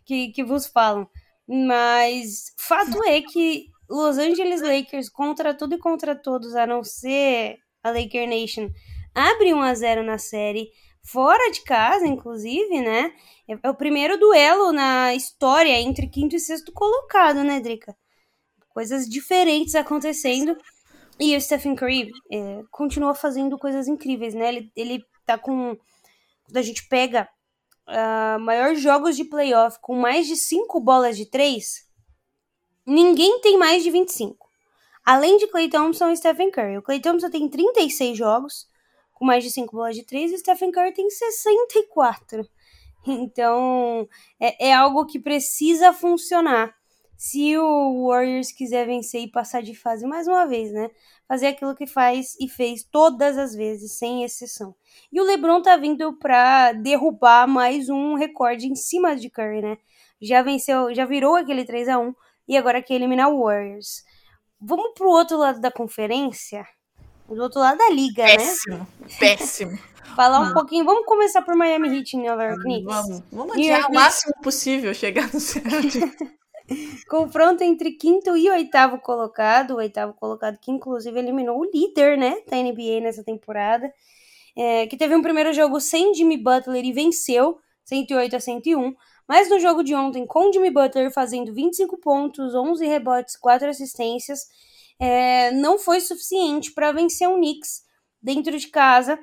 que, 0.06 0.30
que 0.30 0.44
vos 0.44 0.68
falam. 0.68 1.10
Mas 1.48 2.54
fato 2.58 3.04
é 3.06 3.22
que 3.22 3.68
Los 3.90 4.18
Angeles 4.18 4.62
Lakers 4.62 5.10
contra 5.10 5.54
tudo 5.54 5.76
e 5.76 5.80
contra 5.80 6.16
todos, 6.16 6.56
a 6.56 6.66
não 6.68 6.84
ser 6.84 7.58
a 7.84 7.90
Laker 7.90 8.28
Nation, 8.28 8.70
abre 9.14 9.54
1 9.54 9.62
a 9.62 9.74
0 9.74 10.04
na 10.04 10.18
série, 10.18 10.70
fora 11.04 11.52
de 11.52 11.64
casa, 11.64 12.06
inclusive, 12.06 12.80
né? 12.82 13.12
É 13.48 13.70
o 13.70 13.76
primeiro 13.76 14.18
duelo 14.18 14.72
na 14.72 15.14
história 15.16 15.80
entre 15.80 16.08
quinto 16.08 16.36
e 16.36 16.40
sexto 16.40 16.72
colocado, 16.72 17.44
né, 17.44 17.60
Drica? 17.60 17.96
Coisas 18.70 19.10
diferentes 19.10 19.76
acontecendo. 19.76 20.56
E 21.22 21.38
o 21.38 21.42
Stephen 21.42 21.76
Curry 21.76 22.12
é, 22.32 22.64
continua 22.72 23.14
fazendo 23.14 23.56
coisas 23.60 23.88
incríveis, 23.88 24.34
né? 24.34 24.50
Ele, 24.50 24.72
ele 24.76 25.06
tá 25.24 25.38
com. 25.38 25.78
Quando 26.44 26.58
a 26.58 26.64
gente 26.64 26.88
pega 26.88 27.30
uh, 27.88 28.40
maiores 28.40 28.82
jogos 28.82 29.16
de 29.16 29.26
playoff 29.26 29.78
com 29.82 29.96
mais 29.96 30.26
de 30.26 30.36
5 30.36 30.80
bolas 30.80 31.16
de 31.16 31.28
3, 31.28 31.88
ninguém 32.88 33.40
tem 33.40 33.56
mais 33.56 33.84
de 33.84 33.92
25. 33.92 34.50
Além 35.06 35.38
de 35.38 35.46
Clay 35.46 35.70
Thompson 35.70 36.10
e 36.10 36.18
Stephen 36.18 36.50
Curry. 36.50 36.80
O 36.80 36.82
Clay 36.82 37.00
Thompson 37.00 37.30
tem 37.30 37.48
36 37.48 38.18
jogos 38.18 38.68
com 39.14 39.24
mais 39.24 39.44
de 39.44 39.52
5 39.52 39.76
bolas 39.76 39.96
de 39.96 40.04
3 40.04 40.32
e 40.32 40.38
Stephen 40.40 40.72
Curry 40.72 40.92
tem 40.92 41.08
64. 41.08 42.50
Então, 43.08 44.08
é, 44.40 44.68
é 44.70 44.74
algo 44.74 45.08
que 45.08 45.20
precisa 45.20 45.92
funcionar 45.92 46.72
se 47.22 47.56
o 47.56 48.08
Warriors 48.08 48.52
quiser 48.52 48.88
vencer 48.88 49.22
e 49.22 49.28
passar 49.28 49.62
de 49.62 49.76
fase 49.76 50.08
mais 50.08 50.26
uma 50.28 50.48
vez, 50.48 50.74
né? 50.74 50.90
Fazer 51.28 51.46
aquilo 51.46 51.76
que 51.76 51.86
faz 51.86 52.36
e 52.40 52.50
fez 52.50 52.84
todas 52.84 53.38
as 53.38 53.54
vezes, 53.54 53.92
sem 54.00 54.24
exceção. 54.24 54.74
E 55.14 55.22
o 55.22 55.24
LeBron 55.24 55.62
tá 55.62 55.78
vindo 55.78 56.14
pra 56.14 56.72
derrubar 56.72 57.48
mais 57.48 57.90
um 57.90 58.16
recorde 58.16 58.66
em 58.66 58.74
cima 58.74 59.16
de 59.16 59.30
Curry, 59.30 59.62
né? 59.62 59.78
Já 60.20 60.42
venceu, 60.42 60.92
já 60.96 61.06
virou 61.06 61.36
aquele 61.36 61.64
3 61.64 61.90
a 61.90 62.00
1 62.00 62.12
e 62.48 62.58
agora 62.58 62.82
quer 62.82 62.96
eliminar 62.96 63.30
o 63.30 63.44
Warriors. 63.44 64.04
Vamos 64.60 64.94
pro 64.96 65.08
outro 65.08 65.38
lado 65.38 65.62
da 65.62 65.70
conferência? 65.70 66.66
Do 67.30 67.44
outro 67.44 67.60
lado 67.60 67.78
da 67.78 67.92
liga, 67.92 68.24
péssimo, 68.24 68.78
né? 68.78 68.88
Péssimo, 68.98 69.20
péssimo. 69.20 69.80
Falar 70.16 70.40
um 70.40 70.54
pouquinho. 70.54 70.86
Vamos 70.86 71.06
começar 71.06 71.44
por 71.44 71.56
Miami 71.56 72.00
Heat 72.00 72.18
em 72.18 72.26
Nova 72.26 72.46
York 72.46 72.64
Knicks. 72.64 72.96
Vamos, 72.96 73.24
vamos 73.32 73.54
adiar 73.54 73.92
o 73.92 73.94
máximo 73.94 74.34
possível 74.42 74.92
chegar 74.96 75.32
no 75.32 75.40
certo. 75.40 76.32
Confronto 77.10 77.64
entre 77.64 77.92
quinto 77.92 78.36
e 78.36 78.50
oitavo 78.50 79.00
colocado. 79.00 79.72
O 79.72 79.78
oitavo 79.78 80.14
colocado 80.14 80.58
que, 80.60 80.72
inclusive, 80.72 81.18
eliminou 81.18 81.60
o 81.60 81.66
líder, 81.66 82.18
né? 82.18 82.38
Da 82.48 82.58
NBA 82.58 83.02
nessa 83.02 83.24
temporada. 83.24 83.92
É, 84.56 84.86
que 84.88 84.98
teve 84.98 85.16
um 85.16 85.22
primeiro 85.22 85.54
jogo 85.54 85.80
sem 85.80 86.14
Jimmy 86.14 86.38
Butler 86.38 86.84
e 86.84 86.92
venceu 86.92 87.60
108 87.86 88.36
a 88.36 88.40
101. 88.40 88.96
Mas 89.28 89.50
no 89.50 89.60
jogo 89.60 89.84
de 89.84 89.96
ontem, 89.96 90.26
com 90.26 90.52
Jimmy 90.52 90.70
Butler 90.70 91.12
fazendo 91.12 91.54
25 91.54 91.98
pontos, 91.98 92.54
11 92.54 92.86
rebotes, 92.86 93.38
4 93.38 93.70
assistências, 93.70 94.42
é, 95.00 95.52
não 95.52 95.80
foi 95.80 96.00
suficiente 96.02 96.72
para 96.72 96.92
vencer 96.92 97.28
o 97.30 97.36
Knicks 97.36 97.82
dentro 98.22 98.58
de 98.58 98.68
casa, 98.68 99.18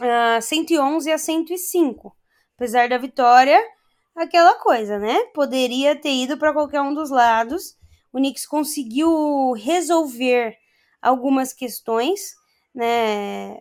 uh, 0.00 0.40
111 0.40 1.10
a 1.12 1.18
105. 1.18 2.16
Apesar 2.56 2.88
da 2.88 2.98
vitória, 2.98 3.60
aquela 4.24 4.54
coisa, 4.54 4.98
né? 4.98 5.24
Poderia 5.34 5.96
ter 5.96 6.12
ido 6.12 6.36
para 6.38 6.52
qualquer 6.52 6.80
um 6.80 6.94
dos 6.94 7.10
lados. 7.10 7.76
O 8.12 8.18
Knicks 8.18 8.46
conseguiu 8.46 9.52
resolver 9.52 10.56
algumas 11.00 11.52
questões, 11.52 12.34
né? 12.74 13.58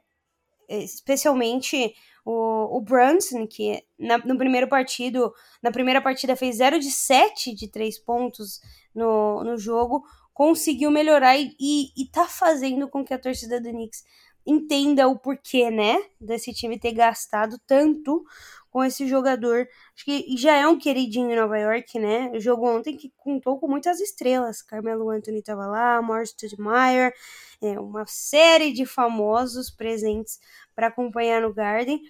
Especialmente 0.68 1.93
o, 2.26 2.78
o 2.78 2.82
Brunson, 2.82 3.47
que 3.47 3.84
na, 3.97 4.18
no 4.20 4.38
primeiro 4.38 4.68
partido, 4.68 5.34
na 5.64 5.72
primeira 5.72 6.01
partida 6.01 6.36
fez 6.36 6.57
0 6.57 6.80
de 6.80 6.91
7 6.91 7.55
de 7.55 7.68
3 7.68 7.97
pontos 7.99 8.60
no, 8.93 9.43
no 9.43 9.57
jogo, 9.57 10.03
conseguiu 10.34 10.91
melhorar 10.91 11.38
e, 11.38 11.55
e, 11.60 11.91
e 11.97 12.05
tá 12.05 12.26
fazendo 12.26 12.88
com 12.88 13.03
que 13.03 13.14
a 13.14 13.20
torcida 13.20 13.60
do 13.60 13.70
Knicks 13.70 14.03
entenda 14.45 15.07
o 15.07 15.18
porquê, 15.18 15.70
né, 15.70 16.01
desse 16.20 16.53
time 16.53 16.80
ter 16.80 16.93
gastado 16.93 17.60
tanto 17.68 18.24
com 18.70 18.84
esse 18.84 19.07
jogador. 19.07 19.67
Acho 19.95 20.05
que 20.05 20.38
já 20.38 20.55
é 20.55 20.67
um 20.67 20.78
queridinho 20.78 21.32
em 21.32 21.36
Nova 21.36 21.57
York, 21.57 21.97
né? 21.99 22.32
O 22.34 22.39
jogo 22.39 22.67
ontem 22.67 22.95
que 22.95 23.11
contou 23.17 23.59
com 23.59 23.67
muitas 23.67 23.99
estrelas. 23.99 24.61
Carmelo 24.61 25.09
Anthony 25.09 25.39
estava 25.39 25.65
lá, 25.65 26.01
Morris 26.01 26.30
Stoudemire, 26.30 27.13
é, 27.61 27.80
uma 27.80 28.05
série 28.05 28.72
de 28.72 28.86
famosos 28.86 29.70
presentes 29.70 30.39
para 30.76 30.88
acompanhar 30.88 31.41
no 31.41 31.53
Garden. 31.53 32.01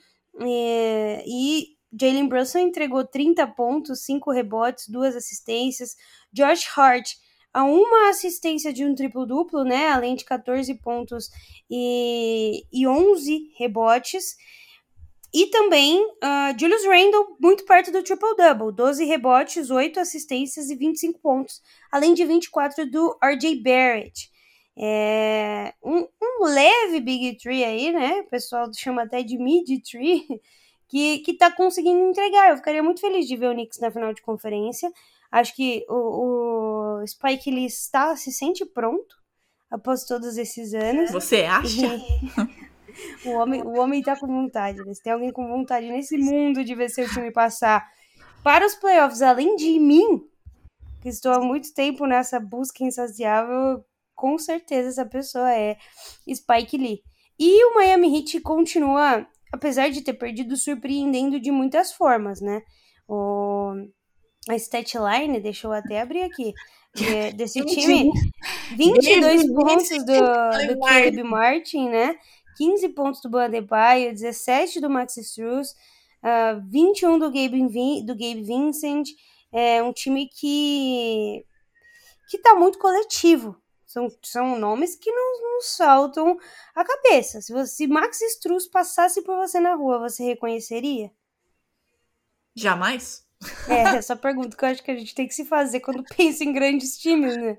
É, 0.42 1.24
e 1.26 1.78
Jalen 2.00 2.28
Brunson 2.28 2.60
entregou 2.60 3.06
30 3.06 3.48
pontos, 3.48 4.02
5 4.04 4.32
rebotes, 4.32 4.88
2 4.88 5.16
assistências. 5.16 5.96
Josh 6.32 6.68
Hart 6.78 7.16
a 7.54 7.64
uma 7.64 8.10
assistência 8.10 8.72
de 8.72 8.86
um 8.86 8.94
triplo-duplo, 8.94 9.64
né? 9.64 9.90
Além 9.90 10.16
de 10.16 10.24
14 10.24 10.74
pontos 10.76 11.30
e, 11.70 12.64
e 12.72 12.88
11 12.88 13.52
rebotes. 13.58 14.38
E 15.34 15.48
também 15.48 16.04
uh, 16.04 16.60
Julius 16.60 16.84
Randle 16.86 17.38
muito 17.40 17.64
perto 17.66 17.92
do 17.92 18.02
triple-double, 18.02 18.74
12 18.74 19.06
rebotes, 19.06 19.70
8 19.70 20.00
assistências 20.00 20.70
e 20.70 20.76
25 20.76 21.20
pontos, 21.20 21.62
além 21.92 22.14
de 22.14 22.26
24 22.26 22.90
do 22.90 23.18
RJ 23.24 23.62
Barrett. 23.62 24.32
É, 24.82 25.74
um, 25.84 26.08
um, 26.22 26.46
leve 26.46 27.02
Big 27.02 27.38
Tree 27.38 27.64
aí, 27.64 27.92
né? 27.92 28.22
O 28.22 28.30
pessoal 28.30 28.72
chama 28.74 29.04
até 29.04 29.22
de 29.22 29.38
Mid 29.38 29.68
Tree, 29.84 30.26
que, 30.88 31.20
que 31.20 31.34
tá 31.34 31.52
conseguindo 31.52 32.10
entregar. 32.10 32.50
Eu 32.50 32.58
ficaria 32.58 32.82
muito 32.82 33.02
feliz 33.02 33.28
de 33.28 33.36
ver 33.36 33.50
o 33.50 33.54
Knicks 33.54 33.80
na 33.80 33.92
final 33.92 34.14
de 34.14 34.22
conferência. 34.22 34.92
Acho 35.32 35.56
que 35.56 35.86
o, 35.88 37.02
o 37.02 37.08
Spike 37.08 37.52
Lee 37.52 37.66
está, 37.66 38.16
se 38.16 38.32
sente 38.32 38.66
pronto 38.66 39.16
após 39.70 40.06
todos 40.06 40.38
esses 40.38 40.74
anos. 40.74 41.12
Você 41.12 41.44
acha? 41.44 42.02
O, 43.26 43.32
homem, 43.32 43.62
o 43.62 43.80
homem 43.80 44.02
tá 44.02 44.16
com 44.16 44.28
vontade. 44.28 44.80
Né? 44.80 44.94
Se 44.94 45.04
tem 45.04 45.14
alguém 45.14 45.32
com 45.32 45.48
vontade 45.48 45.88
nesse 45.88 46.18
mundo 46.18 46.64
de 46.64 46.76
ver 46.76 46.90
seu 46.90 47.08
time 47.10 47.32
passar 47.32 47.88
para 48.44 48.66
os 48.66 48.76
playoffs, 48.76 49.22
além 49.22 49.56
de 49.56 49.80
mim, 49.80 50.24
que 51.02 51.10
estou 51.10 51.32
há 51.32 51.40
muito 51.40 51.74
tempo 51.74 52.06
nessa 52.06 52.40
busca 52.40 52.84
insaciável, 52.84 53.84
com 54.16 54.38
certeza 54.38 54.90
essa 54.90 55.06
pessoa 55.06 55.52
é 55.52 55.78
Spike 56.34 56.78
Lee. 56.78 57.02
E 57.38 57.66
o 57.66 57.76
Miami 57.76 58.18
Heat 58.18 58.42
continua, 58.42 59.26
apesar 59.52 59.90
de 59.90 60.02
ter 60.02 60.14
perdido, 60.14 60.58
surpreendendo 60.58 61.40
de 61.40 61.52
muitas 61.52 61.94
formas, 61.94 62.42
né? 62.42 62.62
O 63.08 63.74
a 64.48 64.56
statline, 64.56 65.40
deixa 65.40 65.68
eu 65.68 65.72
até 65.72 66.02
abrir 66.02 66.24
aqui, 66.24 66.54
de, 66.96 67.34
desse 67.34 67.64
time, 67.66 68.12
22 68.76 69.54
pontos 69.54 69.90
do, 70.06 70.74
do 70.74 70.80
Caleb 70.80 71.24
Martin, 71.24 71.90
né? 71.90 72.16
15 72.60 72.90
pontos 72.90 73.22
do 73.22 73.30
Bandebaio, 73.30 74.12
17 74.12 74.82
do 74.82 74.90
Max 74.90 75.16
Struz, 75.16 75.72
uh, 76.22 76.62
21 76.70 77.18
do 77.18 77.32
Gabe, 77.32 78.04
do 78.04 78.14
Gabe 78.14 78.44
Vincent, 78.44 79.08
é 79.50 79.82
um 79.82 79.94
time 79.94 80.28
que 80.28 81.46
que 82.30 82.38
tá 82.38 82.54
muito 82.54 82.78
coletivo. 82.78 83.60
São, 83.86 84.08
são 84.22 84.60
nomes 84.60 84.94
que 84.94 85.12
não, 85.12 85.42
não 85.42 85.62
saltam 85.62 86.38
a 86.76 86.84
cabeça. 86.84 87.42
Se, 87.42 87.52
você, 87.52 87.76
se 87.76 87.88
Max 87.88 88.22
Struz 88.22 88.68
passasse 88.68 89.24
por 89.24 89.38
você 89.38 89.60
na 89.60 89.74
rua, 89.74 89.98
você 89.98 90.24
reconheceria? 90.24 91.10
Jamais. 92.54 93.26
É, 93.70 93.98
essa 93.98 94.18
pergunta 94.18 94.56
que 94.56 94.66
eu 94.66 94.70
acho 94.70 94.84
que 94.84 94.92
a 94.92 94.96
gente 94.96 95.16
tem 95.16 95.28
que 95.28 95.34
se 95.34 95.46
fazer 95.46 95.80
quando 95.80 96.04
pensa 96.16 96.44
em 96.44 96.52
grandes 96.52 96.98
times, 96.98 97.38
né? 97.38 97.58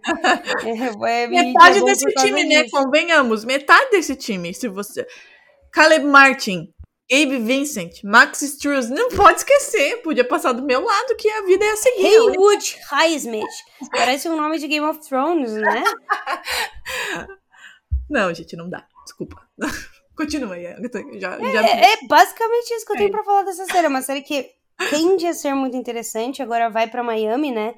É, 0.64 1.24
é, 1.24 1.26
metade 1.26 1.82
desse 1.84 2.06
time, 2.14 2.44
né? 2.44 2.68
Convenhamos, 2.68 3.44
metade 3.44 3.90
desse 3.90 4.14
time, 4.14 4.52
se 4.52 4.68
você. 4.68 5.06
Caleb 5.72 6.04
Martin, 6.04 6.74
Abe 7.10 7.38
Vincent, 7.38 8.02
Max 8.04 8.42
Struz, 8.42 8.90
não 8.90 9.08
pode 9.10 9.38
esquecer, 9.38 10.02
podia 10.02 10.24
passar 10.24 10.52
do 10.52 10.62
meu 10.62 10.84
lado 10.84 11.16
que 11.16 11.28
a 11.30 11.42
vida 11.42 11.64
é 11.64 11.70
a 11.70 11.76
seguir. 11.76 12.06
Haywood 12.06 12.78
Highsmith, 12.90 13.50
parece 13.90 14.28
um 14.28 14.36
nome 14.36 14.58
de 14.58 14.68
Game 14.68 14.86
of 14.86 15.00
Thrones, 15.08 15.52
né? 15.52 15.82
não, 18.10 18.34
gente, 18.34 18.56
não 18.56 18.68
dá, 18.68 18.86
desculpa. 19.04 19.40
Continua 20.16 20.54
aí, 20.54 20.64
já, 21.18 21.36
é, 21.36 21.52
já... 21.52 21.66
é 21.66 21.96
basicamente 22.06 22.74
isso 22.74 22.84
que 22.84 22.92
eu 22.92 22.96
tenho 22.96 23.08
é. 23.08 23.12
pra 23.12 23.24
falar 23.24 23.42
dessa 23.42 23.64
série, 23.64 23.86
uma 23.86 24.02
série 24.02 24.20
que 24.20 24.59
tende 24.88 25.26
a 25.26 25.34
ser 25.34 25.54
muito 25.54 25.76
interessante. 25.76 26.42
Agora 26.42 26.70
vai 26.70 26.88
para 26.88 27.02
Miami, 27.02 27.50
né? 27.50 27.74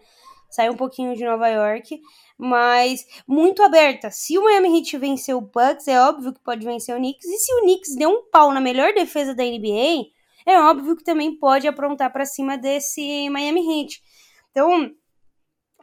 Sai 0.51 0.69
um 0.69 0.77
pouquinho 0.77 1.17
de 1.17 1.25
Nova 1.25 1.49
York, 1.49 2.01
mas 2.37 3.07
muito 3.27 3.63
aberta. 3.63 4.11
Se 4.11 4.37
o 4.37 4.45
Miami 4.45 4.79
Heat 4.79 4.99
vencer 4.99 5.35
o 5.35 5.41
Bucks, 5.41 5.89
é 5.89 6.01
óbvio 6.01 6.33
que 6.33 6.41
pode 6.41 6.65
vencer 6.65 6.95
o 6.95 6.99
Knicks. 6.99 7.25
E 7.25 7.39
se 7.39 7.55
o 7.55 7.61
Knicks 7.63 7.97
der 7.97 8.07
um 8.07 8.29
pau 8.31 8.53
na 8.53 8.61
melhor 8.61 8.93
defesa 8.93 9.35
da 9.35 9.43
NBA, 9.43 10.11
é 10.45 10.61
óbvio 10.61 10.97
que 10.97 11.05
também 11.05 11.39
pode 11.39 11.67
aprontar 11.67 12.13
para 12.13 12.27
cima 12.27 12.59
desse 12.59 13.29
Miami 13.31 13.83
Heat. 13.83 14.03
Então, 14.51 14.91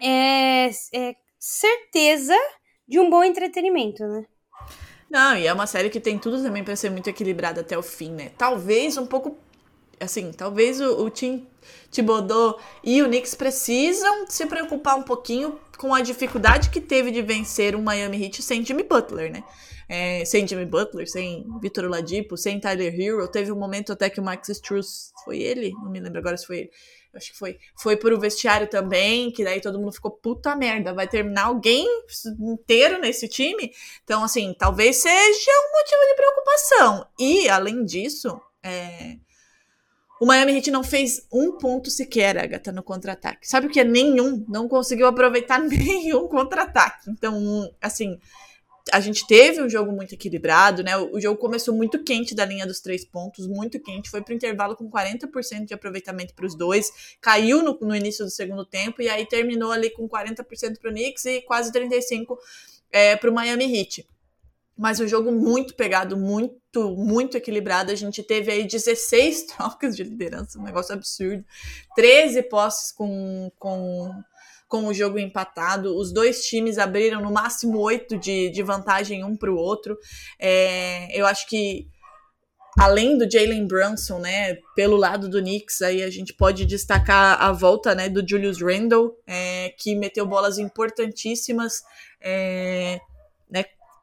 é, 0.01 0.69
é 0.93 1.15
certeza 1.39 2.35
de 2.87 2.99
um 2.99 3.09
bom 3.09 3.23
entretenimento, 3.23 4.03
né? 4.05 4.25
Não, 5.09 5.35
e 5.35 5.47
é 5.47 5.53
uma 5.53 5.65
série 5.65 5.89
que 5.89 5.99
tem 5.99 6.19
tudo 6.19 6.41
também 6.43 6.63
para 6.63 6.75
ser 6.75 6.91
muito 6.91 7.09
equilibrada 7.09 7.61
até 7.61 7.75
o 7.75 7.81
fim, 7.81 8.11
né? 8.11 8.31
Talvez 8.37 8.95
um 8.97 9.07
pouco 9.07 9.35
assim, 9.99 10.31
talvez 10.31 10.79
o, 10.79 11.03
o 11.03 11.09
Tim 11.09 11.47
Thibodeau 11.91 12.59
e 12.83 13.01
o 13.01 13.07
Knicks 13.07 13.35
precisam 13.35 14.27
se 14.27 14.45
preocupar 14.45 14.95
um 14.97 15.03
pouquinho 15.03 15.59
com 15.77 15.93
a 15.93 16.01
dificuldade 16.01 16.69
que 16.69 16.81
teve 16.81 17.11
de 17.11 17.21
vencer 17.21 17.75
o 17.75 17.81
Miami 17.81 18.23
Heat 18.23 18.41
sem 18.41 18.63
Jimmy 18.65 18.83
Butler, 18.83 19.31
né? 19.31 19.43
É, 19.87 20.23
sem 20.23 20.47
Jimmy 20.47 20.65
Butler, 20.65 21.09
sem 21.09 21.47
Vitor 21.59 21.85
Oladipo, 21.85 22.37
sem 22.37 22.59
Tyler 22.59 22.93
Hero. 22.93 23.27
Teve 23.27 23.51
um 23.51 23.55
momento 23.55 23.91
até 23.91 24.09
que 24.09 24.19
o 24.19 24.23
Max 24.23 24.49
Struz, 24.49 25.11
foi 25.25 25.39
ele? 25.39 25.71
Não 25.71 25.89
me 25.89 25.99
lembro 25.99 26.19
agora 26.19 26.37
se 26.37 26.45
foi 26.45 26.59
ele. 26.59 26.71
Acho 27.13 27.31
que 27.31 27.37
foi. 27.37 27.57
Foi 27.75 27.97
pro 27.97 28.19
vestiário 28.19 28.67
também, 28.67 29.31
que 29.31 29.43
daí 29.43 29.59
todo 29.59 29.79
mundo 29.79 29.93
ficou, 29.93 30.11
puta 30.11 30.55
merda, 30.55 30.93
vai 30.93 31.07
terminar 31.07 31.45
alguém 31.45 31.87
inteiro 32.39 32.99
nesse 32.99 33.27
time? 33.27 33.71
Então, 34.03 34.23
assim, 34.23 34.53
talvez 34.57 34.97
seja 34.97 35.51
um 35.51 35.77
motivo 35.77 36.01
de 36.07 36.15
preocupação. 36.15 37.07
E, 37.17 37.49
além 37.49 37.83
disso, 37.83 38.39
é, 38.61 39.15
o 40.19 40.25
Miami 40.25 40.53
Heat 40.53 40.69
não 40.69 40.83
fez 40.83 41.25
um 41.31 41.57
ponto 41.57 41.89
sequer, 41.89 42.37
Agatha, 42.37 42.71
no 42.71 42.83
contra-ataque. 42.83 43.47
Sabe 43.47 43.67
o 43.67 43.69
que 43.69 43.79
é 43.79 43.83
nenhum? 43.85 44.45
Não 44.49 44.67
conseguiu 44.67 45.07
aproveitar 45.07 45.59
nenhum 45.63 46.27
contra-ataque. 46.27 47.09
Então, 47.09 47.71
assim, 47.81 48.19
a 48.91 48.99
gente 48.99 49.25
teve 49.25 49.61
um 49.61 49.69
jogo 49.69 49.91
muito 49.93 50.13
equilibrado, 50.13 50.83
né? 50.83 50.97
O, 50.97 51.19
jogo 51.21 51.39
começou 51.39 51.73
muito 51.73 52.03
quente 52.03 52.35
da 52.35 52.43
linha 52.43 52.67
dos 52.67 52.81
três 52.81 53.05
pontos, 53.05 53.47
muito 53.47 53.79
quente. 53.79 54.09
Foi 54.09 54.21
pro 54.21 54.33
intervalo 54.33 54.75
com 54.75 54.89
40% 54.89 55.65
de 55.65 55.73
aproveitamento 55.73 56.33
para 56.33 56.45
os 56.45 56.55
dois. 56.55 57.15
Caiu 57.21 57.63
no, 57.63 57.77
no, 57.81 57.95
início 57.95 58.25
do 58.25 58.31
segundo 58.31 58.65
tempo 58.65 59.01
e 59.01 59.07
aí 59.07 59.25
terminou 59.25 59.71
ali 59.71 59.89
com 59.89 60.07
40% 60.07 60.79
pro 60.81 60.91
Knicks 60.91 61.25
e 61.25 61.41
quase 61.41 61.71
35% 61.71 62.37
é, 62.91 63.15
pro 63.15 63.31
Miami 63.31 63.73
Heat 63.73 64.05
mas 64.79 65.01
um 65.01 65.07
jogo 65.07 65.29
muito 65.29 65.75
pegado, 65.75 66.15
muito, 66.15 66.95
muito 66.95 67.35
equilibrado. 67.35 67.91
A 67.91 67.95
gente 67.95 68.23
teve 68.23 68.49
aí 68.49 68.65
16 68.65 69.43
trocas 69.57 69.93
de 69.93 70.03
liderança, 70.05 70.57
um 70.57 70.63
negócio 70.63 70.95
absurdo. 70.95 71.43
13 71.97 72.43
posses 72.43 72.93
com, 72.93 73.51
com, 73.59 74.09
com 74.69 74.87
o 74.87 74.93
jogo 74.93 75.19
empatado. 75.19 75.97
Os 75.97 76.13
dois 76.13 76.45
times 76.45 76.77
abriram 76.77 77.21
no 77.21 77.29
máximo 77.29 77.77
8 77.77 78.17
de, 78.17 78.49
de 78.51 78.63
vantagem 78.63 79.21
um 79.21 79.35
para 79.35 79.51
o 79.51 79.57
outro. 79.57 79.97
É, 80.39 81.09
eu 81.13 81.27
acho 81.27 81.45
que 81.49 81.85
além 82.77 83.17
do 83.17 83.29
Jalen 83.29 83.67
Brunson, 83.67 84.19
né, 84.19 84.59
pelo 84.77 84.95
lado 84.95 85.27
do 85.27 85.41
Knicks, 85.41 85.81
aí 85.81 86.01
a 86.01 86.09
gente 86.09 86.33
pode 86.33 86.65
destacar 86.65 87.41
a 87.41 87.51
volta, 87.51 87.93
né, 87.93 88.07
do 88.07 88.25
Julius 88.25 88.61
Randle, 88.61 89.13
é, 89.27 89.73
que 89.77 89.93
meteu 89.93 90.25
bolas 90.25 90.57
importantíssimas, 90.57 91.83
é, 92.21 93.01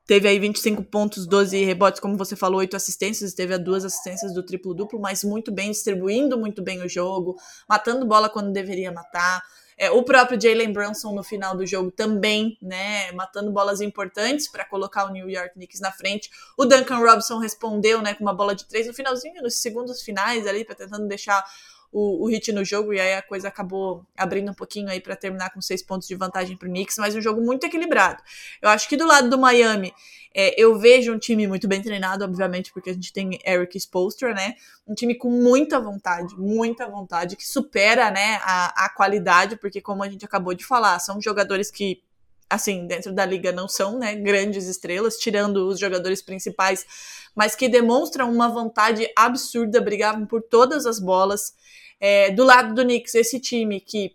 Teve 0.07 0.29
aí 0.29 0.39
25 0.39 0.85
pontos, 0.85 1.27
12 1.27 1.65
rebotes, 1.65 2.01
como 2.01 2.17
você 2.17 2.37
falou, 2.37 2.61
8 2.61 2.77
assistências, 2.77 3.35
teve 3.35 3.55
as 3.55 3.61
duas 3.61 3.85
assistências 3.85 4.33
do 4.33 4.43
triplo-duplo, 4.43 5.01
mas 5.01 5.25
muito 5.25 5.51
bem, 5.51 5.71
distribuindo 5.71 6.39
muito 6.39 6.63
bem 6.63 6.81
o 6.83 6.89
jogo, 6.89 7.37
matando 7.69 8.07
bola 8.07 8.29
quando 8.29 8.53
deveria 8.53 8.93
matar. 8.93 9.43
É, 9.79 9.91
o 9.91 10.03
próprio 10.03 10.41
Jalen 10.41 10.73
Brunson 10.73 11.13
no 11.13 11.23
final 11.23 11.55
do 11.55 11.67
jogo 11.67 11.91
também, 11.91 12.57
né, 12.63 13.13
matando 13.13 13.51
bolas 13.51 13.83
importantes 13.83 14.49
para 14.49 14.65
colocar 14.65 15.05
o 15.05 15.13
New 15.13 15.29
York 15.29 15.53
Knicks 15.55 15.81
na 15.81 15.93
frente. 15.93 16.31
O 16.57 16.65
Duncan 16.65 16.97
Robinson 16.99 17.39
respondeu, 17.39 18.01
né, 18.01 18.15
com 18.15 18.25
uma 18.25 18.33
bola 18.33 18.55
de 18.55 18.65
três 18.65 18.87
no 18.87 18.95
finalzinho, 18.95 19.43
nos 19.43 19.57
segundos 19.57 20.01
finais 20.01 20.47
ali, 20.47 20.65
para 20.65 20.75
tentando 20.75 21.07
deixar 21.07 21.45
o, 21.93 22.25
o 22.25 22.29
hit 22.29 22.53
no 22.53 22.65
jogo, 22.65 22.93
e 22.93 23.01
aí 23.01 23.15
a 23.15 23.23
coisa 23.23 23.49
acabou 23.49 24.05
abrindo 24.17 24.51
um 24.51 24.55
pouquinho 24.55 24.89
aí 24.89 25.01
para 25.01 25.17
terminar 25.17 25.51
com 25.53 25.61
seis 25.61 25.83
pontos 25.83 26.07
de 26.07 26.15
vantagem 26.15 26.57
para 26.57 26.69
o 26.69 26.71
Knicks, 26.71 26.97
mas 26.99 27.15
um 27.15 27.21
jogo 27.21 27.41
muito 27.41 27.65
equilibrado. 27.65 28.23
Eu 28.61 28.69
acho 28.69 28.89
que 28.89 28.97
do 28.97 29.07
lado 29.07 29.31
do 29.31 29.39
Miami, 29.39 29.93
é, 30.35 30.55
eu 30.61 30.79
vejo 30.79 31.15
um 31.15 31.19
time 31.19 31.47
muito 31.47 31.67
bem 31.67 31.81
treinado, 31.81 32.25
obviamente, 32.25 32.73
porque 32.73 32.91
a 32.91 32.93
gente 32.93 33.13
tem 33.13 33.39
Eric 33.47 33.79
Spoelstra, 33.79 34.35
né? 34.35 34.55
Um 34.87 34.95
time 34.95 35.15
com 35.15 35.31
muita 35.31 35.81
vontade, 35.81 36.35
muita 36.37 36.87
vontade, 36.87 37.37
que 37.37 37.47
supera, 37.47 38.11
né, 38.11 38.39
a, 38.43 38.85
a 38.85 38.89
qualidade, 38.91 39.57
porque 39.57 39.81
como 39.81 40.03
a 40.03 40.09
gente 40.09 40.25
acabou 40.25 40.53
de 40.55 40.65
falar, 40.65 40.99
são 40.99 41.21
jogadores 41.21 41.71
que 41.71 42.03
assim, 42.49 42.87
dentro 42.87 43.13
da 43.13 43.25
liga 43.25 43.53
não 43.53 43.69
são, 43.69 43.99
né, 43.99 44.15
grandes 44.15 44.67
estrelas, 44.67 45.17
tirando 45.17 45.69
os 45.69 45.79
jogadores 45.79 46.23
principais, 46.23 46.87
mas 47.35 47.55
que 47.55 47.69
demonstram 47.69 48.33
uma 48.33 48.49
vontade 48.49 49.09
absurda, 49.17 49.81
brigavam 49.81 50.27
por 50.27 50.43
todas 50.43 50.87
as 50.87 50.99
bolas. 50.99 51.55
É, 51.99 52.31
do 52.31 52.45
lado 52.45 52.75
do 52.75 52.83
Knicks, 52.83 53.15
esse 53.15 53.41
time 53.41 53.81
que 53.81 54.15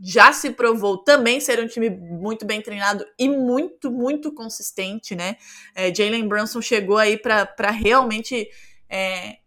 já 0.00 0.32
se 0.32 0.50
provou 0.50 0.98
também 0.98 1.40
ser 1.40 1.58
um 1.60 1.66
time 1.66 1.90
muito 1.90 2.46
bem 2.46 2.62
treinado 2.62 3.04
e 3.18 3.28
muito, 3.28 3.90
muito 3.90 4.32
consistente, 4.32 5.16
né? 5.16 5.36
É, 5.74 5.92
Jalen 5.92 6.28
Brunson 6.28 6.62
chegou 6.62 6.96
aí 6.96 7.16
para 7.16 7.70
realmente 7.70 8.48
é, 8.88 9.38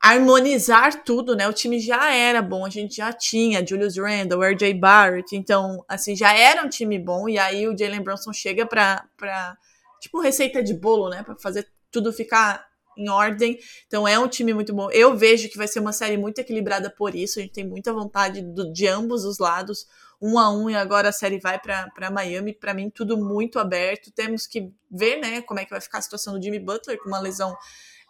harmonizar 0.00 1.02
tudo, 1.02 1.34
né? 1.34 1.48
O 1.48 1.52
time 1.52 1.80
já 1.80 2.14
era 2.14 2.40
bom, 2.40 2.64
a 2.64 2.70
gente 2.70 2.96
já 2.96 3.12
tinha 3.12 3.66
Julius 3.66 3.96
Randle, 3.96 4.42
RJ 4.42 4.74
Barrett, 4.74 5.34
então, 5.34 5.84
assim, 5.88 6.14
já 6.14 6.32
era 6.32 6.64
um 6.64 6.68
time 6.68 6.98
bom, 6.98 7.28
e 7.28 7.38
aí 7.38 7.66
o 7.66 7.76
Jalen 7.76 8.02
Brunson 8.02 8.32
chega 8.32 8.64
pra, 8.64 9.04
pra 9.16 9.56
tipo, 10.00 10.20
receita 10.20 10.62
de 10.62 10.74
bolo, 10.74 11.08
né? 11.08 11.22
Pra 11.22 11.36
fazer 11.36 11.66
tudo 11.90 12.12
ficar 12.12 12.66
em 12.96 13.08
ordem. 13.08 13.58
Então, 13.86 14.06
é 14.06 14.18
um 14.18 14.28
time 14.28 14.52
muito 14.52 14.74
bom. 14.74 14.90
Eu 14.90 15.16
vejo 15.16 15.48
que 15.48 15.56
vai 15.56 15.68
ser 15.68 15.80
uma 15.80 15.92
série 15.92 16.16
muito 16.16 16.38
equilibrada 16.38 16.90
por 16.90 17.14
isso, 17.14 17.38
a 17.38 17.42
gente 17.42 17.54
tem 17.54 17.66
muita 17.66 17.92
vontade 17.92 18.42
do, 18.42 18.72
de 18.72 18.86
ambos 18.86 19.24
os 19.24 19.38
lados, 19.38 19.86
um 20.20 20.38
a 20.38 20.50
um, 20.50 20.68
e 20.68 20.74
agora 20.74 21.08
a 21.08 21.12
série 21.12 21.38
vai 21.38 21.58
para 21.60 22.10
Miami. 22.10 22.52
Para 22.52 22.74
mim, 22.74 22.90
tudo 22.90 23.16
muito 23.16 23.58
aberto. 23.58 24.10
Temos 24.10 24.46
que 24.46 24.72
ver, 24.90 25.20
né, 25.20 25.42
como 25.42 25.60
é 25.60 25.64
que 25.64 25.70
vai 25.70 25.80
ficar 25.80 25.98
a 25.98 26.02
situação 26.02 26.34
do 26.34 26.42
Jimmy 26.42 26.58
Butler 26.58 26.98
com 26.98 27.08
uma 27.08 27.20
lesão 27.20 27.56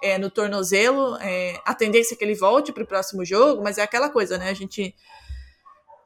é, 0.02 0.18
no 0.18 0.30
tornozelo. 0.30 1.16
É, 1.16 1.60
a 1.64 1.74
tendência 1.74 2.14
é 2.14 2.16
que 2.16 2.24
ele 2.24 2.34
volte 2.34 2.72
para 2.72 2.82
o 2.82 2.86
próximo 2.86 3.24
jogo, 3.24 3.62
mas 3.62 3.78
é 3.78 3.82
aquela 3.82 4.10
coisa, 4.10 4.38
né? 4.38 4.50
A 4.50 4.54
gente 4.54 4.94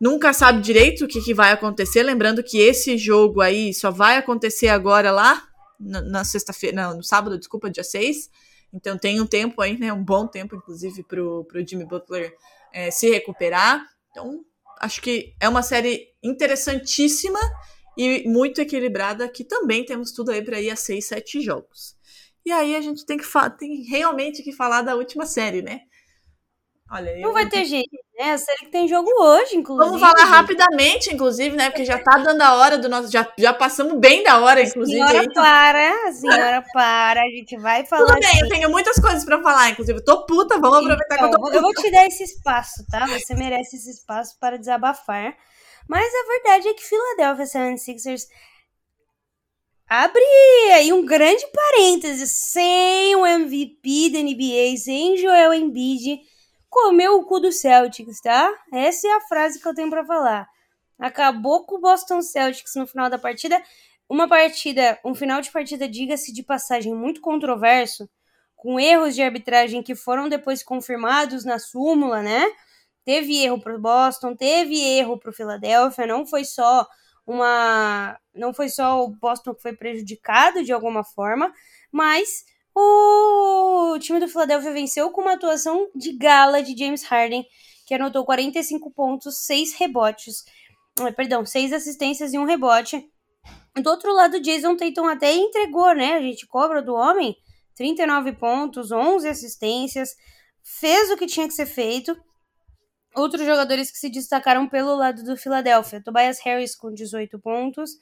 nunca 0.00 0.32
sabe 0.32 0.60
direito 0.60 1.04
o 1.04 1.08
que, 1.08 1.20
que 1.20 1.34
vai 1.34 1.52
acontecer. 1.52 2.02
Lembrando 2.02 2.42
que 2.42 2.58
esse 2.58 2.98
jogo 2.98 3.40
aí 3.40 3.72
só 3.72 3.90
vai 3.90 4.16
acontecer 4.16 4.68
agora 4.68 5.10
lá 5.10 5.46
na, 5.78 6.00
na 6.00 6.24
sexta-feira, 6.24 6.94
no 6.94 7.02
sábado, 7.02 7.38
desculpa, 7.38 7.70
dia 7.70 7.84
6. 7.84 8.30
Então 8.72 8.96
tem 8.96 9.20
um 9.20 9.26
tempo 9.26 9.60
aí, 9.60 9.78
né? 9.78 9.92
Um 9.92 10.02
bom 10.02 10.26
tempo, 10.26 10.56
inclusive, 10.56 11.02
para 11.02 11.22
o 11.22 11.46
Jimmy 11.66 11.84
Butler 11.84 12.34
é, 12.72 12.90
se 12.90 13.10
recuperar. 13.10 13.86
Então, 14.10 14.44
acho 14.80 15.00
que 15.00 15.34
é 15.38 15.48
uma 15.48 15.62
série 15.62 16.08
interessantíssima 16.22 17.38
e 17.96 18.26
muito 18.26 18.60
equilibrada, 18.60 19.28
que 19.28 19.44
também 19.44 19.84
temos 19.84 20.12
tudo 20.12 20.30
aí 20.30 20.42
para 20.42 20.60
ir 20.60 20.70
a 20.70 20.76
6, 20.76 21.04
7 21.06 21.40
jogos. 21.42 21.94
E 22.44 22.50
aí 22.50 22.74
a 22.76 22.80
gente 22.80 23.06
tem 23.06 23.16
que 23.16 23.26
tem 23.58 23.82
realmente 23.84 24.42
que 24.42 24.52
falar 24.52 24.82
da 24.82 24.96
última 24.96 25.26
série, 25.26 25.62
né? 25.62 25.82
Olha, 26.92 27.16
Não 27.20 27.32
vai 27.32 27.48
ter 27.48 27.64
jeito, 27.64 27.88
né? 28.18 28.32
A 28.32 28.38
série 28.38 28.58
que 28.58 28.70
tem 28.70 28.86
jogo 28.86 29.08
hoje, 29.18 29.56
inclusive. 29.56 29.88
Vamos 29.88 29.98
falar 29.98 30.26
rapidamente, 30.26 31.14
inclusive, 31.14 31.56
né? 31.56 31.70
Porque 31.70 31.86
já 31.86 31.98
tá 31.98 32.18
dando 32.18 32.42
a 32.42 32.54
hora 32.56 32.76
do 32.76 32.86
nosso. 32.86 33.10
Já, 33.10 33.26
já 33.38 33.54
passamos 33.54 33.98
bem 33.98 34.22
da 34.22 34.38
hora, 34.40 34.62
inclusive. 34.62 34.98
Senhora, 34.98 35.20
aí. 35.20 35.32
para, 35.32 36.12
senhora, 36.12 36.64
para. 36.70 37.22
A 37.22 37.30
gente 37.30 37.56
vai 37.56 37.86
falar. 37.88 38.04
Tudo 38.04 38.20
bem, 38.20 38.28
assim. 38.28 38.40
eu 38.42 38.48
tenho 38.50 38.70
muitas 38.70 38.96
coisas 38.96 39.24
pra 39.24 39.42
falar, 39.42 39.70
inclusive. 39.70 40.00
Eu 40.00 40.04
tô 40.04 40.26
puta, 40.26 40.58
vamos 40.58 40.80
aproveitar 40.80 41.14
então, 41.14 41.30
que 41.30 41.34
eu 41.34 41.38
tô 41.38 41.46
puta. 41.46 41.56
Eu 41.56 41.62
vou 41.62 41.72
te 41.72 41.90
dar 41.90 42.06
esse 42.06 42.24
espaço, 42.24 42.84
tá? 42.90 43.06
Você 43.06 43.34
merece 43.34 43.76
esse 43.76 43.90
espaço 43.90 44.36
para 44.38 44.58
desabafar. 44.58 45.34
Mas 45.88 46.12
a 46.12 46.26
verdade 46.28 46.68
é 46.68 46.74
que 46.74 46.84
Philadelphia 46.84 47.46
76ers 47.46 48.24
Abre 49.88 50.22
aí 50.74 50.92
um 50.92 51.04
grande 51.04 51.46
parêntese. 51.52 52.26
Sem 52.26 53.14
o 53.16 53.26
MVP 53.26 54.10
da 54.10 54.18
NBA, 54.20 54.76
sem 54.76 55.16
Joel 55.16 55.54
Embiid, 55.54 56.20
comeu 56.70 57.18
o 57.18 57.24
cu 57.26 57.40
do 57.40 57.52
Celtics, 57.52 58.20
tá? 58.20 58.52
Essa 58.72 59.08
é 59.08 59.12
a 59.12 59.20
frase 59.20 59.60
que 59.60 59.68
eu 59.68 59.74
tenho 59.74 59.90
para 59.90 60.04
falar. 60.04 60.48
Acabou 60.98 61.64
com 61.64 61.76
o 61.76 61.80
Boston 61.80 62.22
Celtics 62.22 62.74
no 62.76 62.86
final 62.86 63.10
da 63.10 63.18
partida. 63.18 63.62
Uma 64.08 64.28
partida, 64.28 64.98
um 65.04 65.14
final 65.14 65.40
de 65.40 65.50
partida, 65.50 65.88
diga-se 65.88 66.32
de 66.32 66.42
passagem, 66.42 66.94
muito 66.94 67.20
controverso, 67.20 68.08
com 68.54 68.78
erros 68.78 69.14
de 69.14 69.22
arbitragem 69.22 69.82
que 69.82 69.94
foram 69.94 70.28
depois 70.28 70.62
confirmados 70.62 71.44
na 71.44 71.58
súmula, 71.58 72.22
né? 72.22 72.44
Teve 73.04 73.42
erro 73.42 73.60
pro 73.60 73.80
Boston, 73.80 74.36
teve 74.36 74.78
erro 74.80 75.18
pro 75.18 75.32
Philadelphia, 75.32 76.06
não 76.06 76.24
foi 76.24 76.44
só 76.44 76.86
uma. 77.26 78.18
Não 78.34 78.52
foi 78.52 78.68
só 78.68 79.04
o 79.04 79.08
Boston 79.08 79.54
que 79.54 79.62
foi 79.62 79.74
prejudicado 79.74 80.64
de 80.64 80.72
alguma 80.72 81.04
forma, 81.04 81.52
mas 81.90 82.44
o 82.74 83.98
time 84.00 84.18
do 84.18 84.28
Philadelphia 84.28 84.72
venceu 84.72 85.10
com 85.10 85.20
uma 85.20 85.34
atuação 85.34 85.90
de 85.94 86.16
gala 86.16 86.62
de 86.62 86.76
James 86.76 87.04
Harden, 87.04 87.44
que 87.86 87.94
anotou 87.94 88.24
45 88.24 88.90
pontos, 88.90 89.44
6 89.44 89.74
rebotes. 89.74 90.44
Eh, 91.00 91.12
perdão, 91.12 91.44
6 91.44 91.72
assistências 91.72 92.32
e 92.32 92.38
um 92.38 92.44
rebote. 92.44 93.06
Do 93.76 93.90
outro 93.90 94.12
lado, 94.12 94.40
Jason 94.40 94.76
Tatum 94.76 95.06
até 95.06 95.32
entregou, 95.34 95.94
né? 95.94 96.14
A 96.14 96.20
gente 96.20 96.46
cobra 96.46 96.82
do 96.82 96.94
homem 96.94 97.36
39 97.74 98.32
pontos, 98.34 98.92
11 98.92 99.28
assistências, 99.28 100.14
fez 100.62 101.10
o 101.10 101.16
que 101.16 101.26
tinha 101.26 101.48
que 101.48 101.54
ser 101.54 101.66
feito. 101.66 102.16
Outros 103.14 103.44
jogadores 103.44 103.90
que 103.90 103.98
se 103.98 104.08
destacaram 104.08 104.68
pelo 104.68 104.94
lado 104.94 105.22
do 105.22 105.36
Philadelphia: 105.36 106.02
Tobias 106.02 106.40
Harris 106.40 106.74
com 106.74 106.92
18 106.92 107.38
pontos, 107.38 107.92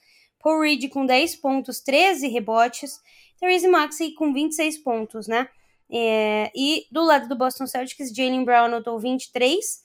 Paul 0.42 0.60
Reed 0.60 0.88
com 0.88 1.04
10 1.04 1.36
pontos, 1.36 1.80
13 1.80 2.28
rebotes, 2.28 3.00
Therese 3.38 3.68
Maxey 3.68 4.14
com 4.14 4.32
26 4.32 4.78
pontos, 4.78 5.26
né? 5.26 5.48
É, 5.92 6.52
e 6.54 6.86
do 6.90 7.02
lado 7.02 7.28
do 7.28 7.36
Boston 7.36 7.66
Celtics, 7.66 8.14
Jalen 8.14 8.44
Brown 8.44 8.66
anotou 8.66 8.98
23, 8.98 9.82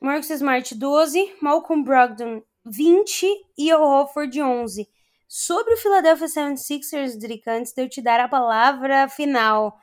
Marcus 0.00 0.30
Smart 0.30 0.74
12, 0.74 1.36
Malcolm 1.40 1.84
Brogdon 1.84 2.42
20 2.64 3.26
e 3.56 3.72
o 3.72 3.80
Hofford 3.80 4.40
11. 4.40 4.88
Sobre 5.28 5.74
o 5.74 5.76
Philadelphia 5.76 6.26
76ers, 6.26 7.18
Drick, 7.18 7.48
antes 7.48 7.72
de 7.72 7.82
eu 7.82 7.88
te 7.88 8.02
dar 8.02 8.20
a 8.20 8.28
palavra 8.28 9.08
final, 9.08 9.78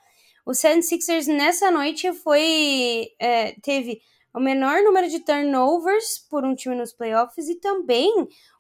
o 0.50 0.52
76ers 0.52 1.28
nessa 1.28 1.70
noite 1.70 2.12
foi 2.12 3.10
é, 3.20 3.52
teve 3.62 4.02
o 4.34 4.40
menor 4.40 4.82
número 4.82 5.08
de 5.08 5.20
turnovers 5.20 6.18
por 6.28 6.44
um 6.44 6.56
time 6.56 6.76
nos 6.76 6.92
playoffs 6.92 7.48
e 7.48 7.60
também 7.60 8.12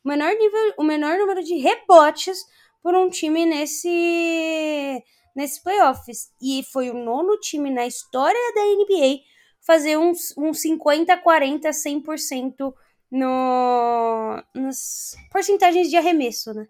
o 0.03 0.07
menor 0.07 0.31
nível, 0.35 0.73
o 0.77 0.83
menor 0.83 1.17
número 1.17 1.43
de 1.43 1.55
rebotes 1.55 2.45
por 2.83 2.93
um 2.93 3.09
time 3.09 3.43
nesse 3.43 5.03
nesse 5.35 5.63
playoffs 5.63 6.31
e 6.39 6.61
foi 6.71 6.91
o 6.91 6.93
nono 6.93 7.39
time 7.39 7.71
na 7.71 7.87
história 7.87 8.53
da 8.53 8.61
NBA 8.61 9.21
fazer 9.59 9.97
uns, 9.97 10.31
uns 10.37 10.61
50, 10.61 11.17
40, 11.17 11.69
100% 11.71 12.71
no 13.11 14.43
nas 14.53 15.15
porcentagens 15.31 15.89
de 15.89 15.97
arremesso, 15.97 16.53
né? 16.53 16.67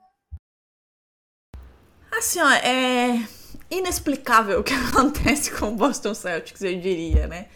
Assim, 2.09 2.39
ó, 2.39 2.49
é 2.49 3.38
inexplicável 3.70 4.59
o 4.59 4.63
que 4.63 4.74
acontece 4.89 5.51
com 5.51 5.70
o 5.70 5.76
Boston 5.76 6.13
Celtics, 6.13 6.61
eu 6.61 6.80
diria, 6.80 7.28
né? 7.28 7.47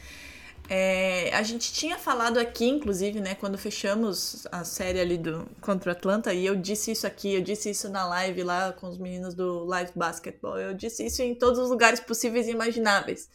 É, 0.70 1.30
a 1.36 1.43
gente 1.43 1.74
tinha 1.74 1.99
falado 1.99 2.38
aqui, 2.38 2.66
inclusive, 2.66 3.20
né, 3.20 3.36
quando 3.36 3.57
fechamos 3.57 4.47
a 4.51 4.64
série 4.64 4.99
ali 4.99 5.18
do, 5.18 5.45
contra 5.59 5.89
o 5.89 5.91
Atlanta, 5.91 6.34
e 6.34 6.45
eu 6.45 6.55
disse 6.55 6.91
isso 6.91 7.05
aqui, 7.05 7.34
eu 7.34 7.41
disse 7.41 7.70
isso 7.70 7.89
na 7.89 8.07
live 8.07 8.43
lá 8.43 8.72
com 8.72 8.88
os 8.88 8.97
meninos 8.97 9.34
do 9.34 9.66
Live 9.66 9.91
Basketball, 9.93 10.57
eu 10.57 10.74
disse 10.74 11.05
isso 11.05 11.22
em 11.22 11.36
todos 11.36 11.59
os 11.59 11.70
lugares 11.70 11.99
possíveis 11.99 12.47
e 12.47 12.51
imagináveis. 12.51 13.30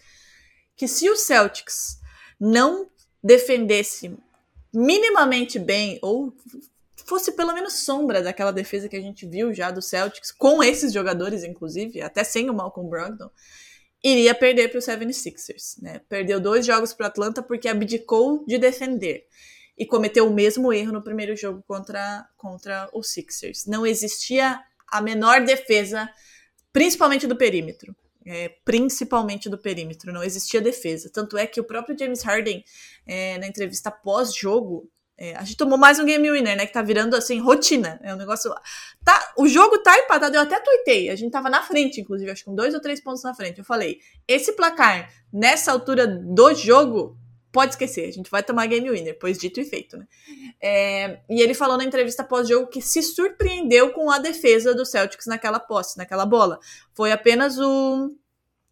Que 0.75 0.89
se 0.89 1.09
o 1.11 1.17
Celtics 1.17 2.01
não 2.41 2.89
defendesse 3.23 4.17
minimamente 4.73 5.59
bem, 5.59 5.99
ou 6.01 6.33
fosse 7.09 7.33
pelo 7.33 7.55
menos 7.55 7.73
sombra 7.85 8.23
daquela 8.23 8.53
defesa 8.53 8.89
que 8.89 8.97
a 8.97 9.01
gente 9.01 9.27
viu 9.27 9.55
já 9.55 9.71
do 9.71 9.81
Celtics, 9.81 10.31
com 10.31 10.63
esses 10.63 10.93
jogadores, 10.93 11.43
inclusive, 11.43 12.03
até 12.03 12.23
sem 12.23 12.51
o 12.51 12.55
Malcolm 12.55 12.89
Brogdon, 12.89 13.31
iria 14.05 14.35
perder 14.35 14.69
para 14.69 14.79
o 14.79 14.83
76ers. 14.83 15.81
Né? 15.81 16.01
Perdeu 16.09 16.39
dois 16.39 16.67
jogos 16.67 16.93
para 16.93 17.05
o 17.05 17.07
Atlanta 17.07 17.43
porque 17.43 17.67
abdicou 17.67 18.45
de 18.47 18.59
defender 18.59 19.27
e 19.77 19.87
cometeu 19.87 20.29
o 20.29 20.35
mesmo 20.35 20.73
erro 20.73 20.93
no 20.93 21.03
primeiro 21.03 21.35
jogo 21.35 21.65
contra, 21.67 22.29
contra 22.37 22.91
os 22.93 23.11
Sixers. 23.11 23.65
Não 23.67 23.87
existia 23.87 24.61
a 24.91 25.01
menor 25.01 25.45
defesa, 25.45 26.11
principalmente 26.73 27.27
do 27.27 27.37
perímetro. 27.37 27.97
É, 28.27 28.51
principalmente 28.63 29.49
do 29.49 29.57
perímetro, 29.57 30.13
não 30.13 30.23
existia 30.23 30.61
defesa. 30.61 31.09
Tanto 31.11 31.39
é 31.39 31.47
que 31.47 31.59
o 31.59 31.65
próprio 31.65 31.99
James 31.99 32.23
Harden, 32.23 32.63
é, 33.07 33.39
na 33.39 33.47
entrevista 33.47 33.91
pós-jogo, 33.91 34.91
é, 35.21 35.35
a 35.35 35.43
gente 35.43 35.57
tomou 35.57 35.77
mais 35.77 35.99
um 35.99 36.05
game 36.05 36.31
winner, 36.31 36.57
né? 36.57 36.65
Que 36.65 36.73
tá 36.73 36.81
virando 36.81 37.17
assim, 37.17 37.41
rotina. 37.41 37.99
É 38.05 38.15
um 38.15 38.17
negócio. 38.17 38.55
Tá, 39.05 39.33
o 39.37 39.49
jogo 39.49 39.79
tá 39.79 39.99
empatado, 39.99 40.37
eu 40.37 40.43
até 40.43 40.61
tuitei. 40.61 41.11
A 41.11 41.17
gente 41.17 41.33
tava 41.33 41.51
na 41.51 41.61
frente, 41.61 42.01
inclusive, 42.01 42.31
acho 42.31 42.45
que 42.45 42.51
com 42.51 42.55
dois 42.55 42.73
ou 42.73 42.81
três 42.81 43.01
pontos 43.03 43.25
na 43.25 43.35
frente. 43.35 43.59
Eu 43.59 43.65
falei: 43.65 43.99
esse 44.29 44.53
placar, 44.53 45.13
nessa 45.33 45.73
altura 45.73 46.07
do 46.07 46.55
jogo, 46.55 47.19
pode 47.51 47.73
esquecer, 47.73 48.09
a 48.09 48.13
gente 48.13 48.31
vai 48.31 48.45
tomar 48.45 48.67
game 48.67 48.89
winner, 48.89 49.19
pois 49.19 49.37
dito 49.37 49.59
e 49.59 49.65
feito, 49.65 49.97
né? 49.97 50.07
É, 50.63 51.19
e 51.29 51.43
ele 51.43 51.53
falou 51.55 51.77
na 51.77 51.85
entrevista 51.85 52.23
pós-jogo 52.23 52.69
que 52.69 52.81
se 52.81 53.03
surpreendeu 53.03 53.91
com 53.91 54.11
a 54.13 54.19
defesa 54.19 54.73
do 54.73 54.87
Celtics 54.87 55.27
naquela 55.27 55.59
posse, 55.59 55.99
naquela 55.99 56.25
bola. 56.25 56.61
Foi 56.95 57.11
apenas 57.11 57.59
o, 57.59 58.15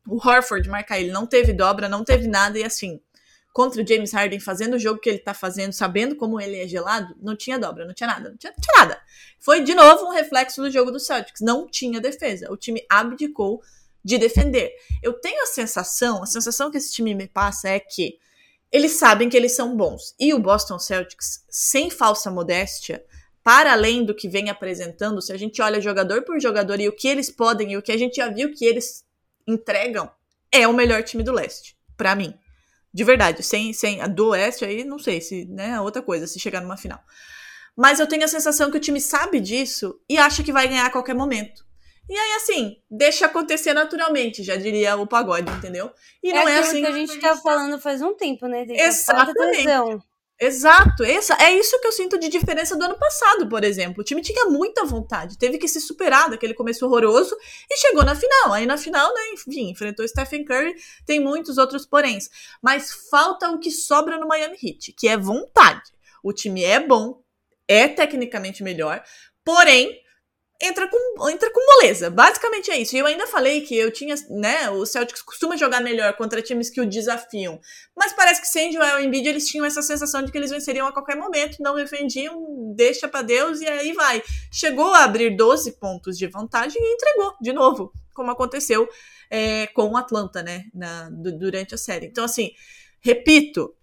o 0.06 0.16
Horford 0.16 0.68
marcar 0.68 1.00
ele, 1.00 1.10
não 1.10 1.26
teve 1.26 1.52
dobra, 1.52 1.88
não 1.88 2.04
teve 2.04 2.28
nada, 2.28 2.56
e 2.56 2.62
assim, 2.62 3.00
contra 3.56 3.82
o 3.82 3.86
James 3.86 4.12
Harden 4.12 4.38
fazendo 4.38 4.74
o 4.74 4.78
jogo 4.78 5.00
que 5.00 5.08
ele 5.08 5.18
tá 5.18 5.32
fazendo, 5.32 5.72
sabendo 5.72 6.14
como 6.14 6.38
ele 6.38 6.58
é 6.58 6.68
gelado, 6.68 7.16
não 7.22 7.34
tinha 7.34 7.58
dobra, 7.58 7.86
não 7.86 7.94
tinha 7.94 8.06
nada, 8.06 8.28
não 8.28 8.36
tinha, 8.36 8.52
não 8.52 8.60
tinha 8.60 8.84
nada. 8.84 9.00
Foi 9.40 9.62
de 9.62 9.74
novo 9.74 10.04
um 10.04 10.10
reflexo 10.10 10.60
do 10.60 10.70
jogo 10.70 10.90
do 10.90 11.00
Celtics, 11.00 11.40
não 11.40 11.66
tinha 11.66 11.98
defesa. 11.98 12.52
O 12.52 12.56
time 12.58 12.84
abdicou 12.86 13.62
de 14.04 14.18
defender. 14.18 14.74
Eu 15.02 15.14
tenho 15.14 15.42
a 15.42 15.46
sensação, 15.46 16.22
a 16.22 16.26
sensação 16.26 16.70
que 16.70 16.76
esse 16.76 16.92
time 16.92 17.14
me 17.14 17.26
passa 17.26 17.70
é 17.70 17.80
que 17.80 18.18
eles 18.70 18.92
sabem 18.98 19.26
que 19.26 19.36
eles 19.38 19.56
são 19.56 19.74
bons. 19.74 20.14
E 20.20 20.34
o 20.34 20.38
Boston 20.38 20.78
Celtics, 20.78 21.42
sem 21.48 21.88
falsa 21.88 22.30
modéstia, 22.30 23.02
para 23.42 23.72
além 23.72 24.04
do 24.04 24.14
que 24.14 24.28
vem 24.28 24.50
apresentando, 24.50 25.22
se 25.22 25.32
a 25.32 25.36
gente 25.38 25.62
olha 25.62 25.80
jogador 25.80 26.24
por 26.24 26.38
jogador 26.38 26.78
e 26.78 26.90
o 26.90 26.94
que 26.94 27.08
eles 27.08 27.30
podem 27.30 27.72
e 27.72 27.78
o 27.78 27.82
que 27.82 27.92
a 27.92 27.96
gente 27.96 28.16
já 28.16 28.28
viu 28.28 28.52
que 28.52 28.66
eles 28.66 29.02
entregam, 29.48 30.10
é 30.52 30.68
o 30.68 30.74
melhor 30.74 31.02
time 31.02 31.22
do 31.22 31.32
leste 31.32 31.74
Pra 31.96 32.14
mim. 32.14 32.38
De 32.96 33.04
verdade, 33.04 33.42
sem, 33.42 33.74
sem 33.74 34.00
a 34.00 34.06
do 34.06 34.28
Oeste 34.28 34.64
aí, 34.64 34.82
não 34.82 34.98
sei 34.98 35.20
se, 35.20 35.44
né, 35.50 35.78
outra 35.78 36.00
coisa, 36.00 36.26
se 36.26 36.40
chegar 36.40 36.62
numa 36.62 36.78
final. 36.78 36.98
Mas 37.76 38.00
eu 38.00 38.06
tenho 38.06 38.24
a 38.24 38.28
sensação 38.28 38.70
que 38.70 38.78
o 38.78 38.80
time 38.80 39.02
sabe 39.02 39.38
disso 39.38 40.00
e 40.08 40.16
acha 40.16 40.42
que 40.42 40.50
vai 40.50 40.66
ganhar 40.66 40.86
a 40.86 40.90
qualquer 40.90 41.14
momento. 41.14 41.62
E 42.08 42.16
aí, 42.16 42.32
assim, 42.36 42.78
deixa 42.90 43.26
acontecer 43.26 43.74
naturalmente, 43.74 44.42
já 44.42 44.56
diria 44.56 44.96
o 44.96 45.06
pagode, 45.06 45.52
entendeu? 45.52 45.92
E 46.22 46.32
não 46.32 46.48
é, 46.48 46.60
assim. 46.60 46.80
que 46.80 46.86
a 46.86 46.92
gente 46.92 47.20
tá 47.20 47.36
falando 47.36 47.78
faz 47.78 48.00
um 48.00 48.14
tempo, 48.14 48.46
né? 48.46 48.64
Tem 48.64 48.80
Exatamente. 48.80 50.02
Exato, 50.38 51.02
essa, 51.02 51.34
é 51.40 51.54
isso 51.54 51.80
que 51.80 51.86
eu 51.86 51.92
sinto 51.92 52.18
de 52.18 52.28
diferença 52.28 52.76
do 52.76 52.84
ano 52.84 52.98
passado, 52.98 53.48
por 53.48 53.64
exemplo. 53.64 54.02
O 54.02 54.04
time 54.04 54.20
tinha 54.20 54.44
muita 54.44 54.84
vontade, 54.84 55.38
teve 55.38 55.56
que 55.56 55.66
se 55.66 55.80
superar 55.80 56.28
daquele 56.28 56.52
começo 56.52 56.84
horroroso 56.84 57.34
e 57.70 57.76
chegou 57.78 58.04
na 58.04 58.14
final. 58.14 58.52
Aí 58.52 58.66
na 58.66 58.76
final, 58.76 59.14
né, 59.14 59.30
enfim, 59.32 59.70
enfrentou 59.70 60.06
Stephen 60.06 60.44
Curry, 60.44 60.74
tem 61.06 61.20
muitos 61.20 61.56
outros 61.56 61.86
poréns. 61.86 62.28
Mas 62.60 62.92
falta 63.10 63.50
o 63.50 63.58
que 63.58 63.70
sobra 63.70 64.18
no 64.18 64.28
Miami 64.28 64.58
Heat, 64.62 64.92
que 64.92 65.08
é 65.08 65.16
vontade. 65.16 65.90
O 66.22 66.34
time 66.34 66.62
é 66.62 66.80
bom, 66.80 67.22
é 67.66 67.88
tecnicamente 67.88 68.62
melhor, 68.62 69.02
porém 69.42 69.98
entra 70.60 70.88
com, 70.88 71.28
entra 71.28 71.50
com 71.50 71.60
moleza. 71.74 72.10
Basicamente 72.10 72.70
é 72.70 72.78
isso. 72.78 72.96
E 72.96 72.98
eu 72.98 73.06
ainda 73.06 73.26
falei 73.26 73.60
que 73.60 73.76
eu 73.76 73.90
tinha, 73.90 74.14
né, 74.30 74.70
o 74.70 74.86
Celtics 74.86 75.22
costuma 75.22 75.56
jogar 75.56 75.80
melhor 75.80 76.14
contra 76.14 76.42
times 76.42 76.70
que 76.70 76.80
o 76.80 76.88
desafiam. 76.88 77.60
Mas 77.94 78.12
parece 78.12 78.40
que 78.40 78.48
sem 78.48 78.72
Joel 78.72 79.00
Embiid 79.00 79.28
eles 79.28 79.46
tinham 79.46 79.66
essa 79.66 79.82
sensação 79.82 80.22
de 80.22 80.32
que 80.32 80.38
eles 80.38 80.50
venceriam 80.50 80.86
a 80.86 80.92
qualquer 80.92 81.16
momento, 81.16 81.58
não 81.60 81.74
defendiam, 81.74 82.74
deixa 82.74 83.06
para 83.06 83.22
Deus 83.22 83.60
e 83.60 83.66
aí 83.66 83.92
vai. 83.92 84.22
Chegou 84.50 84.94
a 84.94 85.04
abrir 85.04 85.36
12 85.36 85.72
pontos 85.72 86.16
de 86.16 86.26
vantagem 86.26 86.80
e 86.82 86.94
entregou 86.94 87.34
de 87.40 87.52
novo, 87.52 87.92
como 88.14 88.30
aconteceu 88.30 88.88
é, 89.30 89.66
com 89.68 89.90
o 89.90 89.96
Atlanta, 89.96 90.42
né, 90.42 90.64
na, 90.74 91.10
durante 91.10 91.74
a 91.74 91.78
série. 91.78 92.06
Então 92.06 92.24
assim, 92.24 92.52
repito, 93.00 93.74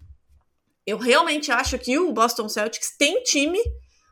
eu 0.85 0.97
realmente 0.97 1.51
acho 1.51 1.77
que 1.77 1.97
o 1.99 2.11
Boston 2.11 2.49
Celtics 2.49 2.95
tem 2.97 3.21
time 3.23 3.59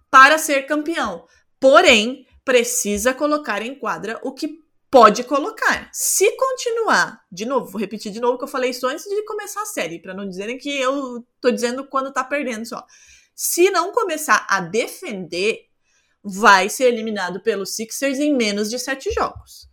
para 0.10 0.38
ser 0.38 0.64
campeão. 0.66 1.26
Porém, 1.60 2.26
precisa 2.44 3.14
colocar 3.14 3.62
em 3.62 3.76
quadra 3.76 4.20
o 4.24 4.34
que 4.34 4.62
pode 4.90 5.24
colocar. 5.24 5.90
Se 5.94 6.36
continuar, 6.36 7.24
de 7.32 7.46
novo, 7.46 7.72
vou 7.72 7.80
repetir 7.80 8.12
de 8.12 8.20
novo 8.20 8.38
que 8.38 8.44
eu 8.44 8.48
falei 8.50 8.72
isso 8.72 8.86
antes 8.86 9.06
de 9.06 9.24
começar 9.24 9.62
a 9.62 9.66
série, 9.66 10.00
para 10.00 10.14
não 10.14 10.28
dizerem 10.28 10.58
que 10.58 10.70
eu 10.70 11.26
tô 11.40 11.50
dizendo 11.50 11.88
quando 11.88 12.12
tá 12.12 12.24
perdendo 12.24 12.66
só. 12.66 12.86
Se 13.34 13.70
não 13.72 13.92
começar 13.92 14.46
a 14.50 14.60
defender, 14.60 15.62
vai 16.24 16.68
ser 16.68 16.86
eliminado 16.86 17.42
pelos 17.42 17.76
Sixers 17.76 18.20
em 18.20 18.36
menos 18.36 18.70
de 18.70 18.78
sete 18.78 19.12
jogos. 19.12 19.70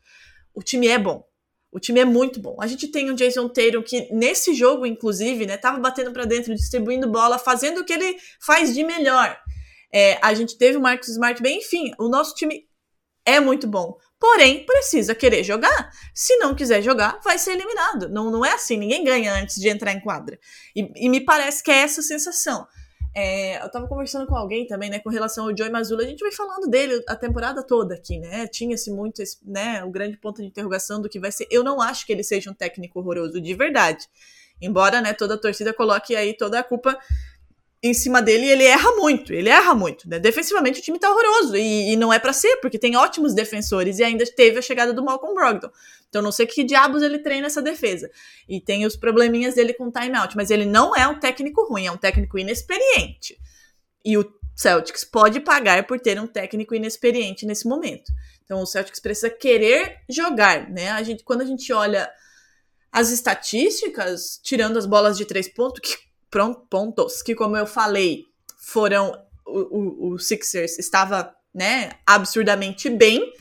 O 0.55 0.63
time 0.63 0.89
é 0.89 0.99
bom. 0.99 1.27
O 1.71 1.79
time 1.79 2.01
é 2.01 2.05
muito 2.05 2.41
bom. 2.41 2.57
A 2.61 2.67
gente 2.67 2.89
tem 2.89 3.11
o 3.11 3.15
Jason 3.15 3.49
Tatum 3.49 3.83
que 3.83 4.09
nesse 4.13 4.55
jogo, 4.55 4.87
inclusive, 4.87 5.45
né, 5.45 5.57
tava 5.57 5.79
batendo 5.79 6.13
para 6.13 6.25
dentro, 6.25 6.55
distribuindo 6.55 7.11
bola, 7.11 7.39
fazendo 7.39 7.81
o 7.81 7.85
que 7.85 7.93
ele 7.93 8.17
faz 8.41 8.73
de 8.73 8.83
melhor. 8.83 9.39
É, 9.93 10.19
a 10.23 10.35
gente 10.35 10.57
teve 10.59 10.77
o 10.77 10.81
Marcus 10.81 11.09
Smart 11.09 11.43
bem, 11.43 11.59
enfim, 11.59 11.93
o 11.99 12.09
nosso 12.09 12.35
time 12.35 12.67
é 13.25 13.41
muito 13.41 13.67
bom. 13.67 13.97
Porém, 14.19 14.65
precisa 14.65 15.15
querer 15.15 15.45
jogar. 15.45 15.91
Se 16.15 16.37
não 16.39 16.55
quiser 16.55 16.83
jogar, 16.83 17.21
vai 17.23 17.39
ser 17.39 17.53
eliminado. 17.53 18.09
Não, 18.09 18.31
não 18.31 18.45
é 18.45 18.53
assim, 18.53 18.77
ninguém 18.77 19.05
ganha 19.05 19.35
antes 19.35 19.57
de 19.57 19.69
entrar 19.69 19.93
em 19.93 20.01
quadra. 20.01 20.39
E, 20.75 20.91
e 20.97 21.09
me 21.09 21.21
parece 21.21 21.63
que 21.63 21.71
é 21.71 21.79
essa 21.79 22.03
sensação. 22.03 22.67
É, 23.15 23.63
eu 23.63 23.71
tava 23.71 23.89
conversando 23.89 24.27
com 24.27 24.37
alguém 24.37 24.67
também, 24.67 24.91
né, 24.91 24.99
com 24.99 25.11
relação 25.11 25.49
ao 25.49 25.57
Joey 25.57 25.71
Mazzulla, 25.71 26.03
a 26.03 26.07
gente 26.07 26.21
vai 26.21 26.31
falando 26.31 26.69
dele 26.69 27.03
a 27.09 27.17
temporada 27.17 27.67
toda 27.67 27.95
aqui, 27.95 28.19
né, 28.19 28.47
tinha-se 28.47 28.93
muito, 28.93 29.21
esse, 29.21 29.39
né, 29.45 29.83
o 29.83 29.91
grande 29.91 30.17
ponto 30.19 30.41
de 30.41 30.47
interrogação 30.47 31.01
do 31.01 31.09
que 31.09 31.19
vai 31.19 31.33
ser, 31.33 31.49
eu 31.51 31.65
não 31.65 31.81
acho 31.81 32.07
que 32.07 32.13
ele 32.13 32.23
seja 32.23 32.51
um 32.51 32.55
técnico 32.55 33.01
horroroso, 33.01 33.41
de 33.41 33.55
verdade, 33.55 34.07
embora, 34.61 35.01
né, 35.01 35.15
toda 35.15 35.35
a 35.35 35.39
torcida 35.39 35.73
coloque 35.73 36.15
aí 36.15 36.37
toda 36.37 36.61
a 36.61 36.63
culpa 36.63 36.97
em 37.83 37.95
cima 37.95 38.21
dele 38.21 38.47
ele 38.49 38.65
erra 38.65 38.91
muito, 38.97 39.33
ele 39.33 39.49
erra 39.49 39.75
muito, 39.75 40.09
né? 40.09 40.19
Defensivamente 40.19 40.81
o 40.81 40.83
time 40.83 40.99
tá 40.99 41.11
horroroso 41.11 41.57
e, 41.57 41.93
e 41.93 41.97
não 41.97 42.13
é 42.13 42.19
para 42.19 42.33
ser, 42.33 42.57
porque 42.57 42.79
tem 42.79 42.97
ótimos 42.97 43.35
defensores 43.35 43.99
e 43.99 44.05
ainda 44.05 44.25
teve 44.27 44.59
a 44.59 44.63
chegada 44.63 44.93
do 44.93 45.05
Malcolm 45.05 45.35
Brogdon. 45.35 45.71
Então 46.09 46.21
não 46.21 46.33
sei 46.33 46.47
que 46.47 46.65
diabos 46.65 47.03
ele 47.03 47.19
treina 47.19 47.47
essa 47.47 47.63
defesa. 47.63 48.11
E 48.49 48.61
tem 48.61 48.85
os 48.85 48.97
probleminhas 48.97 49.55
dele 49.55 49.75
com 49.75 49.91
timeout, 49.91 50.37
mas 50.37 50.51
ele 50.51 50.65
não 50.65 50.97
é 50.97 51.07
um 51.07 51.21
técnico 51.21 51.65
ruim, 51.69 51.87
é 51.87 51.93
um 51.93 51.97
técnico 51.97 52.39
inexperiente. 52.39 53.39
E 54.05 54.17
o 54.17 54.25
Celtics 54.57 55.05
pode 55.05 55.39
pagar 55.39 55.87
por 55.87 56.01
ter 56.01 56.21
um 56.21 56.27
técnico 56.27 56.75
inexperiente 56.75 57.47
nesse 57.47 57.69
momento. 57.69 58.11
Então 58.45 58.61
o 58.61 58.67
Celtics 58.67 58.99
precisa 58.99 59.31
querer 59.31 59.99
jogar, 60.09 60.69
né? 60.69 60.91
A 60.91 61.03
gente, 61.05 61.23
quando 61.23 61.43
a 61.43 61.47
gente 61.47 61.73
olha 61.73 62.11
as 62.91 63.11
estatísticas, 63.11 64.41
tirando 64.43 64.79
as 64.79 64.87
bolas 64.87 65.17
de 65.17 65.25
três 65.25 65.47
pontos, 65.47 65.79
que 65.89 66.08
pontos 66.31 67.23
que, 67.23 67.35
como 67.35 67.57
eu 67.57 67.67
falei, 67.67 68.25
foram 68.57 69.13
o, 69.47 70.11
o, 70.11 70.13
o 70.13 70.19
Sixers 70.19 70.79
estava 70.79 71.35
né, 71.55 71.91
absurdamente 72.07 72.91
bem 72.91 73.33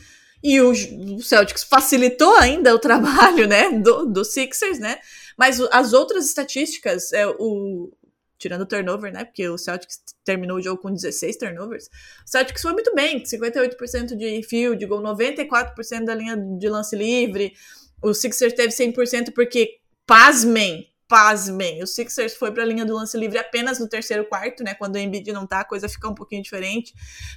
e 0.44 0.62
o, 0.62 0.72
o, 0.72 1.22
Celtics 1.22 1.64
facilitou 1.64 2.36
ainda 2.38 2.74
o 2.74 2.80
trabalho 2.80 3.48
né, 3.48 3.72
do, 3.72 4.06
do 4.06 4.24
Sixers, 4.24 4.80
né? 4.80 5.00
Mas 5.38 5.60
as 5.72 5.94
outras 5.94 6.26
estatísticas, 6.26 7.12
é, 7.14 7.28
o, 7.28 7.92
tirando 8.38 8.62
o 8.62 8.66
turnover, 8.66 9.12
né? 9.12 9.26
Porque 9.26 9.48
o 9.48 9.58
Celtics 9.58 10.02
terminou 10.24 10.58
o 10.58 10.62
jogo 10.62 10.82
com 10.82 10.94
16 10.94 11.38
turnovers. 11.38 11.86
O 12.26 12.30
Celtics 12.30 12.62
foi 12.62 12.74
muito 12.74 12.94
bem, 12.94 13.22
58% 13.24 14.16
de 14.16 14.44
field 14.44 14.84
goal, 14.86 15.02
94% 15.02 16.06
da 16.06 16.16
linha 16.16 16.38
de 16.38 16.70
lance 16.70 16.96
livre. 16.96 17.54
O 18.02 18.14
Sixers 18.14 18.54
teve 18.54 18.70
100% 18.70 19.34
porque, 19.34 19.80
pasmem, 20.06 20.88
pasmem, 21.08 21.82
o 21.82 21.88
Sixers 21.88 22.36
foi 22.36 22.52
para 22.52 22.64
a 22.64 22.66
linha 22.66 22.86
do 22.86 22.94
lance 22.94 23.18
livre 23.18 23.38
apenas 23.38 23.80
no 23.80 23.88
terceiro 23.88 24.26
quarto, 24.26 24.64
né? 24.64 24.74
Quando 24.74 24.96
o 24.96 24.98
Embiid 24.98 25.32
não 25.32 25.48
tá, 25.48 25.62
a 25.62 25.66
coisa 25.66 25.88
fica 25.88 26.08
um 26.08 26.14
pouquinho 26.14 26.44
diferente, 26.44 26.94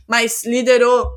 mas 0.06 0.44
liderou 0.44 1.10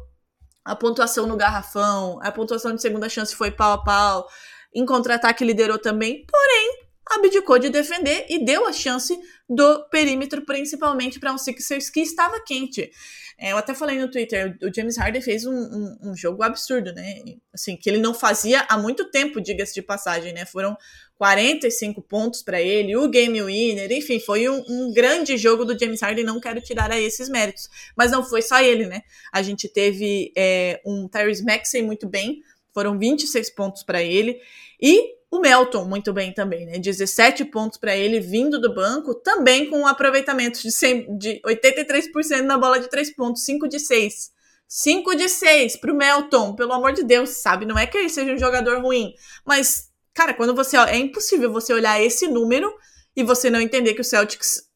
a 0.64 0.76
pontuação 0.76 1.26
no 1.26 1.36
garrafão, 1.36 2.20
a 2.22 2.32
pontuação 2.32 2.74
de 2.74 2.82
segunda 2.82 3.10
chance 3.10 3.36
foi 3.36 3.52
pau 3.52 3.74
a 3.74 3.84
pau, 3.84 4.28
em 4.74 4.86
contra-ataque 4.86 5.44
liderou 5.44 5.78
também, 5.78 6.26
porém 6.26 6.83
abdicou 7.10 7.60
de 7.60 7.70
defender 7.70 8.26
e 8.30 8.44
deu 8.44 8.66
a 8.66 8.74
chance 8.74 9.18
do 9.50 9.88
perímetro, 9.90 10.46
principalmente 10.46 11.20
para 11.20 11.34
um 11.34 11.38
Sixers 11.38 11.90
que 11.90 12.02
estava 12.02 12.40
quente. 12.44 12.92
É, 13.38 13.52
eu 13.52 13.58
até 13.58 13.74
falei 13.74 14.00
no 14.00 14.10
Twitter, 14.10 14.58
o 14.62 14.74
James 14.74 14.98
Harden 14.98 15.22
fez 15.22 15.46
um, 15.46 15.52
um, 15.52 15.98
um, 16.04 16.16
jogo 16.16 16.44
absurdo, 16.44 16.94
né? 16.94 17.16
Assim, 17.54 17.76
que 17.76 17.90
ele 17.90 17.98
não 17.98 18.14
fazia 18.14 18.62
há 18.70 18.78
muito 18.78 19.10
tempo, 19.10 19.42
diga-se 19.42 19.74
de 19.74 19.82
passagem, 19.82 20.34
né? 20.34 20.46
Foram 20.46 20.78
45 21.18 22.02
pontos 22.02 22.42
para 22.42 22.62
ele, 22.62 22.96
o 22.96 23.08
game 23.10 23.42
winner, 23.42 23.92
enfim, 23.92 24.20
foi 24.20 24.48
um, 24.48 24.64
um, 24.70 24.94
grande 24.94 25.36
jogo 25.38 25.66
do 25.66 25.78
James 25.78 26.02
Harden, 26.02 26.24
não 26.24 26.40
quero 26.40 26.62
tirar 26.62 26.92
a 26.92 27.00
esses 27.00 27.28
méritos. 27.28 27.70
Mas 27.98 28.12
não 28.12 28.24
foi 28.24 28.42
só 28.42 28.62
ele, 28.62 28.86
né? 28.86 29.02
A 29.32 29.42
gente 29.42 29.68
teve 29.68 30.32
é, 30.38 30.80
um 30.86 31.08
Tyrese 31.08 31.44
Maxey 31.44 31.82
muito 31.82 32.08
bem, 32.08 32.42
foram 32.74 32.98
26 32.98 33.50
pontos 33.52 33.84
para 33.84 34.02
ele, 34.02 34.40
e 34.82 35.16
o 35.34 35.40
Melton, 35.40 35.86
muito 35.86 36.14
bem 36.14 36.32
também, 36.32 36.64
né? 36.64 36.78
17 36.78 37.46
pontos 37.46 37.80
para 37.80 37.98
ele 37.98 38.20
vindo 38.20 38.62
do 38.62 38.72
banco, 38.72 39.16
também 39.16 39.68
com 39.68 39.80
um 39.80 39.88
aproveitamento 39.88 40.62
de, 40.62 40.72
100, 40.72 41.18
de 41.18 41.42
83% 41.44 42.42
na 42.42 42.56
bola 42.56 42.80
de 42.80 42.88
3 42.88 43.16
pontos, 43.16 43.44
5 43.44 43.68
de 43.68 43.80
6. 43.80 44.32
5 44.68 45.16
de 45.16 45.28
6 45.28 45.78
pro 45.78 45.96
Melton, 45.96 46.56
pelo 46.56 46.72
amor 46.72 46.94
de 46.94 47.04
Deus, 47.04 47.32
sabe? 47.32 47.66
Não 47.66 47.80
é 47.80 47.88
que 47.88 47.98
ele 47.98 48.10
seja 48.10 48.32
um 48.32 48.38
jogador 48.38 48.80
ruim, 48.80 49.16
mas, 49.44 49.90
cara, 50.14 50.36
quando 50.36 50.54
você. 50.54 50.78
É 50.78 50.98
impossível 50.98 51.52
você 51.52 51.74
olhar 51.74 52.00
esse 52.00 52.28
número 52.28 52.72
e 53.16 53.24
você 53.24 53.50
não 53.50 53.60
entender 53.60 53.96
que 53.96 54.02
o 54.02 54.06
Celtics 54.06 54.70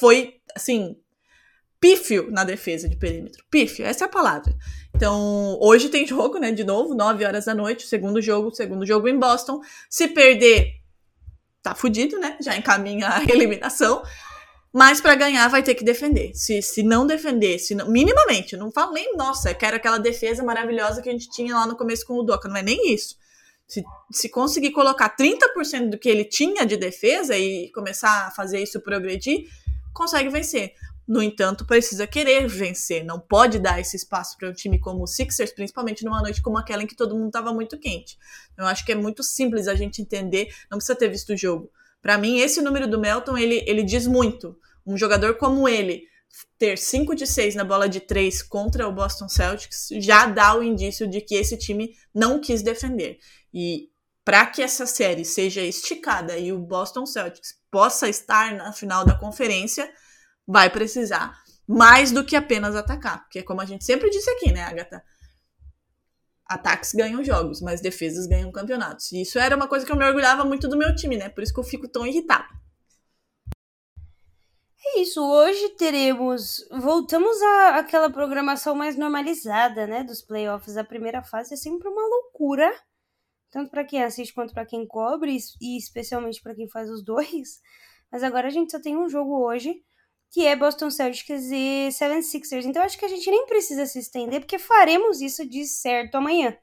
foi, 0.00 0.34
assim, 0.56 0.96
pífio 1.78 2.32
na 2.32 2.42
defesa 2.42 2.88
de 2.88 2.96
perímetro. 2.96 3.44
Pífio, 3.48 3.86
essa 3.86 4.04
é 4.04 4.06
a 4.06 4.10
palavra. 4.10 4.52
Então, 4.94 5.58
hoje 5.60 5.88
tem 5.88 6.06
jogo, 6.06 6.38
né? 6.38 6.52
De 6.52 6.62
novo, 6.62 6.94
9 6.94 7.24
horas 7.24 7.46
da 7.46 7.54
noite, 7.54 7.86
segundo 7.86 8.22
jogo, 8.22 8.54
segundo 8.54 8.86
jogo 8.86 9.08
em 9.08 9.18
Boston. 9.18 9.60
Se 9.90 10.08
perder, 10.08 10.74
tá 11.62 11.74
fudido, 11.74 12.18
né? 12.18 12.36
Já 12.40 12.56
encaminha 12.56 13.08
a 13.08 13.22
eliminação. 13.28 14.02
Mas 14.72 15.00
para 15.00 15.14
ganhar 15.14 15.48
vai 15.48 15.62
ter 15.62 15.74
que 15.74 15.84
defender. 15.84 16.32
Se, 16.34 16.60
se 16.62 16.82
não 16.82 17.06
defender, 17.06 17.58
se 17.58 17.74
não, 17.74 17.88
minimamente, 17.88 18.56
não 18.56 18.72
falo 18.72 18.92
nem, 18.92 19.16
nossa, 19.16 19.50
eu 19.50 19.54
quero 19.54 19.76
aquela 19.76 19.98
defesa 19.98 20.42
maravilhosa 20.42 21.00
que 21.00 21.08
a 21.08 21.12
gente 21.12 21.30
tinha 21.30 21.54
lá 21.54 21.66
no 21.66 21.76
começo 21.76 22.04
com 22.06 22.14
o 22.14 22.22
Doca, 22.22 22.48
não 22.48 22.56
é 22.56 22.62
nem 22.62 22.92
isso. 22.92 23.16
Se, 23.68 23.84
se 24.10 24.28
conseguir 24.28 24.72
colocar 24.72 25.16
30% 25.16 25.90
do 25.90 25.98
que 25.98 26.08
ele 26.08 26.24
tinha 26.24 26.66
de 26.66 26.76
defesa 26.76 27.36
e 27.36 27.70
começar 27.72 28.26
a 28.26 28.30
fazer 28.32 28.60
isso 28.60 28.80
progredir, 28.80 29.44
consegue 29.92 30.28
vencer. 30.28 30.74
No 31.06 31.22
entanto, 31.22 31.66
precisa 31.66 32.06
querer 32.06 32.46
vencer, 32.48 33.04
não 33.04 33.20
pode 33.20 33.58
dar 33.58 33.78
esse 33.78 33.96
espaço 33.96 34.36
para 34.38 34.48
um 34.48 34.54
time 34.54 34.78
como 34.78 35.02
o 35.02 35.06
Sixers, 35.06 35.52
principalmente 35.52 36.04
numa 36.04 36.22
noite 36.22 36.40
como 36.40 36.56
aquela 36.56 36.82
em 36.82 36.86
que 36.86 36.96
todo 36.96 37.14
mundo 37.14 37.26
estava 37.26 37.52
muito 37.52 37.78
quente. 37.78 38.16
Eu 38.56 38.64
acho 38.66 38.84
que 38.84 38.92
é 38.92 38.94
muito 38.94 39.22
simples 39.22 39.68
a 39.68 39.74
gente 39.74 40.00
entender, 40.00 40.48
não 40.70 40.78
precisa 40.78 40.98
ter 40.98 41.08
visto 41.08 41.34
o 41.34 41.36
jogo. 41.36 41.70
Para 42.00 42.16
mim, 42.16 42.38
esse 42.38 42.62
número 42.62 42.88
do 42.88 42.98
Melton, 42.98 43.36
ele, 43.36 43.62
ele 43.66 43.82
diz 43.82 44.06
muito. 44.06 44.58
Um 44.86 44.96
jogador 44.96 45.36
como 45.36 45.68
ele, 45.68 46.04
ter 46.58 46.78
5 46.78 47.14
de 47.14 47.26
6 47.26 47.54
na 47.54 47.64
bola 47.64 47.88
de 47.88 48.00
3 48.00 48.42
contra 48.42 48.88
o 48.88 48.92
Boston 48.92 49.28
Celtics, 49.28 49.88
já 49.98 50.26
dá 50.26 50.56
o 50.56 50.62
indício 50.62 51.08
de 51.08 51.20
que 51.20 51.34
esse 51.34 51.56
time 51.56 51.94
não 52.14 52.40
quis 52.40 52.62
defender. 52.62 53.18
E 53.52 53.90
para 54.24 54.46
que 54.46 54.62
essa 54.62 54.86
série 54.86 55.24
seja 55.24 55.60
esticada 55.60 56.36
e 56.38 56.52
o 56.52 56.58
Boston 56.58 57.04
Celtics 57.04 57.58
possa 57.70 58.08
estar 58.08 58.54
na 58.54 58.72
final 58.72 59.04
da 59.04 59.18
conferência, 59.18 59.90
vai 60.46 60.70
precisar 60.70 61.42
mais 61.66 62.12
do 62.12 62.24
que 62.24 62.36
apenas 62.36 62.76
atacar. 62.76 63.22
Porque, 63.24 63.42
como 63.42 63.60
a 63.60 63.64
gente 63.64 63.84
sempre 63.84 64.10
disse 64.10 64.30
aqui, 64.30 64.52
né, 64.52 64.62
Agatha? 64.62 65.02
Ataques 66.46 66.92
ganham 66.92 67.24
jogos, 67.24 67.62
mas 67.62 67.80
defesas 67.80 68.26
ganham 68.26 68.52
campeonatos. 68.52 69.10
E 69.12 69.22
isso 69.22 69.38
era 69.38 69.56
uma 69.56 69.66
coisa 69.66 69.86
que 69.86 69.90
eu 69.90 69.96
me 69.96 70.04
orgulhava 70.04 70.44
muito 70.44 70.68
do 70.68 70.76
meu 70.76 70.94
time, 70.94 71.16
né? 71.16 71.28
Por 71.28 71.42
isso 71.42 71.54
que 71.54 71.60
eu 71.60 71.64
fico 71.64 71.88
tão 71.88 72.06
irritado. 72.06 72.46
É 74.86 75.00
isso, 75.00 75.24
hoje 75.24 75.70
teremos. 75.70 76.56
Voltamos 76.70 77.40
à 77.40 77.78
aquela 77.78 78.10
programação 78.10 78.74
mais 78.74 78.96
normalizada, 78.96 79.86
né? 79.86 80.04
Dos 80.04 80.20
playoffs. 80.20 80.76
A 80.76 80.84
primeira 80.84 81.22
fase 81.22 81.54
é 81.54 81.56
sempre 81.56 81.88
uma 81.88 82.06
loucura. 82.06 82.70
Tanto 83.50 83.70
para 83.70 83.84
quem 83.84 84.02
assiste 84.02 84.34
quanto 84.34 84.52
para 84.52 84.66
quem 84.66 84.86
cobre, 84.86 85.38
e 85.60 85.78
especialmente 85.78 86.42
para 86.42 86.54
quem 86.54 86.68
faz 86.68 86.90
os 86.90 87.02
dois. 87.02 87.60
Mas 88.12 88.22
agora 88.22 88.48
a 88.48 88.50
gente 88.50 88.70
só 88.70 88.80
tem 88.80 88.96
um 88.96 89.08
jogo 89.08 89.46
hoje 89.46 89.82
que 90.34 90.44
é 90.44 90.56
Boston 90.56 90.90
Celtics 90.90 91.44
e 91.52 91.90
76ers. 91.92 92.64
Então 92.64 92.82
acho 92.82 92.98
que 92.98 93.04
a 93.04 93.08
gente 93.08 93.30
nem 93.30 93.46
precisa 93.46 93.86
se 93.86 94.00
estender, 94.00 94.40
porque 94.40 94.58
faremos 94.58 95.20
isso 95.20 95.48
de 95.48 95.64
certo 95.64 96.16
amanhã. 96.16 96.56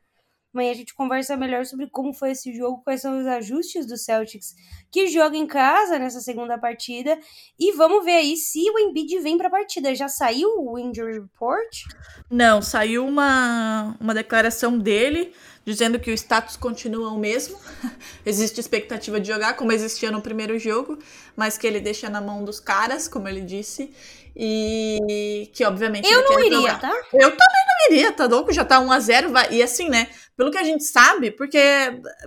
Amanhã 0.53 0.71
a 0.71 0.75
gente 0.75 0.93
conversa 0.93 1.37
melhor 1.37 1.65
sobre 1.65 1.89
como 1.89 2.13
foi 2.13 2.31
esse 2.31 2.53
jogo, 2.53 2.83
quais 2.83 2.99
são 2.99 3.17
os 3.17 3.25
ajustes 3.25 3.85
do 3.85 3.95
Celtics 3.95 4.53
que 4.91 5.07
joga 5.07 5.37
em 5.37 5.47
casa 5.47 5.97
nessa 5.97 6.19
segunda 6.19 6.57
partida. 6.57 7.17
E 7.57 7.71
vamos 7.71 8.03
ver 8.03 8.17
aí 8.17 8.35
se 8.35 8.59
o 8.69 8.77
Embiid 8.77 9.17
vem 9.19 9.37
para 9.37 9.47
a 9.47 9.51
partida. 9.51 9.95
Já 9.95 10.09
saiu 10.09 10.49
o 10.57 10.77
injury 10.77 11.21
report? 11.21 11.83
Não, 12.29 12.61
saiu 12.61 13.07
uma, 13.07 13.95
uma 14.01 14.13
declaração 14.13 14.77
dele 14.77 15.33
dizendo 15.65 15.99
que 15.99 16.11
o 16.11 16.13
status 16.13 16.57
continua 16.57 17.11
o 17.11 17.19
mesmo. 17.19 17.57
Existe 18.25 18.59
expectativa 18.59 19.19
de 19.19 19.27
jogar, 19.27 19.55
como 19.55 19.71
existia 19.71 20.11
no 20.11 20.21
primeiro 20.21 20.57
jogo, 20.57 20.97
mas 21.35 21.57
que 21.57 21.67
ele 21.67 21.79
deixa 21.79 22.09
na 22.09 22.21
mão 22.21 22.43
dos 22.43 22.59
caras, 22.59 23.07
como 23.07 23.27
ele 23.27 23.41
disse. 23.41 23.93
E 24.35 25.49
que, 25.53 25.63
obviamente. 25.65 26.09
Eu 26.09 26.23
não 26.23 26.39
iria, 26.39 26.57
jogar. 26.57 26.79
tá? 26.79 26.93
Eu 27.13 27.29
também 27.29 27.65
não 27.67 27.95
iria, 27.95 28.11
tá 28.11 28.25
louco? 28.25 28.53
Já 28.53 28.63
tá 28.63 28.79
1x0. 28.79 29.27
Vai... 29.29 29.53
E 29.53 29.61
assim, 29.61 29.89
né? 29.89 30.07
Pelo 30.37 30.51
que 30.51 30.57
a 30.57 30.63
gente 30.63 30.83
sabe, 30.83 31.31
porque 31.31 31.59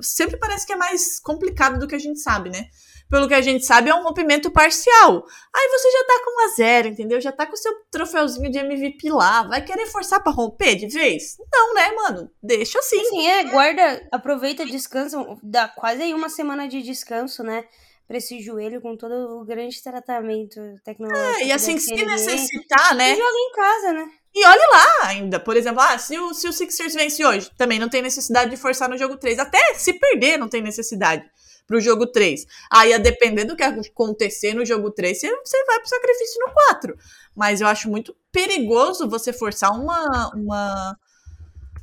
sempre 0.03 0.37
parece 0.37 0.67
que 0.67 0.73
é 0.73 0.77
mais 0.77 1.19
complicado 1.19 1.79
do 1.79 1.89
que 1.89 1.95
a 1.95 1.99
gente 1.99 2.21
sabe, 2.21 2.51
né? 2.51 2.69
Pelo 3.15 3.29
que 3.29 3.35
a 3.35 3.41
gente 3.41 3.65
sabe, 3.65 3.91
é 3.91 3.95
um 3.95 4.03
rompimento 4.03 4.51
parcial. 4.51 5.25
Aí 5.55 5.69
você 5.69 5.89
já 5.89 6.05
tá 6.05 6.23
com 6.25 6.43
1 6.43 6.45
a 6.45 6.49
0 6.49 6.89
entendeu? 6.89 7.21
Já 7.21 7.31
tá 7.31 7.47
com 7.47 7.53
o 7.53 7.57
seu 7.57 7.73
troféuzinho 7.89 8.51
de 8.51 8.59
MVP 8.59 9.09
lá. 9.09 9.45
Vai 9.45 9.65
querer 9.65 9.87
forçar 9.87 10.21
para 10.21 10.33
romper 10.33 10.75
de 10.75 10.89
vez? 10.89 11.37
Não, 11.53 11.75
né, 11.75 11.93
mano? 11.93 12.29
Deixa 12.43 12.81
assim. 12.81 13.05
Sim, 13.05 13.29
é, 13.29 13.45
guarda, 13.45 14.05
aproveita, 14.11 14.67
descansa, 14.67 15.17
dá 15.45 15.69
quase 15.69 16.03
aí 16.03 16.13
uma 16.13 16.29
semana 16.29 16.67
de 16.67 16.83
descanso, 16.83 17.45
né? 17.45 17.65
Pra 18.09 18.17
esse 18.17 18.41
joelho 18.41 18.81
com 18.81 18.97
todo 18.97 19.15
o 19.41 19.45
grande 19.45 19.81
tratamento 19.81 20.61
tecnológico. 20.85 21.41
É, 21.41 21.47
e 21.47 21.53
assim, 21.53 21.79
se 21.79 21.95
necessitar, 21.95 22.97
né? 22.97 23.13
E 23.13 23.17
joga 23.17 23.39
em 23.39 23.53
casa, 23.53 23.93
né? 23.93 24.09
E 24.35 24.45
olhe 24.45 24.67
lá 24.73 25.07
ainda, 25.07 25.39
por 25.39 25.57
exemplo, 25.57 25.81
ah, 25.81 25.97
se 25.99 26.19
o, 26.19 26.35
se 26.35 26.49
o 26.49 26.53
Sixers 26.53 26.95
vence 26.95 27.25
hoje, 27.25 27.49
também 27.57 27.79
não 27.79 27.89
tem 27.89 28.03
necessidade 28.03 28.51
de 28.51 28.57
forçar 28.57 28.89
no 28.89 28.99
jogo 28.99 29.17
3. 29.17 29.39
Até 29.39 29.75
se 29.75 29.93
perder, 29.93 30.37
não 30.37 30.49
tem 30.49 30.61
necessidade 30.61 31.25
pro 31.67 31.81
jogo 31.81 32.07
3. 32.07 32.47
Aí, 32.71 32.93
a 32.93 32.99
depender 32.99 33.45
do 33.45 33.57
que 33.57 33.63
acontecer 33.63 34.55
no 34.55 34.65
jogo 34.65 34.91
3, 34.91 35.19
você, 35.19 35.65
vai 35.67 35.79
pro 35.79 35.89
sacrifício 35.89 36.41
no 36.47 36.53
4. 36.53 36.97
Mas 37.35 37.61
eu 37.61 37.67
acho 37.67 37.91
muito 37.91 38.17
perigoso 38.31 39.09
você 39.09 39.33
forçar 39.33 39.73
uma, 39.73 40.33
uma, 40.35 40.97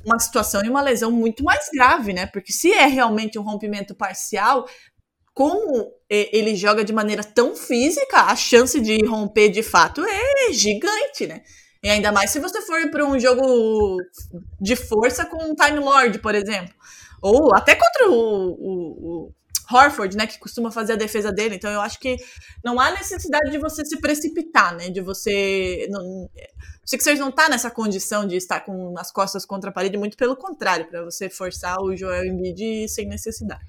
uma 0.04 0.18
situação 0.18 0.64
e 0.64 0.68
uma 0.68 0.82
lesão 0.82 1.10
muito 1.10 1.44
mais 1.44 1.68
grave, 1.72 2.12
né? 2.12 2.26
Porque 2.26 2.52
se 2.52 2.72
é 2.72 2.86
realmente 2.86 3.38
um 3.38 3.42
rompimento 3.42 3.94
parcial, 3.94 4.66
como 5.34 5.92
ele 6.08 6.54
joga 6.54 6.84
de 6.84 6.92
maneira 6.92 7.24
tão 7.24 7.56
física, 7.56 8.22
a 8.22 8.36
chance 8.36 8.78
de 8.80 9.04
romper 9.06 9.48
de 9.48 9.62
fato 9.62 10.04
é 10.04 10.52
gigante, 10.52 11.26
né? 11.26 11.42
E 11.82 11.88
ainda 11.88 12.12
mais 12.12 12.30
se 12.30 12.38
você 12.38 12.60
for 12.60 12.90
para 12.90 13.04
um 13.04 13.18
jogo 13.18 13.96
de 14.60 14.76
força 14.76 15.26
com 15.26 15.42
um 15.42 15.54
Time 15.54 15.80
Lord, 15.80 16.18
por 16.20 16.34
exemplo. 16.34 16.72
Ou 17.20 17.54
até 17.54 17.74
contra 17.74 18.10
o, 18.10 19.26
o 19.26 19.34
Horford, 19.72 20.16
né, 20.16 20.26
que 20.26 20.38
costuma 20.38 20.70
fazer 20.70 20.94
a 20.94 20.96
defesa 20.96 21.32
dele. 21.32 21.56
Então 21.56 21.70
eu 21.70 21.80
acho 21.80 21.98
que 21.98 22.16
não 22.64 22.78
há 22.80 22.90
necessidade 22.90 23.50
de 23.50 23.58
você 23.58 23.84
se 23.84 24.00
precipitar, 24.00 24.76
né, 24.76 24.90
de 24.90 25.00
você 25.00 25.86
não, 25.90 26.28
o 26.84 26.88
Sixers 26.88 27.18
não 27.18 27.30
tá 27.30 27.48
nessa 27.48 27.70
condição 27.70 28.26
de 28.26 28.36
estar 28.36 28.60
com 28.60 28.98
as 28.98 29.12
costas 29.12 29.46
contra 29.46 29.70
a 29.70 29.72
parede, 29.72 29.96
muito 29.96 30.16
pelo 30.16 30.36
contrário, 30.36 30.88
para 30.88 31.04
você 31.04 31.30
forçar 31.30 31.80
o 31.80 31.96
Joel 31.96 32.24
Embiid 32.24 32.88
sem 32.88 33.06
necessidade. 33.06 33.64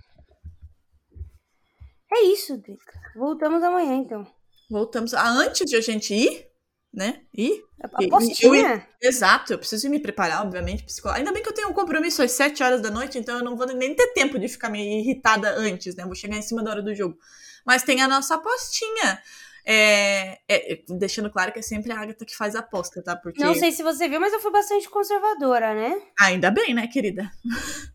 É 2.12 2.24
isso, 2.26 2.58
Drica. 2.58 2.94
Voltamos 3.16 3.64
amanhã, 3.64 3.96
então. 3.96 4.28
Voltamos. 4.70 5.14
Ah, 5.14 5.30
antes 5.30 5.66
de 5.70 5.76
a 5.76 5.82
gente 5.82 6.14
ir, 6.14 6.48
né? 6.94 7.22
E. 7.34 7.64
Apostinha? 7.82 8.88
exato, 9.02 9.54
eu 9.54 9.58
preciso 9.58 9.90
me 9.90 10.00
preparar, 10.00 10.46
obviamente, 10.46 10.84
psicológico. 10.84 11.20
Ainda 11.20 11.34
bem 11.34 11.42
que 11.42 11.50
eu 11.50 11.54
tenho 11.54 11.70
um 11.70 11.74
compromisso 11.74 12.22
às 12.22 12.32
7 12.32 12.62
horas 12.62 12.82
da 12.82 12.92
noite, 12.92 13.18
então 13.18 13.38
eu 13.38 13.44
não 13.44 13.58
vou 13.58 13.66
nem 13.68 13.96
ter 13.96 14.14
tempo 14.14 14.38
de 14.38 14.48
ficar 14.48 14.70
meio 14.70 15.00
irritada 15.00 15.54
antes, 15.58 15.96
né? 15.96 16.06
Vou 16.06 16.16
chegar 16.16 16.38
em 16.38 16.42
cima 16.42 16.64
da 16.64 16.70
hora 16.70 16.82
do 16.84 16.94
jogo. 16.94 17.18
Mas 17.66 17.84
tem 17.84 18.02
a 18.02 18.08
nossa 18.08 18.36
apostinha. 18.36 19.22
É, 19.66 20.40
é, 20.50 20.84
deixando 20.90 21.32
claro 21.32 21.54
que 21.54 21.60
é 21.60 21.62
sempre 21.62 21.92
a 21.94 21.98
Agatha 21.98 22.26
que 22.26 22.36
faz 22.36 22.54
a 22.54 22.60
aposta, 22.60 23.02
tá? 23.02 23.16
Porque... 23.16 23.42
Não 23.42 23.56
sei 23.56 23.72
se 23.72 23.82
você 23.82 24.10
viu, 24.10 24.20
mas 24.20 24.34
eu 24.34 24.40
fui 24.42 24.52
bastante 24.52 24.90
conservadora, 24.90 25.74
né? 25.74 26.02
Ainda 26.20 26.52
bem, 26.52 26.74
né, 26.74 26.86
querida? 26.88 27.32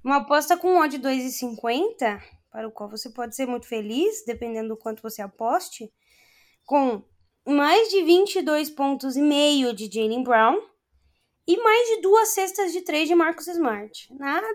Uma 0.02 0.16
aposta 0.16 0.56
com 0.56 0.78
odd 0.78 0.98
2,50, 0.98 2.20
para 2.50 2.66
o 2.66 2.72
qual 2.72 2.88
você 2.88 3.10
pode 3.10 3.36
ser 3.36 3.46
muito 3.46 3.66
feliz, 3.66 4.24
dependendo 4.26 4.70
do 4.70 4.76
quanto 4.78 5.02
você 5.02 5.20
aposte, 5.20 5.92
com 6.64 7.04
mais 7.52 7.88
de 7.88 8.02
22 8.02 8.70
pontos 8.70 9.16
e 9.16 9.22
meio 9.22 9.72
de 9.72 9.90
Jalen 9.90 10.22
Brown 10.22 10.60
e 11.46 11.56
mais 11.56 11.88
de 11.88 12.02
duas 12.02 12.28
cestas 12.28 12.72
de 12.72 12.82
três 12.82 13.08
de 13.08 13.14
Marcus 13.14 13.48
Smart. 13.48 14.12
Nada 14.14 14.46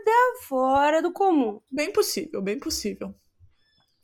fora 0.43 1.01
do 1.01 1.11
comum. 1.11 1.59
Bem 1.71 1.91
possível, 1.91 2.41
bem 2.41 2.59
possível. 2.59 3.15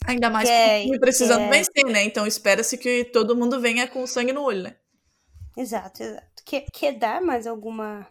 Ainda 0.08 0.30
mais 0.30 0.50
que, 0.50 0.92
que 0.92 1.00
precisando 1.00 1.50
quer. 1.50 1.52
vencer, 1.52 1.86
né? 1.86 2.04
Então 2.04 2.26
espera-se 2.26 2.78
que 2.78 3.06
todo 3.06 3.36
mundo 3.36 3.60
venha 3.60 3.88
com 3.88 4.08
sangue 4.08 4.34
no 4.34 4.42
olho, 4.42 4.64
né? 4.64 4.76
Exato, 5.56 6.02
exato. 6.02 6.44
Quer, 6.44 6.66
quer 6.72 6.94
dar 6.94 7.22
mais 7.22 7.46
alguma 7.46 8.08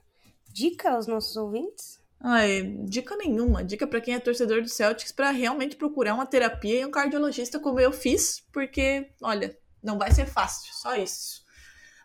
dica 0.53 0.93
aos 0.93 1.07
nossos 1.07 1.37
ouvintes? 1.37 1.99
Ai, 2.21 2.63
dica 2.85 3.17
nenhuma. 3.17 3.65
Dica 3.65 3.87
para 3.87 4.01
quem 4.01 4.15
é 4.15 4.21
torcedor 4.21 4.63
do 4.63 4.69
Celtics 4.69 5.11
para 5.11 5.31
realmente 5.31 5.77
procurar 5.77 6.15
uma 6.15 6.27
terapia 6.27 6.81
e 6.81 6.85
um 6.85 6.91
cardiologista 6.91 7.59
como 7.59 7.81
eu 7.81 7.91
fiz, 7.91 8.45
porque, 8.53 9.11
olha, 9.23 9.57
não 9.83 9.99
vai 9.99 10.11
ser 10.13 10.27
fácil, 10.27 10.73
só 10.75 10.95
isso. 10.97 11.47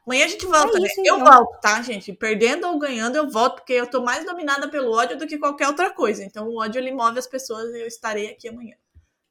Amanhã 0.06 0.26
a 0.26 0.28
gente 0.28 0.46
volta, 0.46 0.78
é 0.78 0.82
isso, 0.82 0.98
né? 0.98 1.04
Então. 1.06 1.20
Eu 1.20 1.26
volto, 1.26 1.62
tá, 1.62 1.82
gente? 1.82 2.12
Perdendo 2.12 2.68
ou 2.68 2.78
ganhando, 2.78 3.16
eu 3.16 3.30
volto, 3.30 3.56
porque 3.56 3.74
eu 3.74 3.88
tô 3.88 4.04
mais 4.04 4.26
dominada 4.26 4.70
pelo 4.70 4.92
ódio 4.92 5.18
do 5.18 5.26
que 5.26 5.38
qualquer 5.38 5.68
outra 5.68 5.92
coisa. 5.92 6.24
Então 6.24 6.48
o 6.50 6.60
ódio 6.62 6.80
ele 6.80 6.92
move 6.92 7.18
as 7.18 7.28
pessoas 7.28 7.74
e 7.74 7.82
eu 7.82 7.88
estarei 7.88 8.30
aqui 8.30 8.50
amanhã. 8.50 8.76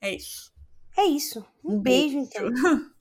É 0.01 0.15
isso. 0.15 0.51
É 0.97 1.05
isso. 1.05 1.45
Um, 1.63 1.75
um 1.75 1.81
beijo, 1.81 2.17
beijo, 2.17 2.19
então. 2.19 2.51